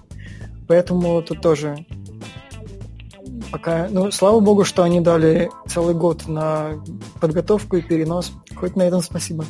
Поэтому 0.67 1.23
тут 1.23 1.41
тоже 1.41 1.87
пока, 3.51 3.89
ну, 3.91 4.11
слава 4.11 4.41
богу, 4.41 4.65
что 4.65 4.83
они 4.83 5.01
дали 5.01 5.51
целый 5.67 5.95
год 5.95 6.27
на 6.29 6.83
подготовку 7.21 7.77
и 7.77 7.83
перенос. 7.83 8.33
Хоть 8.55 8.77
на 8.77 8.83
этом 8.83 9.01
спасибо. 9.01 9.45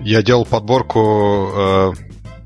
Я 0.00 0.22
делал 0.22 0.44
подборку 0.44 1.50
э, 1.54 1.92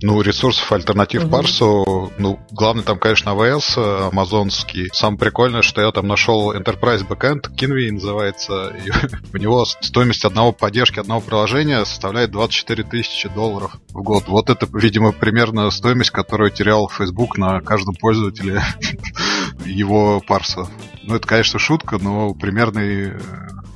ну, 0.02 0.20
ресурсов 0.20 0.70
альтернатив 0.72 1.24
угу. 1.24 1.30
парсу, 1.30 2.12
ну, 2.18 2.38
главный 2.50 2.82
там, 2.82 2.98
конечно, 2.98 3.30
AWS, 3.30 3.74
э, 3.76 4.08
амазонский. 4.12 4.88
Самое 4.92 5.18
прикольное, 5.18 5.62
что 5.62 5.80
я 5.80 5.90
там 5.92 6.06
нашел 6.06 6.52
Enterprise 6.52 7.06
Backend, 7.06 7.54
Kinvi 7.56 7.92
называется, 7.92 8.74
и 8.84 8.90
у 9.32 9.36
него 9.38 9.64
стоимость 9.64 10.24
одного 10.24 10.52
поддержки 10.52 11.00
одного 11.00 11.20
приложения 11.20 11.84
составляет 11.84 12.30
24 12.30 12.84
тысячи 12.84 13.28
долларов 13.28 13.76
в 13.90 14.02
год. 14.02 14.24
Вот 14.28 14.50
это, 14.50 14.66
видимо, 14.72 15.12
примерно 15.12 15.70
стоимость, 15.70 16.10
которую 16.10 16.50
терял 16.50 16.88
Facebook 16.88 17.38
на 17.38 17.60
каждом 17.60 17.94
пользователе 17.94 18.62
его 19.64 20.20
парса. 20.20 20.68
Ну, 21.02 21.14
это, 21.14 21.26
конечно, 21.26 21.58
шутка, 21.58 21.98
но 21.98 22.34
примерный 22.34 23.10
э, 23.10 23.20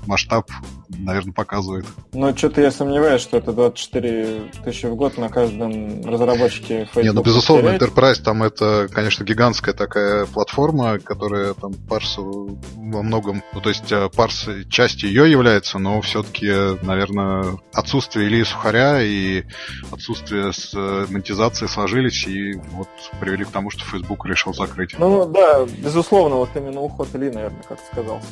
масштаб 0.07 0.51
наверное, 0.99 1.33
показывает. 1.33 1.87
Ну, 2.13 2.37
что-то 2.37 2.61
я 2.61 2.71
сомневаюсь, 2.71 3.23
что 3.23 3.37
это 3.37 3.53
24 3.53 4.51
тысячи 4.65 4.87
в 4.87 4.95
год 4.95 5.19
на 5.19 5.29
каждом 5.29 6.05
разработчике 6.05 6.85
Facebook. 6.87 7.05
Не, 7.05 7.13
ну, 7.13 7.23
безусловно, 7.23 7.79
теряет. 7.79 7.83
Enterprise 7.83 8.23
там 8.23 8.43
это, 8.43 8.89
конечно, 8.93 9.25
гигантская 9.25 9.75
такая 9.75 10.27
платформа, 10.27 10.99
которая 10.99 11.55
там 11.55 11.75
парсу 11.75 12.59
во 12.77 13.03
многом, 13.03 13.43
ну, 13.53 13.61
то 13.61 13.69
есть 13.69 13.91
э, 13.93 14.09
парс 14.15 14.49
часть 14.69 15.03
ее 15.03 15.31
является, 15.31 15.79
но 15.79 16.01
все-таки, 16.01 16.51
наверное, 16.85 17.59
отсутствие 17.73 18.29
Ильи 18.29 18.45
Сухаря 18.45 19.03
и 19.03 19.45
отсутствие 19.91 20.53
с 20.53 20.73
э, 20.75 21.07
монетизации 21.09 21.67
сложились 21.67 22.27
и 22.27 22.55
вот 22.73 22.89
привели 23.21 23.45
к 23.45 23.51
тому, 23.51 23.71
что 23.71 23.85
Facebook 23.85 24.27
решил 24.27 24.55
закрыть. 24.55 24.97
Ну, 24.99 25.27
да, 25.27 25.65
безусловно, 25.79 26.37
вот 26.37 26.51
именно 26.55 26.81
уход 26.81 27.09
Ильи, 27.15 27.31
наверное, 27.31 27.63
как 27.63 27.79
сказался. 27.93 28.27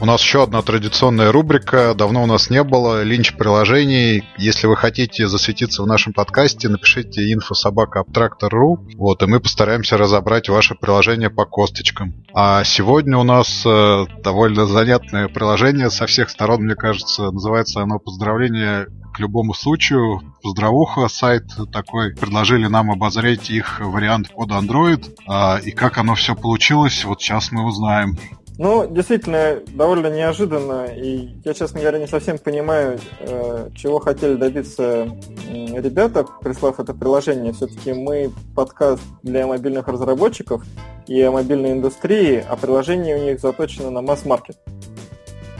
У 0.00 0.06
нас 0.06 0.20
еще 0.20 0.42
одна 0.42 0.60
традиционная 0.60 1.30
рубрика. 1.30 1.94
Давно 1.94 2.24
у 2.24 2.26
нас 2.26 2.50
не 2.50 2.62
было. 2.64 3.02
Линч 3.02 3.34
приложений. 3.36 4.24
Если 4.36 4.66
вы 4.66 4.76
хотите 4.76 5.28
засветиться 5.28 5.82
в 5.82 5.86
нашем 5.86 6.12
подкасте, 6.12 6.68
напишите 6.68 7.32
infosobaka.abtractor.ru. 7.32 8.78
Вот, 8.96 9.22
и 9.22 9.26
мы 9.26 9.40
постараемся 9.40 9.96
разобрать 9.96 10.48
ваше 10.48 10.74
приложение 10.74 11.30
по 11.30 11.46
косточкам. 11.46 12.12
А 12.34 12.64
сегодня 12.64 13.16
у 13.16 13.22
нас 13.22 13.64
э, 13.64 14.06
довольно 14.22 14.66
занятное 14.66 15.28
приложение 15.28 15.90
со 15.90 16.06
всех 16.06 16.28
сторон, 16.28 16.64
мне 16.64 16.74
кажется. 16.74 17.30
Называется 17.30 17.80
оно 17.80 17.98
«Поздравление 17.98 18.88
к 19.14 19.20
любому 19.20 19.54
случаю. 19.54 20.20
Поздравуха, 20.42 21.08
сайт 21.08 21.44
такой. 21.72 22.14
Предложили 22.16 22.66
нам 22.66 22.90
обозреть 22.90 23.48
их 23.48 23.78
вариант 23.80 24.34
под 24.34 24.50
Android. 24.50 25.14
А, 25.28 25.58
и 25.58 25.70
как 25.70 25.98
оно 25.98 26.16
все 26.16 26.34
получилось, 26.34 27.04
вот 27.04 27.22
сейчас 27.22 27.52
мы 27.52 27.64
узнаем. 27.64 28.18
Ну, 28.56 28.86
действительно, 28.88 29.60
довольно 29.74 30.06
неожиданно, 30.06 30.86
и 30.86 31.30
я, 31.44 31.54
честно 31.54 31.80
говоря, 31.80 31.98
не 31.98 32.06
совсем 32.06 32.38
понимаю, 32.38 33.00
э, 33.18 33.70
чего 33.74 33.98
хотели 33.98 34.34
добиться 34.34 35.08
ребята, 35.48 36.24
прислав 36.40 36.78
это 36.78 36.94
приложение. 36.94 37.52
Все-таки 37.52 37.92
мы 37.92 38.30
подкаст 38.54 39.02
для 39.24 39.46
мобильных 39.48 39.88
разработчиков 39.88 40.64
и 41.08 41.26
мобильной 41.28 41.72
индустрии, 41.72 42.44
а 42.48 42.56
приложение 42.56 43.16
у 43.16 43.24
них 43.24 43.40
заточено 43.40 43.90
на 43.90 44.02
масс-маркет 44.02 44.56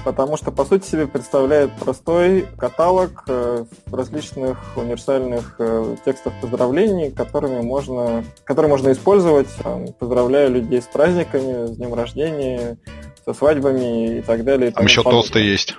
потому 0.05 0.36
что, 0.36 0.52
по 0.52 0.64
сути 0.64 0.86
себе, 0.86 1.07
представляет 1.07 1.72
простой 1.72 2.46
каталог 2.57 3.24
э, 3.26 3.64
различных 3.90 4.59
универсальных 4.76 5.57
э, 5.59 5.96
текстов 6.05 6.32
поздравлений, 6.40 7.11
которыми 7.11 7.61
можно, 7.61 8.24
которые 8.44 8.70
можно 8.70 8.92
использовать, 8.92 9.48
поздравляя 9.98 10.48
людей 10.48 10.80
с 10.80 10.86
праздниками, 10.86 11.66
с 11.66 11.76
днем 11.76 11.94
рождения, 11.94 12.78
со 13.24 13.32
свадьбами 13.32 14.18
и 14.18 14.22
так 14.22 14.44
далее. 14.44 14.70
Там 14.70 14.84
еще 14.84 15.02
подобное. 15.02 15.22
тосты 15.22 15.38
есть. 15.40 15.76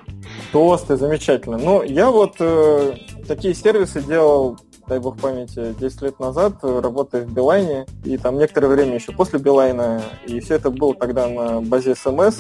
Тосты, 0.52 0.98
замечательно. 0.98 1.58
Ну, 1.58 1.84
я 1.84 2.10
вот 2.10 2.36
э, 2.40 2.96
такие 3.28 3.54
сервисы 3.54 4.02
делал 4.02 4.58
дай 4.88 5.00
бог 5.00 5.20
памяти, 5.20 5.76
10 5.80 6.02
лет 6.02 6.20
назад, 6.20 6.58
работая 6.62 7.26
в 7.26 7.34
Билайне, 7.34 7.86
и 8.04 8.18
там 8.18 8.38
некоторое 8.38 8.68
время 8.68 8.96
еще 8.96 9.12
после 9.12 9.40
Билайна, 9.40 10.02
и 10.28 10.40
все 10.40 10.56
это 10.56 10.70
было 10.70 10.94
тогда 10.96 11.28
на 11.28 11.62
базе 11.62 11.92
SMS, 11.92 12.36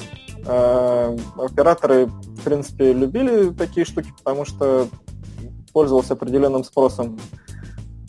Э, 0.47 1.17
операторы, 1.37 2.05
в 2.05 2.43
принципе, 2.43 2.93
любили 2.93 3.49
такие 3.49 3.85
штуки, 3.85 4.13
потому 4.15 4.45
что 4.45 4.87
пользовался 5.73 6.13
определенным 6.13 6.63
спросом. 6.63 7.19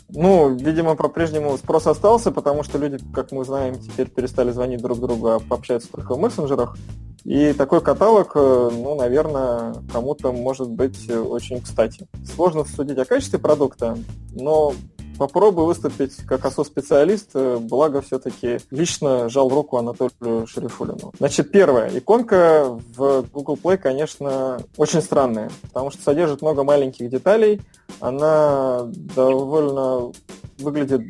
Ну, 0.08 0.54
видимо, 0.54 0.94
по-прежнему 0.94 1.56
спрос 1.56 1.86
остался, 1.86 2.30
потому 2.30 2.62
что 2.62 2.78
люди, 2.78 2.98
как 3.12 3.32
мы 3.32 3.44
знаем, 3.44 3.74
теперь 3.74 4.08
перестали 4.08 4.52
звонить 4.52 4.80
друг 4.80 5.00
другу, 5.00 5.28
а 5.28 5.40
общаются 5.50 5.90
только 5.90 6.14
в 6.14 6.18
мессенджерах. 6.18 6.76
И 7.24 7.52
такой 7.54 7.80
каталог, 7.80 8.32
э, 8.36 8.70
ну, 8.72 8.94
наверное, 8.94 9.74
кому-то 9.92 10.30
может 10.30 10.70
быть 10.70 11.10
очень 11.10 11.60
кстати. 11.60 12.06
Сложно 12.24 12.64
судить 12.64 12.98
о 12.98 13.04
качестве 13.04 13.40
продукта, 13.40 13.98
но 14.32 14.74
попробую 15.18 15.66
выступить 15.66 16.16
как 16.26 16.44
ОСО-специалист, 16.44 17.30
э, 17.34 17.58
благо 17.60 18.00
все-таки 18.00 18.58
лично 18.70 19.28
жал 19.28 19.48
руку 19.48 19.76
Анатолию 19.76 20.46
Шерифулину. 20.46 21.12
Значит, 21.18 21.50
первая. 21.50 21.90
Иконка 21.96 22.78
в 22.96 23.22
Google 23.32 23.58
Play, 23.62 23.76
конечно, 23.76 24.58
очень 24.76 25.02
странная, 25.02 25.50
потому 25.62 25.90
что 25.90 26.02
содержит 26.02 26.42
много 26.42 26.64
маленьких 26.64 27.08
деталей. 27.08 27.60
Она 28.00 28.82
довольно 29.14 30.12
выглядит 30.58 31.02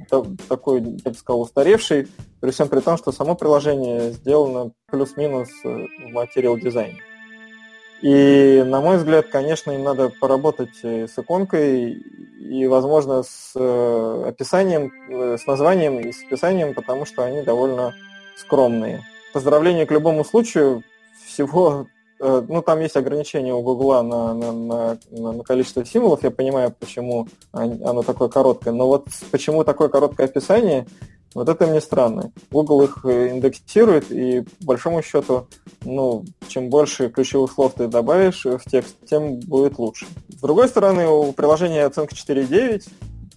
такой, 0.49 0.81
я 1.05 1.11
бы 1.11 1.17
сказал, 1.17 1.43
устаревший, 1.43 2.09
при 2.41 2.51
всем 2.51 2.69
при 2.69 2.81
том, 2.81 2.97
что 2.97 3.13
само 3.13 3.35
приложение 3.35 4.13
сделано 4.13 4.73
плюс-минус 4.87 5.49
э, 5.65 5.69
в 5.69 6.13
материал 6.13 6.57
дизайне. 6.57 7.01
И, 8.07 8.63
на 8.65 8.81
мой 8.81 8.99
взгляд, 8.99 9.27
конечно, 9.27 9.73
им 9.73 9.83
надо 9.83 10.11
поработать 10.11 10.79
э, 10.85 11.09
с 11.09 11.19
иконкой 11.19 11.95
и, 12.39 12.65
возможно, 12.69 13.25
с 13.25 13.51
э, 13.57 14.25
описанием, 14.29 14.93
э, 15.11 15.37
с 15.37 15.45
названием 15.45 15.99
и 15.99 16.13
с 16.13 16.23
описанием, 16.23 16.73
потому 16.73 17.05
что 17.05 17.25
они 17.25 17.43
довольно 17.43 17.97
скромные. 18.37 19.03
Поздравление 19.33 19.87
к 19.87 19.91
любому 19.91 20.25
случаю 20.25 20.85
всего 21.27 21.89
ну, 22.19 22.63
там 22.63 22.81
есть 22.81 22.97
ограничения 22.97 23.53
у 23.53 23.61
Гугла 23.61 24.01
на, 24.01 24.33
на, 24.33 24.53
на, 24.53 24.99
на 25.11 25.43
количество 25.43 25.85
символов, 25.85 26.23
я 26.23 26.31
понимаю, 26.31 26.73
почему 26.79 27.29
оно 27.53 28.03
такое 28.03 28.29
короткое, 28.29 28.73
но 28.73 28.87
вот 28.87 29.09
почему 29.31 29.65
такое 29.65 29.89
короткое 29.89 30.25
описание, 30.25 30.87
вот 31.35 31.49
это 31.49 31.67
мне 31.67 31.81
странно. 31.81 32.33
Google 32.51 32.83
их 32.83 33.05
э, 33.05 33.29
индексирует, 33.29 34.11
и 34.11 34.41
по 34.41 34.67
большому 34.67 35.03
счету, 35.03 35.49
ну, 35.85 36.25
чем 36.49 36.71
больше 36.71 37.11
ключевых 37.11 37.53
слов 37.53 37.75
ты 37.77 37.89
добавишь 37.89 38.45
в 38.45 38.61
текст, 38.71 38.97
тем 39.09 39.41
будет 39.41 39.79
лучше. 39.79 40.07
С 40.29 40.41
другой 40.41 40.69
стороны, 40.69 41.07
у 41.09 41.33
приложения 41.33 41.85
оценка 41.85 42.15
4.9, 42.15 42.89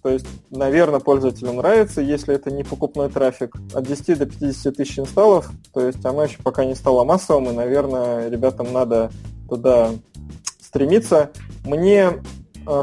то 0.02 0.10
есть, 0.10 0.28
наверное, 0.50 1.02
пользователям 1.02 1.58
нравится, 1.58 2.02
если 2.02 2.34
это 2.34 2.52
не 2.52 2.64
покупной 2.64 3.10
трафик. 3.10 3.56
От 3.74 3.86
10 3.86 4.18
до 4.18 4.26
50 4.26 4.76
тысяч 4.76 4.98
инсталлов, 5.00 5.50
то 5.74 5.86
есть 5.86 6.04
оно 6.06 6.24
еще 6.24 6.38
пока 6.42 6.64
не 6.64 6.76
стало 6.76 7.04
массовым, 7.04 7.50
и, 7.50 7.54
наверное, 7.54 8.30
ребятам 8.30 8.72
надо 8.72 9.12
туда 9.50 9.92
стремиться. 10.62 11.32
Мне 11.66 12.14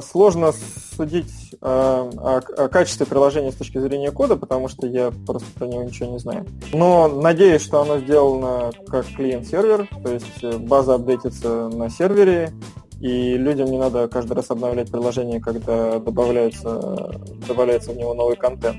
сложно 0.02 0.52
судить 0.96 1.54
о, 1.60 2.10
о, 2.16 2.64
о 2.64 2.68
качестве 2.68 3.06
приложения 3.06 3.52
с 3.52 3.56
точки 3.56 3.78
зрения 3.78 4.10
кода, 4.10 4.36
потому 4.36 4.68
что 4.68 4.86
я 4.86 5.12
просто 5.26 5.46
про 5.54 5.66
него 5.66 5.82
ничего 5.82 6.10
не 6.10 6.18
знаю. 6.18 6.46
Но 6.72 7.08
надеюсь, 7.08 7.62
что 7.62 7.82
оно 7.82 7.98
сделано 7.98 8.70
как 8.88 9.06
клиент-сервер, 9.06 9.88
то 10.02 10.12
есть 10.12 10.42
э, 10.42 10.58
база 10.58 10.94
апдейтится 10.94 11.68
на 11.68 11.90
сервере, 11.90 12.52
и 13.00 13.36
людям 13.36 13.70
не 13.70 13.78
надо 13.78 14.08
каждый 14.08 14.32
раз 14.34 14.50
обновлять 14.50 14.90
приложение, 14.90 15.40
когда 15.40 15.98
добавляется, 15.98 17.20
добавляется 17.46 17.92
в 17.92 17.96
него 17.96 18.14
новый 18.14 18.36
контент. 18.36 18.78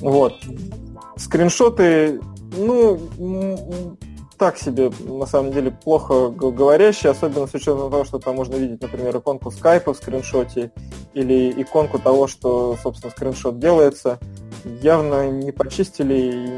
Вот. 0.00 0.34
Скриншоты, 1.16 2.20
ну, 2.56 3.00
так 4.38 4.58
себе, 4.58 4.90
на 5.00 5.26
самом 5.26 5.52
деле, 5.52 5.70
плохо 5.70 6.28
говорящие, 6.28 7.12
особенно 7.12 7.46
с 7.46 7.54
учетом 7.54 7.90
того, 7.90 8.04
что 8.04 8.18
там 8.18 8.36
можно 8.36 8.56
видеть, 8.56 8.82
например, 8.82 9.16
иконку 9.16 9.50
скайпа 9.50 9.94
в 9.94 9.96
скриншоте 9.96 10.72
или 11.14 11.50
иконку 11.62 11.98
того, 11.98 12.26
что, 12.26 12.76
собственно, 12.82 13.10
скриншот 13.10 13.58
делается. 13.58 14.18
Явно 14.82 15.30
не 15.30 15.52
почистили, 15.52 16.50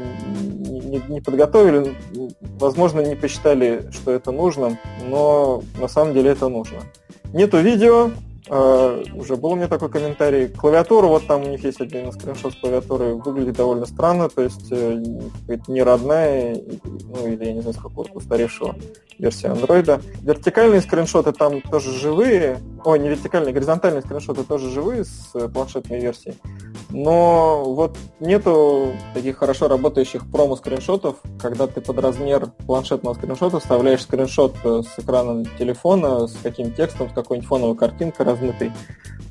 не, 0.89 1.01
не 1.07 1.21
подготовили, 1.21 1.95
возможно, 2.59 3.01
не 3.01 3.15
посчитали, 3.15 3.89
что 3.91 4.11
это 4.11 4.31
нужно, 4.31 4.77
но 5.07 5.63
на 5.79 5.87
самом 5.87 6.13
деле 6.13 6.31
это 6.31 6.49
нужно. 6.49 6.79
Нету 7.33 7.59
видео, 7.59 8.09
Uh, 8.47 9.15
уже 9.15 9.35
был 9.35 9.51
у 9.51 9.55
меня 9.55 9.67
такой 9.67 9.89
комментарий. 9.89 10.47
Клавиатура, 10.47 11.07
вот 11.07 11.27
там 11.27 11.43
у 11.43 11.47
них 11.47 11.63
есть 11.63 11.81
один 11.81 12.11
скриншот 12.11 12.53
с 12.53 12.55
клавиатуры, 12.55 13.15
выглядит 13.15 13.57
довольно 13.57 13.85
странно, 13.85 14.29
то 14.29 14.41
есть 14.41 14.71
э, 14.71 15.03
не 15.67 15.83
родная, 15.83 16.55
ну 16.83 17.27
или 17.27 17.45
я 17.45 17.53
не 17.53 17.61
знаю, 17.61 17.75
с 17.75 17.77
какого-то 17.77 18.13
устаревшего 18.13 18.75
версии 19.19 19.47
андроида. 19.47 20.01
Вертикальные 20.21 20.81
скриншоты 20.81 21.31
там 21.31 21.61
тоже 21.61 21.91
живые, 21.91 22.59
ой, 22.85 22.99
не 22.99 23.09
вертикальные, 23.09 23.53
горизонтальные 23.53 24.01
скриншоты 24.01 24.43
тоже 24.43 24.69
живые 24.69 25.03
с 25.03 25.33
планшетной 25.53 25.99
версии, 25.99 26.35
но 26.89 27.63
вот 27.65 27.97
нету 28.19 28.93
таких 29.13 29.37
хорошо 29.37 29.67
работающих 29.67 30.29
промо-скриншотов, 30.31 31.17
когда 31.39 31.67
ты 31.67 31.81
под 31.81 31.99
размер 31.99 32.47
планшетного 32.65 33.13
скриншота 33.13 33.59
вставляешь 33.59 34.01
скриншот 34.01 34.55
э, 34.63 34.81
с 34.81 34.99
экрана 34.99 35.45
телефона, 35.57 36.27
с 36.27 36.35
каким 36.41 36.73
текстом, 36.73 37.09
с 37.09 37.13
какой-нибудь 37.13 37.47
фоновой 37.47 37.75
картинкой 37.75 38.25
размытой. 38.29 38.71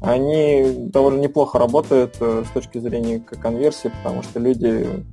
Они 0.01 0.65
довольно 0.91 1.21
неплохо 1.21 1.59
работают 1.59 2.17
э, 2.21 2.45
с 2.49 2.51
точки 2.53 2.79
зрения 2.79 3.21
конверсии, 3.21 3.89
потому 3.89 4.23
что 4.23 4.39
люди 4.39 5.05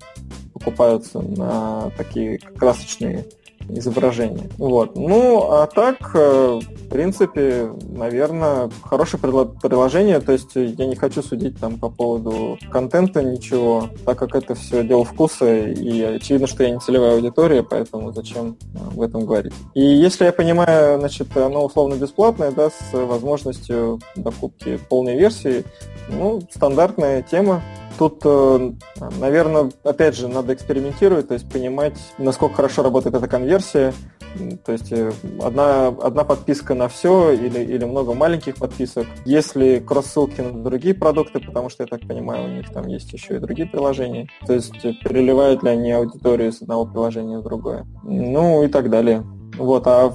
покупаются 0.53 1.21
на 1.21 1.89
такие 1.97 2.37
красочные 2.37 3.25
изображение. 3.69 4.49
Вот. 4.57 4.95
Ну, 4.95 5.51
а 5.51 5.67
так, 5.67 5.97
э, 6.13 6.59
в 6.59 6.89
принципе, 6.89 7.71
наверное, 7.89 8.69
хорошее 8.83 9.21
приложение. 9.21 10.19
То 10.19 10.31
есть 10.31 10.55
я 10.55 10.85
не 10.85 10.95
хочу 10.95 11.21
судить 11.21 11.59
там 11.59 11.77
по 11.77 11.89
поводу 11.89 12.57
контента 12.71 13.23
ничего, 13.23 13.89
так 14.05 14.17
как 14.19 14.35
это 14.35 14.55
все 14.55 14.83
дело 14.83 15.03
вкуса, 15.03 15.67
и 15.67 16.01
очевидно, 16.01 16.47
что 16.47 16.63
я 16.63 16.71
не 16.71 16.79
целевая 16.79 17.15
аудитория, 17.15 17.63
поэтому 17.63 18.11
зачем 18.13 18.57
э, 18.73 18.77
в 18.91 19.01
этом 19.01 19.25
говорить. 19.25 19.53
И 19.73 19.81
если 19.81 20.25
я 20.25 20.31
понимаю, 20.31 20.99
значит, 20.99 21.35
оно 21.37 21.65
условно 21.65 21.95
бесплатное, 21.95 22.51
да, 22.51 22.69
с 22.69 22.93
возможностью 22.93 23.99
покупки 24.23 24.79
полной 24.89 25.17
версии, 25.17 25.63
ну, 26.09 26.41
стандартная 26.51 27.21
тема. 27.21 27.61
Тут, 27.97 28.21
э, 28.25 28.71
наверное, 29.19 29.71
опять 29.83 30.15
же, 30.15 30.27
надо 30.27 30.53
экспериментировать, 30.53 31.27
то 31.27 31.33
есть 31.33 31.49
понимать, 31.49 31.97
насколько 32.17 32.55
хорошо 32.55 32.83
работает 32.83 33.15
эта 33.15 33.27
конверсия. 33.27 33.93
То 34.65 34.73
есть 34.73 34.91
э, 34.91 35.11
одна, 35.41 35.87
одна 35.87 36.25
подписка 36.25 36.73
на 36.73 36.89
все 36.89 37.31
или, 37.31 37.59
или 37.59 37.85
много 37.85 38.13
маленьких 38.13 38.55
подписок. 38.55 39.07
Если 39.23 39.79
кросс-ссылки 39.79 40.41
на 40.41 40.63
другие 40.63 40.93
продукты, 40.93 41.39
потому 41.39 41.69
что, 41.69 41.83
я 41.83 41.87
так 41.87 42.01
понимаю, 42.01 42.45
у 42.45 42.47
них 42.49 42.69
там 42.71 42.87
есть 42.87 43.13
еще 43.13 43.37
и 43.37 43.39
другие 43.39 43.67
приложения. 43.67 44.27
То 44.45 44.53
есть 44.53 44.81
переливают 44.81 45.63
ли 45.63 45.69
они 45.69 45.91
аудиторию 45.91 46.51
с 46.51 46.61
одного 46.61 46.85
приложения 46.85 47.39
в 47.39 47.43
другое. 47.43 47.85
Ну 48.03 48.63
и 48.63 48.67
так 48.67 48.89
далее. 48.89 49.23
Вот, 49.57 49.87
а 49.87 50.13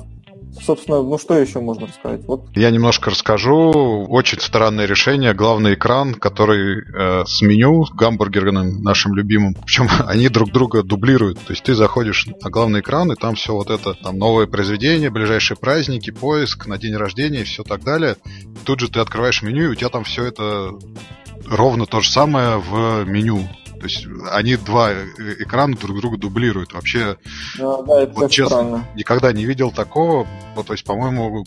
Собственно, 0.53 1.03
ну 1.03 1.19
что 1.19 1.35
еще 1.35 1.61
можно 1.61 1.87
рассказать? 1.87 2.25
Вот. 2.27 2.49
Я 2.57 2.71
немножко 2.71 3.11
расскажу. 3.11 4.07
Очень 4.09 4.41
странное 4.41 4.87
решение. 4.87 5.33
Главный 5.33 5.75
экран, 5.75 6.15
который 6.15 6.83
э, 6.83 7.25
с 7.27 7.43
меню 7.43 7.85
гамбургерным 7.95 8.83
нашим 8.83 9.15
любимым. 9.15 9.55
Причем 9.55 9.89
они 10.07 10.29
друг 10.29 10.51
друга 10.53 10.83
дублируют. 10.83 11.39
То 11.39 11.53
есть 11.53 11.63
ты 11.63 11.75
заходишь 11.75 12.27
на 12.43 12.51
главный 12.51 12.81
экран, 12.81 13.13
и 13.13 13.17
там 13.17 13.35
все 13.35 13.55
вот 13.55 13.71
это, 13.71 13.95
там 13.95 14.19
новые 14.19 14.49
произведения, 14.49 15.11
ближайшие 15.11 15.57
праздники, 15.57 16.11
поиск 16.11 16.67
на 16.67 16.79
день 16.79 16.97
рождения 16.97 17.41
и 17.41 17.45
все 17.45 17.63
так 17.63 17.83
далее. 17.83 18.17
Тут 18.65 18.81
же 18.81 18.91
ты 18.91 19.01
открываешь 19.01 19.43
меню, 19.43 19.65
и 19.65 19.69
у 19.69 19.75
тебя 19.75 19.89
там 19.89 20.05
все 20.05 20.25
это 20.25 20.73
ровно 21.47 21.87
то 21.87 22.01
же 22.01 22.11
самое 22.11 22.59
в 22.59 23.05
меню. 23.05 23.49
То 23.81 23.87
есть 23.87 24.07
они 24.31 24.57
два 24.57 24.93
э, 24.93 25.07
экрана 25.39 25.75
друг 25.75 25.99
друга 26.01 26.19
дублируют. 26.19 26.75
Вообще, 26.75 27.17
да, 27.59 27.83
да, 27.83 28.03
это 28.03 28.13
вот 28.13 28.31
честно, 28.31 28.57
странно. 28.57 28.87
никогда 28.95 29.33
не 29.33 29.47
видел 29.47 29.71
такого. 29.71 30.27
Вот, 30.55 30.67
то 30.67 30.75
есть, 30.75 30.85
по-моему, 30.85 31.47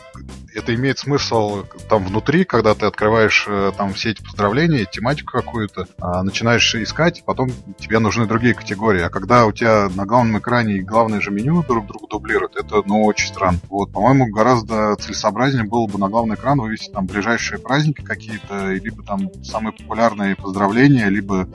это 0.56 0.74
имеет 0.74 0.98
смысл 0.98 1.64
там 1.90 2.06
внутри, 2.06 2.44
когда 2.46 2.74
ты 2.74 2.86
открываешь 2.86 3.46
э, 3.48 3.72
там 3.78 3.94
все 3.94 4.12
эти 4.12 4.24
поздравления, 4.24 4.86
тематику 4.86 5.34
какую-то, 5.34 5.88
а, 6.00 6.24
начинаешь 6.24 6.74
искать, 6.76 7.24
потом 7.26 7.52
тебе 7.78 8.00
нужны 8.00 8.26
другие 8.26 8.56
категории. 8.56 9.02
А 9.02 9.10
когда 9.10 9.46
у 9.46 9.52
тебя 9.52 9.90
на 9.94 10.06
главном 10.06 10.40
экране 10.40 10.82
главное 10.82 11.22
же 11.22 11.30
меню 11.30 11.64
друг 11.64 11.86
друга 11.86 12.08
дублируют, 12.10 12.56
это, 12.56 12.82
ну, 12.86 13.04
очень 13.04 13.28
странно. 13.28 13.60
Вот, 13.70 13.92
по-моему, 13.92 14.28
гораздо 14.32 14.96
целесообразнее 14.96 15.66
было 15.66 15.86
бы 15.86 16.00
на 16.00 16.10
главный 16.10 16.36
экран 16.36 16.60
вывести 16.60 16.92
там 16.92 17.06
ближайшие 17.06 17.60
праздники 17.60 18.02
какие-то, 18.02 18.74
либо 18.74 19.04
там 19.04 19.30
самые 19.44 19.74
популярные 19.74 20.36
поздравления, 20.36 21.10
либо 21.10 21.48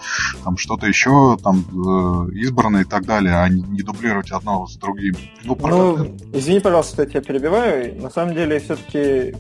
там 0.45 0.57
что-то 0.69 0.87
еще 0.87 1.39
там 1.43 1.65
э, 1.71 2.33
избранное 2.35 2.83
и 2.83 2.85
так 2.85 3.07
далее, 3.07 3.37
а 3.37 3.49
не 3.49 3.83
дублировать 3.83 4.31
одно 4.31 4.67
с 4.67 4.77
другим. 4.77 5.15
Ну, 5.45 5.57
ну 5.63 6.17
извини, 6.35 6.61
пожалуйста, 6.61 6.93
что 6.93 7.03
я 7.05 7.09
тебя 7.09 7.21
перебиваю. 7.23 8.03
На 8.03 8.11
самом 8.11 8.35
деле, 8.35 8.61
все-таки 8.61 9.35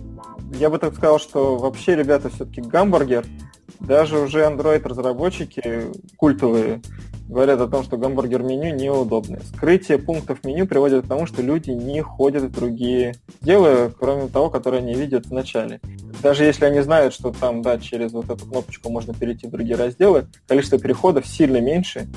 я 0.55 0.70
бы 0.70 0.79
так 0.79 0.95
сказал, 0.95 1.18
что 1.18 1.59
вообще 1.59 1.97
ребята 1.97 2.31
все-таки 2.31 2.62
гамбургер, 2.62 3.26
даже 3.81 4.18
уже 4.18 4.45
Android-разработчики 4.45 5.87
культовые 6.16 6.81
говорят 7.29 7.61
о 7.61 7.68
том, 7.68 7.85
что 7.85 7.97
гамбургер-меню 7.97 8.74
неудобное. 8.74 9.41
Скрытие 9.55 9.99
пунктов 9.99 10.45
меню 10.45 10.66
приводит 10.66 11.05
к 11.05 11.09
тому, 11.09 11.26
что 11.26 11.43
люди 11.43 11.70
не 11.70 12.01
ходят 12.01 12.45
в 12.45 12.51
другие 12.51 13.14
дела, 13.43 13.93
кроме 13.99 14.29
того, 14.29 14.49
которые 14.49 14.81
они 14.81 14.95
видят 14.95 15.26
в 15.26 15.33
начале. 15.33 15.81
Даже 16.22 16.45
если 16.45 16.64
они 16.64 16.81
знают, 16.81 17.12
что 17.12 17.31
там, 17.31 17.62
да, 17.62 17.79
через 17.79 18.12
вот 18.12 18.31
эту 18.31 18.47
кнопочку 18.47 18.91
можно 18.91 19.12
перейти 19.12 19.47
в 19.47 19.51
другие 19.51 19.76
разделы, 19.76 20.26
количество 20.47 20.79
переходов 20.79 21.26
сильно 21.26 21.61
меньше, 21.61 22.09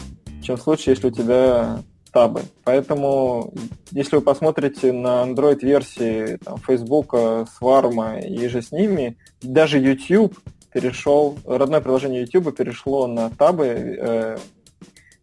чем 0.42 0.56
в 0.56 0.62
случае, 0.62 0.96
если 0.96 1.08
у 1.08 1.12
тебя 1.12 1.80
табы. 2.12 2.42
Поэтому, 2.64 3.54
если 3.92 4.18
вы 4.18 4.22
посмотрите 4.22 4.92
на 4.92 5.24
Android-версии 5.24 6.38
там, 6.38 6.58
Facebook, 6.58 7.14
Swarm 7.14 8.22
и 8.22 8.48
же 8.48 8.62
с 8.62 8.72
ними, 8.72 9.18
даже 9.42 9.80
YouTube 9.80 10.38
перешел, 10.74 11.38
родное 11.46 11.82
приложение 11.82 12.22
YouTube 12.22 12.56
перешло 12.56 13.08
на 13.08 13.30
табы, 13.30 13.66
э, 13.66 14.38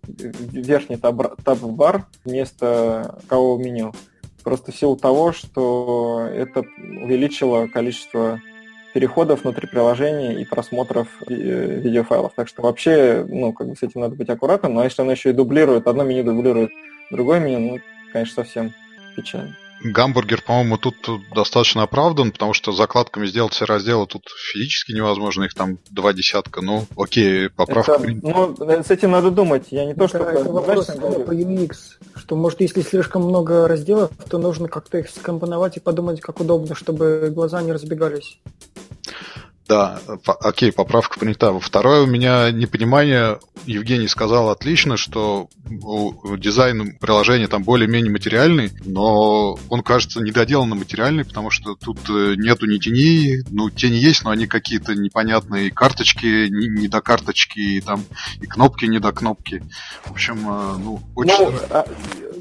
верхний 0.07 0.97
таб-бар 0.97 2.07
вместо 2.25 3.19
кого 3.29 3.59
меню. 3.59 3.93
Просто 4.43 4.73
в 4.73 4.77
силу 4.77 4.97
того, 4.97 5.33
что 5.33 6.27
это 6.33 6.61
увеличило 6.61 7.67
количество 7.67 8.41
переходов 8.95 9.43
внутри 9.45 9.69
приложения 9.69 10.41
и 10.41 10.45
просмотров 10.45 11.09
э, 11.27 11.35
видеофайлов. 11.35 12.33
Так 12.35 12.49
что 12.49 12.63
вообще, 12.63 13.25
ну, 13.29 13.53
как 13.53 13.69
бы 13.69 13.77
с 13.77 13.83
этим 13.83 14.01
надо 14.01 14.17
быть 14.17 14.29
аккуратным, 14.29 14.75
но 14.75 14.85
если 14.85 15.03
оно 15.03 15.13
еще 15.13 15.31
и 15.31 15.35
дублирует, 15.35 15.87
одно 15.87 16.05
меню 16.05 16.25
дублирует 16.25 16.71
другое 17.11 17.41
меню, 17.41 17.61
ну, 17.61 17.79
конечно, 18.13 18.43
совсем 18.43 18.73
печально. 19.17 19.57
Гамбургер, 19.83 20.43
по-моему, 20.43 20.77
тут 20.79 20.97
достаточно 21.35 21.83
оправдан, 21.83 22.33
потому 22.33 22.53
что 22.53 22.73
закладками 22.73 23.27
сделать 23.27 23.53
все 23.53 23.65
разделы 23.65 24.07
тут 24.07 24.23
физически 24.53 24.93
невозможно, 24.93 25.45
их 25.45 25.55
там 25.55 25.79
два 25.91 26.13
десятка. 26.13 26.61
Ну, 26.61 26.87
окей, 26.97 27.49
поправка. 27.49 27.93
Это, 27.93 28.11
ну, 28.23 28.57
с 28.59 28.91
этим 28.91 29.13
надо 29.13 29.31
думать. 29.31 29.67
Я 29.71 29.85
не 29.85 29.95
то, 29.95 30.05
это, 30.05 30.19
что... 30.19 30.25
Это 30.25 30.51
вопрос 30.51 30.87
по 30.87 31.33
UX, 31.33 31.73
что, 32.17 32.37
может, 32.37 32.61
если 32.61 32.83
слишком 32.83 33.23
много 33.23 33.69
разделов, 33.69 34.11
то 34.29 34.39
нужно 34.39 34.69
как-то 34.69 34.99
их 34.99 35.11
скомпоновать 35.11 35.77
и 35.77 35.81
подумать, 35.81 36.21
как 36.21 36.41
удобно, 36.41 36.75
чтобы 36.75 37.31
глаза 37.35 37.63
не 37.63 37.73
разбегались. 37.73 38.39
Да, 39.69 40.01
окей, 40.41 40.73
поправка 40.73 41.21
принята. 41.21 41.57
Второе 41.61 42.01
у 42.01 42.07
меня 42.07 42.51
непонимание. 42.51 43.39
Евгений 43.67 44.09
сказал 44.09 44.49
отлично, 44.49 44.97
что 44.97 45.51
дизайн 46.39 46.97
приложения 46.99 47.49
там 47.49 47.65
более-менее 47.65 48.11
материальный, 48.11 48.73
но 48.87 49.59
он 49.69 49.83
кажется 49.83 50.23
недоделанно 50.23 50.75
материальный, 50.75 51.27
потому 51.27 51.51
что 51.51 51.75
тут 51.75 51.99
э, 52.09 52.35
нету 52.39 52.65
ни 52.67 52.79
теней, 52.79 53.45
ну, 53.51 53.69
тени 53.69 53.97
есть, 53.97 54.25
но 54.25 54.31
они 54.31 54.47
какие-то 54.47 54.95
непонятные 54.95 55.71
карточки, 55.71 56.49
не, 56.49 56.69
не 56.69 56.89
до 56.89 57.03
карточки, 57.03 57.59
и 57.59 57.81
там 57.83 58.05
и 58.41 58.47
кнопки 58.47 58.87
не 58.87 59.01
до 59.01 59.13
кнопки. 59.13 59.63
В 60.07 60.13
общем, 60.13 60.49
э, 60.49 60.77
ну, 60.79 61.03
очень... 61.15 61.33
Ну, 61.39 61.53
а, 61.69 61.85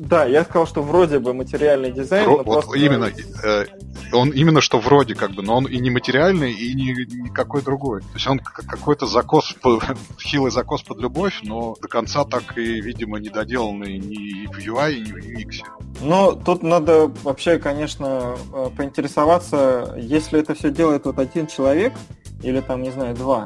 да, 0.08 0.26
я 0.26 0.44
сказал, 0.44 0.68
что 0.68 0.82
вроде 0.82 1.20
бы 1.20 1.34
материальный 1.34 1.92
дизайн, 1.92 2.26
Ро, 2.26 2.38
вот 2.38 2.46
просто... 2.46 2.78
именно, 2.78 3.12
э, 3.44 3.66
он 4.14 4.30
именно 4.30 4.62
что 4.62 4.80
вроде 4.80 5.16
как 5.16 5.32
бы, 5.32 5.44
но 5.44 5.58
он 5.58 5.66
и 5.66 5.80
не 5.80 5.90
материальный, 5.90 6.54
и 6.54 6.74
не 6.74 6.92
никакой 7.24 7.62
другой. 7.62 8.02
То 8.02 8.14
есть 8.14 8.28
он 8.28 8.40
какой-то 8.40 9.06
закос, 9.06 9.56
хилый 10.20 10.52
закос 10.52 10.84
под 10.84 11.00
любовь, 11.00 11.40
но 11.44 11.76
до 11.82 11.88
конца 11.88 12.24
так 12.24 12.58
и, 12.58 12.82
видимо, 12.82 13.20
не 13.20 13.30
доделанный 13.30 13.98
ни 13.98 14.48
в 14.48 14.58
UI, 14.58 15.00
ни 15.00 15.12
в 15.12 15.18
UX. 15.18 15.64
Ну, 16.02 16.36
тут 16.36 16.64
надо 16.64 17.12
вообще, 17.24 17.60
конечно, 17.60 18.36
э, 18.54 18.70
поинтересоваться, 18.76 19.96
если 19.98 20.40
это 20.40 20.54
все 20.54 20.72
делает 20.72 21.06
вот 21.06 21.20
один 21.20 21.48
человек, 21.48 21.94
или 22.44 22.62
там, 22.62 22.84
не 22.84 22.92
знаю, 22.92 23.16
два, 23.16 23.46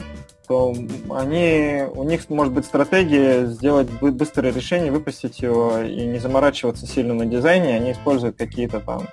то 0.51 0.75
они, 1.11 1.83
у 1.95 2.03
них 2.03 2.29
может 2.29 2.53
быть 2.53 2.65
стратегия 2.65 3.45
сделать 3.45 3.89
быстрое 4.01 4.51
решение, 4.51 4.91
выпустить 4.91 5.39
его 5.39 5.79
и 5.79 6.05
не 6.05 6.19
заморачиваться 6.19 6.85
сильно 6.85 7.13
на 7.13 7.25
дизайне. 7.25 7.73
Они 7.73 7.93
используют 7.93 8.35
какие-то 8.35 8.81
там 8.81 9.07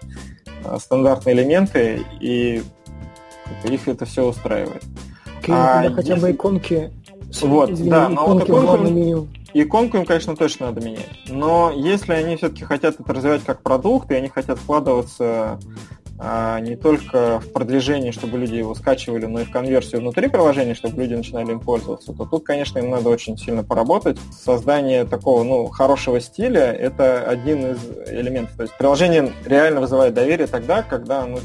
э, 0.64 0.76
стандартные 0.80 1.36
элементы, 1.36 2.05
и 2.20 2.61
их 3.62 3.86
это 3.86 4.05
все 4.05 4.26
устраивает. 4.26 4.82
а 5.49 5.89
хотя 5.95 6.14
если... 6.14 6.26
бы 6.26 6.32
иконки. 6.32 6.91
Вот, 7.43 7.70
извини, 7.70 7.91
да, 7.91 8.09
но 8.09 8.26
вот 8.26 8.43
иконку, 8.43 9.28
иконку 9.55 9.97
им, 9.99 10.05
конечно, 10.07 10.34
точно 10.34 10.66
надо 10.66 10.84
менять. 10.84 11.09
Но 11.28 11.70
если 11.72 12.14
они 12.14 12.34
все-таки 12.34 12.64
хотят 12.64 12.99
это 12.99 13.12
развивать 13.12 13.45
как 13.45 13.62
продукт, 13.62 14.11
и 14.11 14.14
они 14.14 14.28
хотят 14.28 14.59
вкладываться 14.59 15.24
а, 15.24 15.59
не 16.20 16.76
только 16.76 17.40
в 17.40 17.52
продвижение, 17.52 18.10
чтобы 18.10 18.38
люди 18.38 18.54
его 18.54 18.74
скачивали, 18.74 19.26
но 19.26 19.40
и 19.40 19.44
в 19.44 19.52
конверсию 19.52 20.00
внутри 20.00 20.28
приложения, 20.28 20.74
чтобы 20.74 21.00
люди 21.02 21.14
начинали 21.14 21.52
им 21.52 21.60
пользоваться, 21.60 22.12
то 22.12 22.24
тут, 22.24 22.44
конечно, 22.44 22.78
им 22.78 22.90
надо 22.90 23.08
очень 23.08 23.38
сильно 23.38 23.62
поработать. 23.62 24.18
Создание 24.32 25.04
такого, 25.04 25.44
ну, 25.44 25.66
хорошего 25.68 26.20
стиля– 26.20 26.72
это 26.72 27.22
один 27.22 27.72
из 27.72 27.78
элементов. 28.08 28.56
То 28.56 28.62
есть 28.62 28.76
приложение 28.76 29.32
реально 29.44 29.80
вызывает 29.80 30.14
доверие 30.14 30.48
тогда, 30.48 30.82
когда 30.82 31.22
оно 31.22 31.38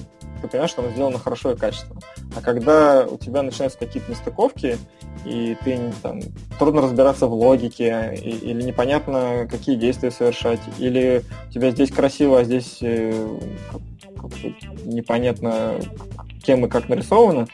ты 0.43 0.49
понимаешь, 0.49 0.71
что 0.71 0.81
оно 0.81 0.91
сделано 0.91 1.19
хорошо 1.19 1.51
и 1.51 1.55
качественно. 1.55 2.01
А 2.35 2.41
когда 2.41 3.05
у 3.05 3.17
тебя 3.17 3.43
начинаются 3.43 3.79
какие-то 3.79 4.11
нестыковки, 4.11 4.77
и 5.25 5.55
ты 5.63 5.79
там, 6.01 6.19
трудно 6.59 6.81
разбираться 6.81 7.27
в 7.27 7.33
логике, 7.33 8.13
и, 8.13 8.29
или 8.29 8.61
непонятно, 8.61 9.47
какие 9.49 9.75
действия 9.75 10.11
совершать, 10.11 10.59
или 10.79 11.23
у 11.47 11.51
тебя 11.51 11.71
здесь 11.71 11.91
красиво, 11.91 12.39
а 12.39 12.43
здесь 12.43 12.79
э, 12.81 13.37
непонятно 14.85 15.75
кем 16.43 16.65
и 16.65 16.69
как 16.69 16.89
нарисовано, 16.89 17.47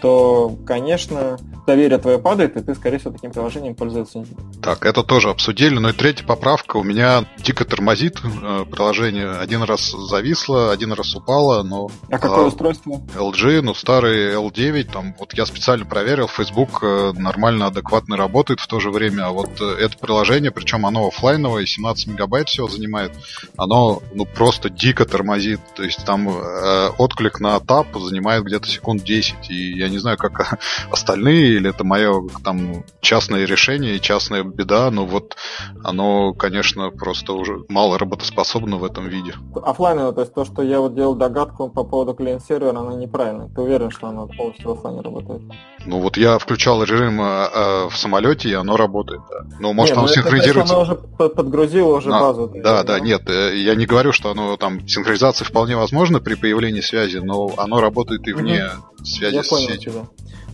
то, 0.00 0.56
конечно, 0.66 1.36
доверие 1.66 1.98
твое 1.98 2.18
падает, 2.18 2.56
и 2.56 2.62
ты, 2.62 2.74
скорее 2.74 2.98
всего, 2.98 3.12
таким 3.12 3.30
приложением 3.30 3.74
пользоваться 3.74 4.18
не 4.18 4.24
будешь. 4.24 4.56
Так, 4.62 4.84
это 4.84 5.02
тоже 5.02 5.30
обсудили. 5.30 5.78
Ну 5.78 5.90
и 5.90 5.92
третья 5.92 6.26
поправка. 6.26 6.78
У 6.78 6.82
меня 6.82 7.24
дико 7.38 7.64
тормозит 7.64 8.20
э, 8.24 8.64
приложение. 8.70 9.30
Один 9.30 9.62
раз 9.62 9.90
зависло, 9.90 10.72
один 10.72 10.92
раз 10.92 11.14
упало, 11.14 11.62
но... 11.62 11.88
А 12.10 12.18
какое 12.18 12.44
а, 12.44 12.48
устройство? 12.48 13.00
LG, 13.14 13.60
ну 13.62 13.74
старый 13.74 14.34
L9. 14.34 14.90
Там, 14.92 15.14
вот 15.18 15.34
я 15.34 15.46
специально 15.46 15.84
проверил, 15.84 16.28
Facebook 16.28 16.82
э, 16.82 17.12
нормально, 17.14 17.66
адекватно 17.66 18.16
работает 18.16 18.60
в 18.60 18.66
то 18.66 18.80
же 18.80 18.90
время. 18.90 19.26
А 19.26 19.30
вот 19.30 19.60
э, 19.60 19.64
это 19.64 19.96
приложение, 19.98 20.50
причем 20.50 20.86
оно 20.86 21.06
офлайновое, 21.06 21.66
17 21.66 22.08
мегабайт 22.08 22.48
всего 22.48 22.68
занимает, 22.68 23.12
оно 23.56 24.02
ну 24.12 24.24
просто 24.24 24.70
дико 24.70 25.04
тормозит. 25.04 25.60
То 25.76 25.84
есть 25.84 26.04
там 26.04 26.28
э, 26.28 26.88
отклик 26.98 27.38
на 27.40 27.60
тап 27.60 27.86
занимает 27.96 28.29
где-то 28.38 28.68
секунд 28.68 29.02
10. 29.04 29.50
И 29.50 29.78
я 29.78 29.88
не 29.88 29.98
знаю, 29.98 30.16
как 30.16 30.58
остальные 30.90 31.56
или 31.56 31.70
это 31.70 31.84
мое 31.84 32.22
там 32.44 32.84
частное 33.00 33.44
решение 33.44 33.96
и 33.96 34.00
частная 34.00 34.44
беда, 34.44 34.90
но 34.90 35.06
вот 35.06 35.36
оно, 35.84 36.32
конечно, 36.34 36.90
просто 36.90 37.32
уже 37.32 37.64
мало 37.68 37.98
работоспособно 37.98 38.76
в 38.76 38.84
этом 38.84 39.08
виде. 39.08 39.34
Оффлайн, 39.54 40.14
то 40.14 40.20
есть 40.20 40.34
то, 40.34 40.44
что 40.44 40.62
я 40.62 40.80
вот 40.80 40.94
делал 40.94 41.14
догадку 41.14 41.68
по 41.68 41.84
поводу 41.84 42.14
клиент-сервера, 42.14 42.78
она 42.78 42.94
неправильная. 42.94 43.48
Ты 43.48 43.60
уверен, 43.60 43.90
что 43.90 44.08
она 44.08 44.26
полностью 44.26 44.68
в 44.68 44.78
офлайне 44.78 45.00
работает? 45.00 45.42
Ну 45.86 46.00
вот 46.00 46.16
я 46.16 46.38
включал 46.38 46.82
режим 46.82 47.20
э, 47.20 47.88
в 47.88 47.96
самолете, 47.96 48.48
и 48.48 48.54
оно 48.54 48.76
работает, 48.76 49.22
да. 49.30 49.56
Ну, 49.58 49.72
может, 49.72 49.96
не, 49.96 50.00
оно 50.00 50.08
синхронизируется. 50.08 50.74
Оно 50.74 50.82
уже 50.82 50.94
подгрузило 50.94 51.96
уже 51.96 52.10
а, 52.12 52.20
базу. 52.20 52.52
Да, 52.54 52.82
да, 52.82 53.00
нет, 53.00 53.28
э, 53.28 53.56
я 53.56 53.74
не 53.74 53.86
говорю, 53.86 54.12
что 54.12 54.30
оно 54.30 54.56
там 54.56 54.86
синхронизация 54.86 55.44
вполне 55.44 55.76
возможна 55.76 56.20
при 56.20 56.34
появлении 56.34 56.80
связи, 56.80 57.18
но 57.18 57.50
оно 57.56 57.80
работает 57.80 58.19
и 58.26 58.32
вне 58.32 58.64
угу. 58.64 59.04
связи 59.04 59.34
я 59.36 59.42
с 59.42 59.48
понял 59.48 59.68
сетью. 59.68 59.92
Тебя. 59.92 60.08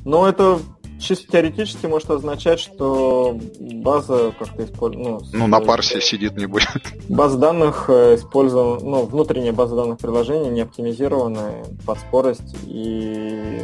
Но 0.04 0.28
это 0.28 0.60
чисто 0.98 1.30
теоретически 1.32 1.86
может 1.86 2.10
означать, 2.10 2.60
что 2.60 3.38
база 3.60 4.32
как-то 4.38 4.64
использует... 4.64 5.06
Ну, 5.06 5.20
ну, 5.32 5.46
на 5.46 5.60
парсе 5.60 6.00
сидит 6.00 6.36
не 6.36 6.46
будет. 6.46 6.68
База 7.08 7.38
данных 7.38 7.86
э, 7.88 8.16
использована, 8.16 8.80
ну, 8.80 9.06
внутренняя 9.06 9.52
база 9.52 9.76
данных 9.76 9.98
приложения 9.98 10.50
не 10.50 10.62
оптимизирована 10.62 11.64
под 11.84 11.98
скорость, 11.98 12.56
и 12.64 13.62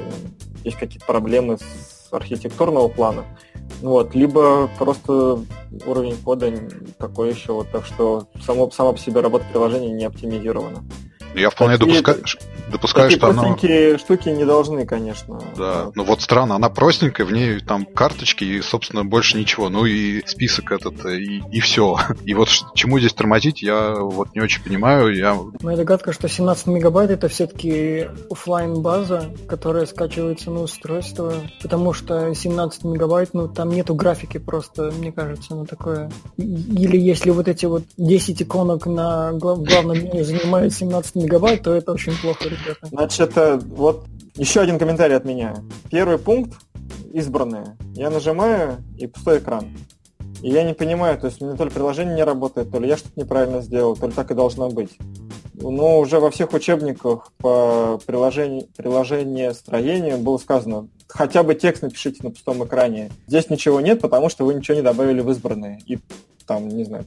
есть 0.64 0.76
какие-то 0.76 1.06
проблемы 1.06 1.58
с 1.58 2.12
архитектурного 2.12 2.88
плана. 2.88 3.24
Вот, 3.80 4.14
либо 4.14 4.68
просто 4.78 5.40
уровень 5.86 6.16
кода 6.16 6.52
такой 6.98 7.30
еще, 7.30 7.52
вот, 7.52 7.70
так 7.70 7.84
что 7.86 8.28
само, 8.44 8.70
само 8.70 8.92
по 8.92 8.98
себе 8.98 9.20
работа 9.20 9.44
приложения 9.50 9.92
не 9.92 10.04
оптимизирована. 10.04 10.84
Я 11.34 11.50
вполне 11.50 11.78
Такие... 11.78 12.02
допускаю, 12.02 12.24
допускаю 12.70 13.10
Такие 13.10 13.18
что 13.18 13.30
она... 13.30 13.98
штуки 13.98 14.28
не 14.28 14.44
должны, 14.44 14.86
конечно. 14.86 15.40
Да, 15.56 15.90
ну 15.94 16.04
вот 16.04 16.22
странно, 16.22 16.56
она 16.56 16.68
простенькая, 16.68 17.26
в 17.26 17.32
ней 17.32 17.60
там 17.60 17.84
карточки 17.86 18.44
и, 18.44 18.60
собственно, 18.60 19.04
больше 19.04 19.38
ничего. 19.38 19.68
Ну 19.68 19.84
и 19.84 20.22
список 20.26 20.72
этот, 20.72 21.04
и, 21.06 21.42
и 21.50 21.60
все. 21.60 21.96
И 22.24 22.34
вот 22.34 22.48
чему 22.74 22.98
здесь 22.98 23.12
тормозить, 23.12 23.62
я 23.62 23.94
вот 23.94 24.34
не 24.34 24.40
очень 24.40 24.62
понимаю. 24.62 25.14
Я... 25.14 25.36
Моя 25.60 25.76
догадка, 25.76 26.12
что 26.12 26.28
17 26.28 26.66
мегабайт 26.68 27.10
это 27.10 27.28
все-таки 27.28 28.08
офлайн 28.30 28.80
база 28.80 29.30
которая 29.46 29.86
скачивается 29.86 30.50
на 30.50 30.62
устройство, 30.62 31.34
потому 31.62 31.92
что 31.92 32.34
17 32.34 32.84
мегабайт, 32.84 33.34
ну 33.34 33.48
там 33.48 33.70
нету 33.70 33.94
графики 33.94 34.38
просто, 34.38 34.90
мне 34.98 35.12
кажется, 35.12 35.54
на 35.54 35.66
такое. 35.66 36.10
Или 36.36 36.96
если 36.96 37.30
вот 37.30 37.48
эти 37.48 37.66
вот 37.66 37.82
10 37.96 38.42
иконок 38.42 38.86
на 38.86 39.32
главном 39.32 39.98
меню 39.98 40.24
занимают 40.24 40.72
17 40.72 41.16
мегабайт, 41.22 41.62
то 41.62 41.74
это 41.74 41.92
очень 41.92 42.14
плохо, 42.20 42.44
ребята. 42.44 42.86
Значит, 42.86 43.36
э, 43.36 43.56
вот 43.56 44.06
еще 44.34 44.60
один 44.60 44.78
комментарий 44.78 45.16
от 45.16 45.24
меня. 45.24 45.54
Первый 45.90 46.18
пункт 46.18 46.58
избранные. 47.12 47.76
Я 47.94 48.10
нажимаю 48.10 48.82
и 48.98 49.06
пустой 49.06 49.38
экран. 49.38 49.68
И 50.42 50.50
я 50.50 50.64
не 50.64 50.74
понимаю, 50.74 51.18
то 51.18 51.26
есть 51.26 51.40
у 51.40 51.46
меня 51.46 51.56
то 51.56 51.64
ли 51.64 51.70
приложение 51.70 52.16
не 52.16 52.24
работает, 52.24 52.70
то 52.70 52.80
ли 52.80 52.88
я 52.88 52.96
что-то 52.96 53.20
неправильно 53.20 53.60
сделал, 53.60 53.96
то 53.96 54.06
ли 54.06 54.12
так 54.12 54.30
и 54.30 54.34
должно 54.34 54.68
быть. 54.70 54.98
Но 55.54 56.00
уже 56.00 56.18
во 56.18 56.30
всех 56.30 56.52
учебниках 56.52 57.32
по 57.38 58.00
приложению, 58.04 58.66
приложение 58.76 59.54
строению 59.54 60.18
было 60.18 60.38
сказано, 60.38 60.88
хотя 61.06 61.44
бы 61.44 61.54
текст 61.54 61.82
напишите 61.82 62.24
на 62.24 62.30
пустом 62.30 62.64
экране. 62.64 63.12
Здесь 63.28 63.50
ничего 63.50 63.80
нет, 63.80 64.00
потому 64.00 64.28
что 64.28 64.44
вы 64.44 64.54
ничего 64.54 64.76
не 64.76 64.82
добавили 64.82 65.20
в 65.20 65.30
избранные. 65.30 65.78
И 65.86 65.98
там, 66.46 66.66
не 66.66 66.84
знаю, 66.84 67.06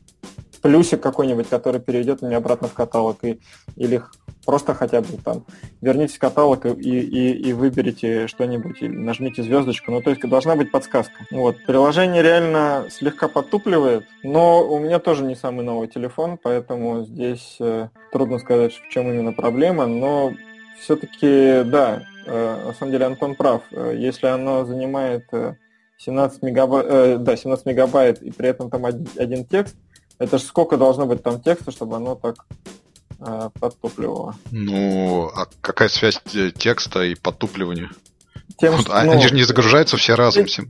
плюсик 0.65 0.99
какой-нибудь, 0.99 1.47
который 1.47 1.79
перейдет 1.79 2.23
меня 2.23 2.37
обратно 2.37 2.67
в 2.67 2.73
каталог, 2.73 3.23
и, 3.23 3.39
или 3.75 4.01
просто 4.47 4.73
хотя 4.73 5.01
бы 5.01 5.09
там 5.23 5.45
верните 5.79 6.15
в 6.15 6.19
каталог 6.19 6.65
и, 6.65 6.71
и, 6.71 7.49
и 7.49 7.53
выберите 7.53 8.25
что-нибудь, 8.25 8.81
или 8.81 8.97
нажмите 8.97 9.43
звездочку. 9.43 9.91
Ну, 9.91 10.01
то 10.01 10.09
есть 10.09 10.27
должна 10.27 10.55
быть 10.55 10.71
подсказка. 10.71 11.27
Вот. 11.29 11.57
Приложение 11.67 12.23
реально 12.23 12.87
слегка 12.89 13.27
подтупливает, 13.27 14.07
но 14.23 14.67
у 14.67 14.79
меня 14.79 14.97
тоже 14.97 15.23
не 15.23 15.35
самый 15.35 15.63
новый 15.63 15.87
телефон, 15.87 16.39
поэтому 16.41 17.03
здесь 17.03 17.57
э, 17.59 17.89
трудно 18.11 18.39
сказать, 18.39 18.73
в 18.73 18.89
чем 18.89 19.07
именно 19.07 19.33
проблема, 19.33 19.85
но 19.85 20.33
все-таки, 20.79 21.61
да, 21.63 22.01
э, 22.25 22.65
на 22.65 22.73
самом 22.73 22.91
деле 22.91 23.05
Антон 23.05 23.35
прав. 23.35 23.61
Э, 23.69 23.93
если 23.95 24.25
оно 24.25 24.65
занимает 24.65 25.25
17 25.97 26.41
мегабайт, 26.41 26.85
э, 26.89 27.17
да, 27.19 27.37
17 27.37 27.67
мегабайт 27.67 28.23
и 28.23 28.31
при 28.31 28.49
этом 28.49 28.71
там 28.71 28.85
один, 28.85 29.07
один 29.15 29.45
текст, 29.45 29.75
это 30.19 30.37
же 30.37 30.43
сколько 30.43 30.77
должно 30.77 31.05
быть 31.05 31.23
там 31.23 31.41
текста, 31.41 31.71
чтобы 31.71 31.95
оно 31.95 32.15
так 32.15 32.45
э, 33.19 33.49
подтупливало? 33.59 34.35
Ну, 34.51 35.27
а 35.27 35.47
какая 35.61 35.89
связь 35.89 36.21
текста 36.57 37.03
и 37.03 37.15
подтупливания? 37.15 37.91
Тем, 38.57 38.75
вот, 38.75 38.87
ну, 38.87 38.93
они 38.93 39.27
же 39.27 39.35
не 39.35 39.43
загружаются 39.43 39.97
все 39.97 40.15
разом. 40.15 40.45
Текст, 40.45 40.61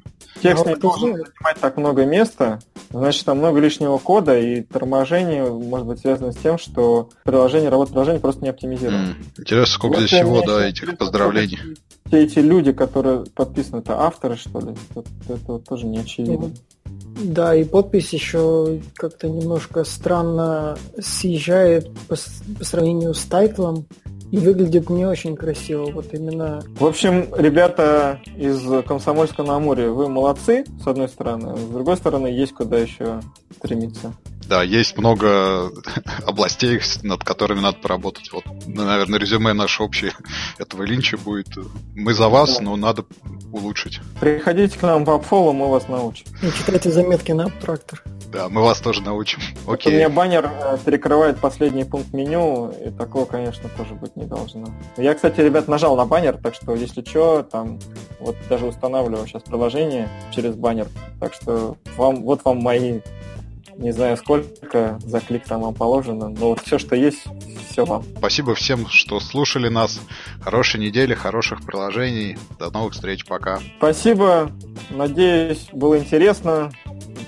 текст 0.42 0.66
не 0.66 0.76
должен 0.76 1.14
занимать 1.14 1.60
так 1.60 1.78
много 1.78 2.06
места, 2.06 2.60
значит, 2.90 3.26
там 3.26 3.38
много 3.38 3.60
лишнего 3.60 3.98
кода, 3.98 4.38
и 4.38 4.62
торможение 4.62 5.46
может 5.46 5.86
быть 5.86 6.00
связано 6.00 6.32
с 6.32 6.38
тем, 6.38 6.58
что 6.58 7.10
приложение, 7.24 7.70
работа 7.70 7.92
приложения 7.92 8.20
просто 8.20 8.44
не 8.44 8.50
оптимизировано. 8.50 9.10
Mm, 9.10 9.40
интересно, 9.40 9.74
сколько 9.74 9.94
вот 9.94 10.08
здесь 10.08 10.20
всего, 10.20 10.42
да, 10.42 10.68
этих 10.68 10.98
поздравлений. 10.98 11.60
Все 12.08 12.24
эти 12.24 12.40
люди, 12.40 12.72
которые 12.72 13.26
подписаны, 13.26 13.80
это 13.80 14.00
авторы, 14.00 14.36
что 14.36 14.60
ли? 14.60 14.76
Это, 14.96 15.04
это 15.28 15.60
тоже 15.60 15.86
не 15.86 16.00
очевидно. 16.00 16.52
Да, 17.24 17.56
и 17.56 17.64
подпись 17.64 18.14
еще 18.14 18.82
как-то 18.96 19.30
немножко 19.30 19.84
странно 19.84 20.78
съезжает 21.00 21.90
по, 22.08 22.16
по 22.60 22.66
сравнению 22.66 23.14
с 23.14 23.24
тайтлом 23.24 23.88
и 24.36 24.38
выглядит 24.38 24.90
не 24.90 25.06
очень 25.06 25.38
красиво. 25.38 25.86
Вот 25.92 26.14
именно. 26.14 26.62
В 26.78 26.86
общем, 26.86 27.28
ребята 27.38 28.20
из 28.36 28.62
Комсомольска 28.86 29.44
на 29.44 29.56
Амуре, 29.56 29.90
вы 29.90 30.10
молодцы, 30.10 30.66
с 30.84 30.88
одной 30.88 31.08
стороны, 31.08 31.56
с 31.56 31.62
другой 31.70 31.96
стороны, 31.96 32.28
есть 32.28 32.54
куда 32.54 32.78
еще 32.78 33.22
стремиться. 33.56 34.14
Да, 34.48 34.62
есть 34.64 34.98
много 34.98 35.72
областей, 36.26 36.80
над 37.04 37.24
которыми 37.24 37.60
надо 37.60 37.78
поработать. 37.78 38.32
Вот, 38.32 38.44
наверное, 38.68 39.20
резюме 39.20 39.54
наше 39.54 39.84
общее 39.84 40.14
этого 40.58 40.84
линча 40.84 41.18
будет. 41.18 41.48
Мы 41.96 42.14
за 42.14 42.30
вас, 42.30 42.60
но 42.60 42.76
надо 42.76 43.06
улучшить. 43.52 44.00
Приходите 44.20 44.78
к 44.78 44.82
нам 44.84 45.06
в 45.06 45.10
Апфолу, 45.10 45.54
мы 45.54 45.70
вас 45.70 45.88
научим. 45.88 46.26
И 46.42 46.52
читайте 46.52 46.92
заметки 46.92 47.32
на 47.32 47.50
трактор. 47.50 48.04
Да, 48.32 48.50
мы 48.50 48.62
вас 48.62 48.80
тоже 48.82 49.02
научим. 49.02 49.40
Окей. 49.66 49.94
У 49.94 49.96
меня 49.96 50.10
баннер 50.10 50.52
э, 50.52 50.78
перекрывает 50.84 51.40
последний 51.40 51.86
пункт 51.86 52.12
меню, 52.14 52.74
и 52.86 52.92
такого, 52.92 53.26
конечно, 53.26 53.70
тоже 53.78 53.94
быть 53.94 54.16
не 54.16 54.26
должно. 54.26 54.68
Я, 54.98 55.14
кстати, 55.14 55.40
ребят, 55.40 55.68
нажал 55.68 55.96
на 55.96 56.06
баннер, 56.06 56.38
так 56.38 56.54
что, 56.54 56.76
если 56.76 57.02
что, 57.02 57.44
там, 57.44 57.80
вот 58.20 58.36
даже 58.50 58.66
устанавливаю 58.66 59.26
сейчас 59.26 59.44
приложение 59.44 60.10
через 60.32 60.56
баннер, 60.56 60.88
так 61.20 61.34
что 61.34 61.78
вам, 61.96 62.24
вот 62.24 62.44
вам 62.44 62.58
мои 62.58 63.00
не 63.78 63.92
знаю 63.92 64.18
сколько 64.18 65.00
за 65.04 65.20
клик 65.20 65.44
там 65.46 65.62
вам 65.62 65.74
положено, 65.74 66.30
но 66.30 66.50
вот 66.50 66.62
все, 66.62 66.78
что 66.78 66.96
есть, 66.96 67.24
все 67.70 67.86
вам. 67.86 68.04
Спасибо 68.18 68.56
всем, 68.56 68.88
что 68.88 69.20
слушали 69.20 69.70
нас. 69.70 70.00
Хорошей 70.42 70.80
недели, 70.80 71.14
хороших 71.14 71.64
приложений. 71.64 72.38
До 72.60 72.72
новых 72.72 72.94
встреч, 72.94 73.26
пока. 73.26 73.60
Спасибо. 73.78 74.52
Надеюсь, 74.90 75.68
было 75.72 75.98
интересно. 75.98 76.72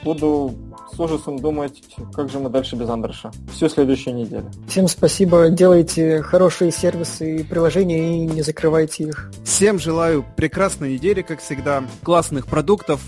Буду 0.03 0.55
с 0.97 0.99
ужасом 0.99 1.37
думать, 1.37 1.83
как 2.13 2.29
же 2.29 2.39
мы 2.39 2.49
дальше 2.49 2.75
без 2.75 2.89
Андерша. 2.89 3.31
Всю 3.53 3.69
следующую 3.69 4.15
неделю. 4.15 4.49
Всем 4.67 4.87
спасибо. 4.87 5.49
Делайте 5.49 6.23
хорошие 6.23 6.71
сервисы 6.71 7.37
и 7.37 7.43
приложения 7.43 8.23
и 8.23 8.25
не 8.25 8.41
закрывайте 8.41 9.03
их. 9.03 9.31
Всем 9.43 9.77
желаю 9.77 10.25
прекрасной 10.35 10.93
недели, 10.93 11.21
как 11.21 11.39
всегда, 11.39 11.83
классных 12.03 12.47
продуктов, 12.47 12.99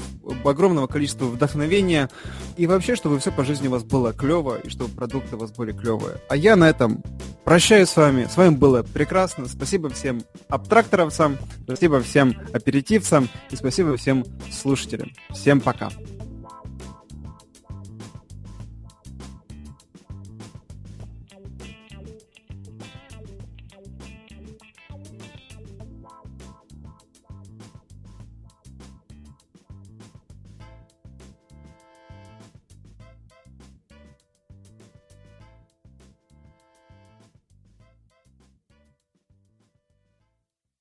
огромного 0.45 0.85
количества 0.85 1.25
вдохновения 1.25 2.09
и 2.57 2.67
вообще, 2.67 2.95
чтобы 2.95 3.19
все 3.19 3.31
по 3.31 3.43
жизни 3.43 3.67
у 3.67 3.71
вас 3.71 3.83
было 3.83 4.13
клево 4.13 4.59
и 4.63 4.69
чтобы 4.69 4.93
продукты 4.93 5.35
у 5.35 5.39
вас 5.39 5.51
были 5.51 5.71
клевые. 5.71 6.17
А 6.29 6.35
я 6.35 6.55
на 6.55 6.69
этом 6.69 7.03
прощаюсь 7.43 7.89
с 7.89 7.97
вами. 7.97 8.27
С 8.31 8.37
вами 8.37 8.55
было 8.55 8.83
прекрасно. 8.83 9.47
Спасибо 9.47 9.89
всем 9.89 10.21
абтракторовцам, 10.47 11.39
спасибо 11.63 12.01
всем 12.01 12.35
аперитивцам 12.53 13.29
и 13.49 13.55
спасибо 13.55 13.97
всем 13.97 14.23
слушателям. 14.51 15.09
Всем 15.31 15.59
пока. 15.59 15.89